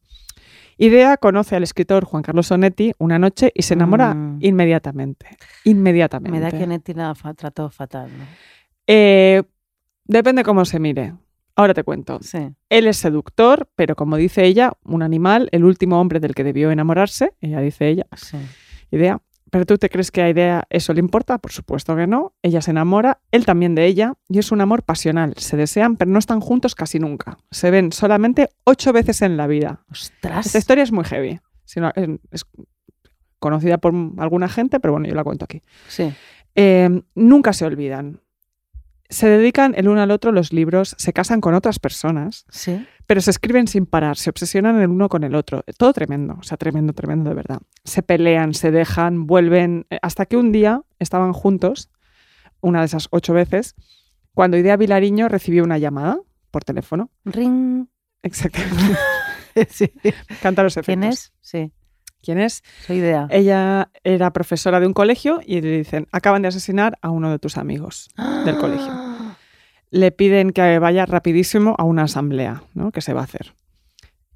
[0.79, 4.39] Idea conoce al escritor Juan Carlos Sonetti una noche y se enamora Mm.
[4.43, 5.27] inmediatamente.
[5.65, 6.39] Inmediatamente.
[6.39, 8.11] Me da que Neti la fa- trató fatal.
[8.17, 8.25] ¿no?
[8.87, 9.43] Eh,
[10.07, 11.15] depende cómo se mire.
[11.55, 12.19] Ahora te cuento.
[12.21, 12.39] Sí.
[12.69, 16.71] Él es seductor, pero como dice ella, un animal, el último hombre del que debió
[16.71, 18.37] enamorarse, ella dice ella, sí.
[18.91, 19.21] idea.
[19.51, 21.39] ¿Pero tú te crees que a Idea eso le importa?
[21.39, 22.35] Por supuesto que no.
[22.43, 25.35] Ella se enamora, él también de ella, y es un amor pasional.
[25.37, 27.39] Se desean, pero no están juntos casi nunca.
[27.51, 29.85] Se ven solamente ocho veces en la vida.
[29.91, 30.47] Ostras.
[30.47, 31.41] Esta historia es muy heavy.
[31.65, 32.45] Si no, es, es
[33.39, 35.63] conocida por alguna gente, pero bueno, yo la cuento aquí.
[35.89, 36.13] Sí.
[36.55, 38.21] Eh, nunca se olvidan.
[39.09, 42.85] Se dedican el uno al otro los libros, se casan con otras personas, Sí.
[43.07, 45.63] pero se escriben sin parar, se obsesionan el uno con el otro.
[45.79, 47.61] Todo tremendo, o sea, tremendo, tremendo de verdad.
[47.85, 51.91] Se pelean, se dejan, vuelven, eh, hasta que un día estaban juntos,
[52.61, 53.75] una de esas ocho veces,
[54.35, 56.19] cuando Idea Vilariño recibió una llamada
[56.51, 57.11] por teléfono.
[57.25, 57.87] Ring.
[58.23, 58.97] Exactamente.
[59.71, 59.91] Sí.
[60.43, 61.01] Canta los efectos.
[61.01, 61.33] ¿Quién es?
[61.41, 61.73] Sí.
[62.27, 62.65] ¿Quién es?
[62.85, 63.29] Soy idea.
[63.31, 67.39] Ella era profesora de un colegio y le dicen, acaban de asesinar a uno de
[67.39, 68.11] tus amigos
[68.45, 68.93] del colegio.
[69.91, 72.91] Le piden que vaya rapidísimo a una asamblea, ¿no?
[72.91, 73.55] Que se va a hacer.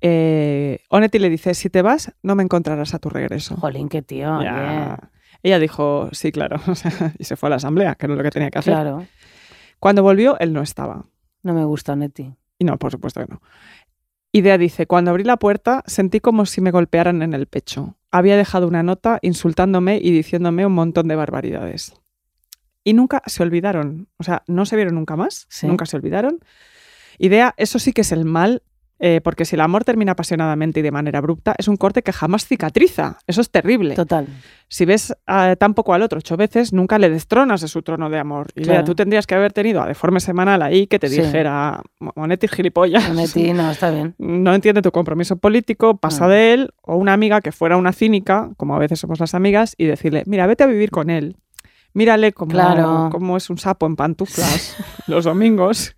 [0.03, 3.57] Eh, Onetti le dice, si te vas, no me encontrarás a tu regreso.
[3.57, 4.39] Jolín, qué tío.
[4.41, 6.61] Ella dijo, sí, claro,
[7.19, 8.73] y se fue a la asamblea, que era lo que tenía que hacer.
[8.73, 9.05] Claro.
[9.81, 11.07] Cuando volvió, él no estaba.
[11.43, 12.37] No me gusta Neti.
[12.57, 13.43] Y no, por supuesto que no.
[14.33, 17.97] Idea dice, cuando abrí la puerta sentí como si me golpearan en el pecho.
[18.13, 21.95] Había dejado una nota insultándome y diciéndome un montón de barbaridades.
[22.85, 24.09] Y nunca se olvidaron.
[24.19, 25.47] O sea, no se vieron nunca más.
[25.49, 25.67] Sí.
[25.67, 26.39] Nunca se olvidaron.
[27.19, 28.63] Idea, eso sí que es el mal,
[29.03, 32.13] eh, porque si el amor termina apasionadamente y de manera abrupta, es un corte que
[32.13, 33.19] jamás cicatriza.
[33.27, 33.95] Eso es terrible.
[33.95, 34.27] Total.
[34.69, 38.09] Si ves ah, tan poco al otro ocho veces, nunca le destronas de su trono
[38.11, 38.49] de amor.
[38.55, 38.85] Y Claro.
[38.85, 41.21] tú tendrías que haber tenido a Deforme Semanal ahí que te Sí.
[41.23, 41.83] dijera,
[42.15, 43.13] Monetti gilipollas.
[43.15, 44.15] Neti, no, está bien.
[44.19, 46.29] No entiende tu compromiso político, pasa Ah.
[46.29, 49.75] de él, o una amiga que fuera una cínica, como a veces somos las amigas,
[49.79, 51.37] y decirle, mira, vete a vivir con él.
[51.93, 53.09] Mírale como, Claro.
[53.11, 54.77] como es un sapo en pantuflas
[55.09, 55.97] los domingos.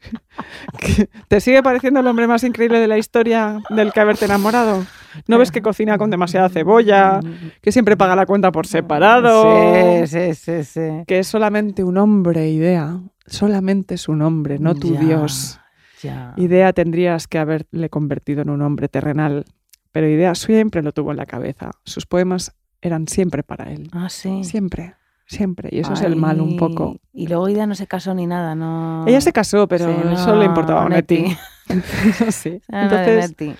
[1.28, 4.84] ¿Te sigue pareciendo el hombre más increíble de la historia del que haberte enamorado?
[5.26, 7.20] ¿No ves que cocina con demasiada cebolla?
[7.60, 10.06] Que siempre paga la cuenta por separado.
[10.06, 11.04] Sí, sí, sí, sí.
[11.06, 12.98] Que es solamente un hombre, idea.
[13.26, 15.60] Solamente es un hombre, no tu Ya, Dios.
[16.02, 16.32] Ya.
[16.38, 19.44] Idea tendrías que haberle convertido en un hombre terrenal,
[19.92, 21.70] pero Idea siempre lo tuvo en la cabeza.
[21.84, 23.88] Sus poemas eran siempre para él.
[23.92, 24.42] Ah, sí.
[24.44, 24.94] Siempre,
[25.32, 25.68] siempre.
[25.72, 26.96] Y eso es el mal un poco.
[27.12, 29.04] Y luego Ida no se casó ni nada, no.
[29.06, 30.90] Ella se casó, pero Sí, eso le importaba a no.
[30.90, 31.36] Neti.
[32.30, 32.60] sí.
[32.72, 33.56] Ah, de Entonces,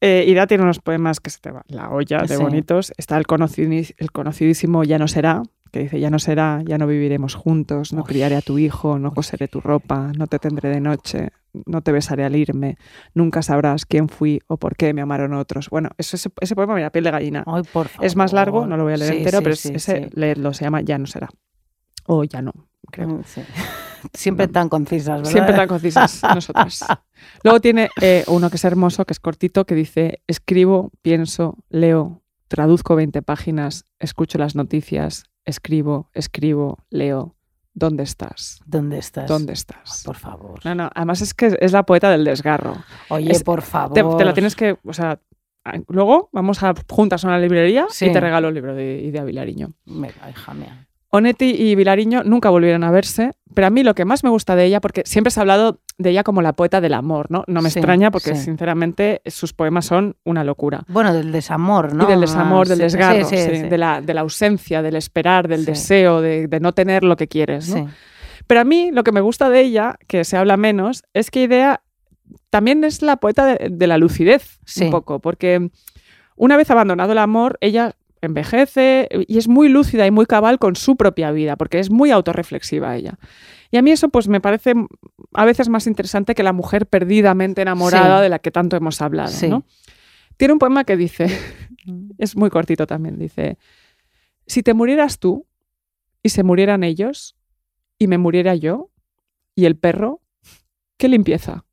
[0.00, 2.42] eh, Idea tiene unos poemas que se te va la olla de Sí.
[2.42, 2.92] bonitos.
[2.96, 6.86] Está el, conocidi- el conocidísimo Ya no será, que dice, ya no será, ya no
[6.86, 10.80] viviremos juntos, no criaré a tu hijo, no coseré tu ropa, no te tendré de
[10.80, 11.30] noche,
[11.66, 12.76] no te besaré al irme,
[13.14, 15.70] nunca sabrás quién fui o por qué me amaron otros.
[15.70, 17.44] Bueno, eso, ese, ese poema me da piel de gallina.
[17.46, 18.06] Ay, por favor.
[18.06, 20.52] es más largo, no lo voy a leer Sí, entero, sí, pero sí, ese leerlo
[20.54, 21.28] se llama Ya no será.
[22.06, 22.52] O ya no,
[22.90, 23.08] creo.
[23.08, 23.22] Mm.
[24.14, 24.52] Siempre No.
[24.52, 25.30] tan concisas, ¿verdad?
[25.32, 26.84] Siempre tan concisas nosotras.
[27.42, 32.22] Luego tiene eh, uno que es hermoso, que es cortito, que dice, escribo, pienso, leo,
[32.46, 37.34] traduzco 20 páginas, escucho las noticias, escribo, escribo, leo.
[37.74, 38.60] ¿Dónde estás?
[38.66, 39.28] ¿Dónde estás?
[39.28, 40.02] ¿Dónde estás?
[40.04, 40.58] Por favor.
[40.64, 42.76] No, no, además es que es la poeta del desgarro.
[43.08, 43.94] Oye, es- por favor.
[43.94, 45.20] Te, te la tienes que, o sea,
[45.64, 48.06] a- luego vamos a juntas a una librería Sí.
[48.06, 49.74] y te regalo el libro de Idea Vilariño.
[49.86, 50.87] Venga, hija mía.
[51.10, 54.56] Onetti y Vilariño nunca volvieron a verse, pero a mí lo que más me gusta
[54.56, 57.44] de ella, porque siempre se ha hablado de ella como la poeta del amor, ¿no?
[57.46, 58.42] No me Sí, extraña porque sí.
[58.44, 60.82] sinceramente sus poemas son una locura.
[60.88, 62.04] Bueno, del desamor, ¿no?
[62.04, 63.68] Y del desamor, Ah, del sí, desgarro.
[63.70, 67.26] De, la, de la ausencia, del esperar, del deseo, de, de no tener lo que
[67.26, 67.74] quieres.
[68.46, 71.42] Pero a mí lo que me gusta de ella, que se habla menos, es que
[71.42, 71.80] Idea
[72.50, 75.70] también es la poeta de, de la lucidez, un poco, porque
[76.36, 80.76] una vez abandonado el amor, ella envejece y es muy lúcida y muy cabal con
[80.76, 83.18] su propia vida, porque es muy autorreflexiva ella.
[83.70, 84.74] Y a mí eso pues me parece
[85.34, 88.22] a veces más interesante que la mujer perdidamente enamorada Sí.
[88.22, 89.28] de la que tanto hemos hablado.
[89.28, 89.48] Sí.
[89.48, 89.64] ¿no?
[90.36, 91.26] Tiene un poema que dice,
[92.18, 93.58] es muy cortito también, dice,
[94.46, 95.46] si te murieras tú
[96.22, 97.36] y se murieran ellos
[97.98, 98.90] y me muriera yo
[99.54, 100.22] y el perro,
[100.96, 101.64] ¿qué limpieza?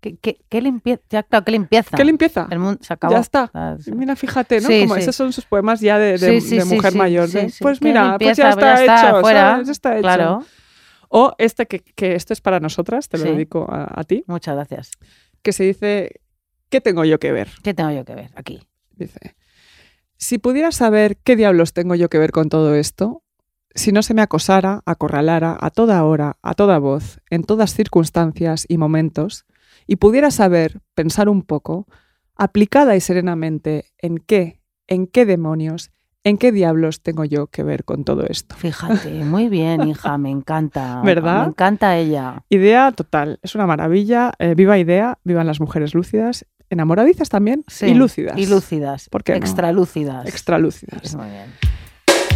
[0.00, 1.02] ¿Qué, qué, qué limpieza?
[1.10, 1.96] Ya, claro, ¿qué limpieza?
[1.96, 2.48] ¿Qué limpieza?
[2.50, 3.12] El mundo se acabó.
[3.12, 3.50] Ya está.
[3.52, 3.76] Ah.
[3.94, 4.68] Mira, fíjate, ¿no?
[4.68, 5.00] Sí, Como sí.
[5.02, 7.28] esos son sus poemas ya de, de- Sí, sí, de sí, mujer mayor.
[7.60, 9.40] Pues ¿Qué mira, pues ya está, ya está, hecho, fuera.
[9.52, 9.66] ¿sabes?
[9.66, 10.02] Ya está hecho.
[10.02, 10.44] Claro.
[11.08, 14.54] O este que, que esto es para nosotras, te lo dedico a, a ti, Muchas
[14.54, 14.90] gracias.
[15.42, 16.20] que se dice,
[16.68, 17.48] ¿qué tengo yo que ver?
[17.62, 18.62] ¿Qué tengo yo que ver aquí?
[18.96, 19.34] Dice,
[20.16, 23.22] si pudiera saber qué diablos tengo yo que ver con todo esto,
[23.74, 28.64] si no se me acosara, acorralara a toda hora, a toda voz, en todas circunstancias
[28.68, 29.46] y momentos,
[29.90, 31.88] y pudiera saber, pensar un poco,
[32.36, 35.90] aplicada y serenamente, en qué, en qué demonios,
[36.22, 38.54] en qué diablos tengo yo que ver con todo esto.
[38.54, 41.02] Fíjate, muy bien, hija, me encanta.
[41.04, 41.42] ¿Verdad?
[41.42, 42.44] Me encanta ella.
[42.48, 47.86] Idea total, es una maravilla, eh, viva idea, vivan las mujeres lúcidas, enamoradizas también, Sí,
[47.86, 48.38] y lúcidas.
[48.38, 49.08] Y lúcidas.
[49.08, 49.38] ¿Por qué no?
[49.38, 50.24] Extralúcidas.
[50.24, 51.16] Extralúcidas.
[51.16, 51.46] Muy bien.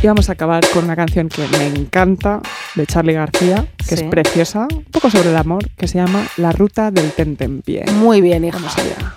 [0.04, 2.42] Y vamos a acabar con una canción que me encanta
[2.74, 4.02] de Charlie García, que Sí.
[4.04, 7.86] es preciosa, un poco sobre el amor, que se llama La ruta del tentempié.
[7.90, 8.58] Muy bien, hija.
[8.58, 9.14] Vamos allá.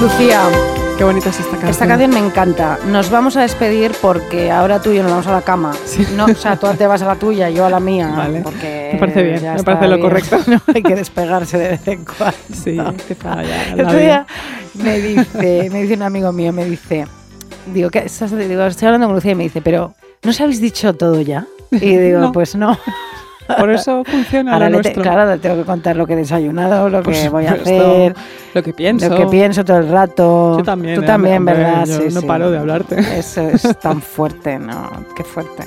[0.00, 0.42] Lucía,
[0.98, 1.70] Qué bonita es esta canción.
[1.70, 2.78] esta canción me encanta.
[2.86, 5.72] Nos vamos a despedir porque ahora tú y yo nos vamos a la cama.
[6.16, 8.08] No, o sea, tú te vas a la tuya, yo a la mía.
[8.16, 8.40] Vale.
[8.40, 10.00] Porque Me parece bien, me parece lo bien.
[10.08, 10.38] correcto.
[10.46, 12.36] No, hay que despegarse de vez en cuando.
[12.52, 12.78] Sí,
[13.08, 13.70] quizá ya.
[13.72, 14.26] El la otro día
[14.74, 17.06] me dice, me dice un amigo mío, me dice,
[17.74, 18.30] digo, ¿qué estás?
[18.36, 21.46] Digo, estoy hablando con Lucía y me dice, pero ¿no os habéis dicho todo ya?
[21.72, 22.32] Y digo, No.
[22.32, 22.78] pues no.
[23.58, 25.02] Por eso funciona Ahora lo te- nuestro.
[25.02, 28.14] claro, le tengo que contar lo que he desayunado, lo Por que voy a hacer,
[28.54, 29.08] Lo que pienso.
[29.08, 30.58] lo que pienso todo el rato.
[30.58, 30.96] Yo también.
[30.96, 31.84] Tú eh, también, hombre, ¿verdad?
[31.86, 32.26] Yo Sí, no sí.
[32.26, 32.98] paro de hablarte.
[33.18, 34.90] Eso es tan fuerte, ¿no?
[35.16, 35.62] Qué fuerte.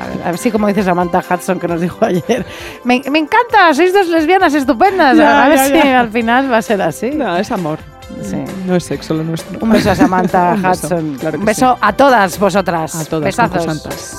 [0.00, 2.44] A ver, a ver si como dice Samantha Hudson que nos dijo ayer.
[2.84, 5.16] Me, me encanta, sois dos lesbianas estupendas.
[5.16, 6.00] Ya, a ver ya, si ya.
[6.00, 7.10] al final va a ser así.
[7.10, 7.78] No, es amor.
[8.22, 8.36] Sí.
[8.66, 9.58] No es sexo lo nuestro.
[9.60, 11.16] Un beso a Samantha Un beso, Hudson.
[11.18, 11.78] claro Un beso sí.
[11.82, 12.94] a todas vosotras.
[12.94, 13.64] A todas Besazos.
[13.64, 14.16] santas.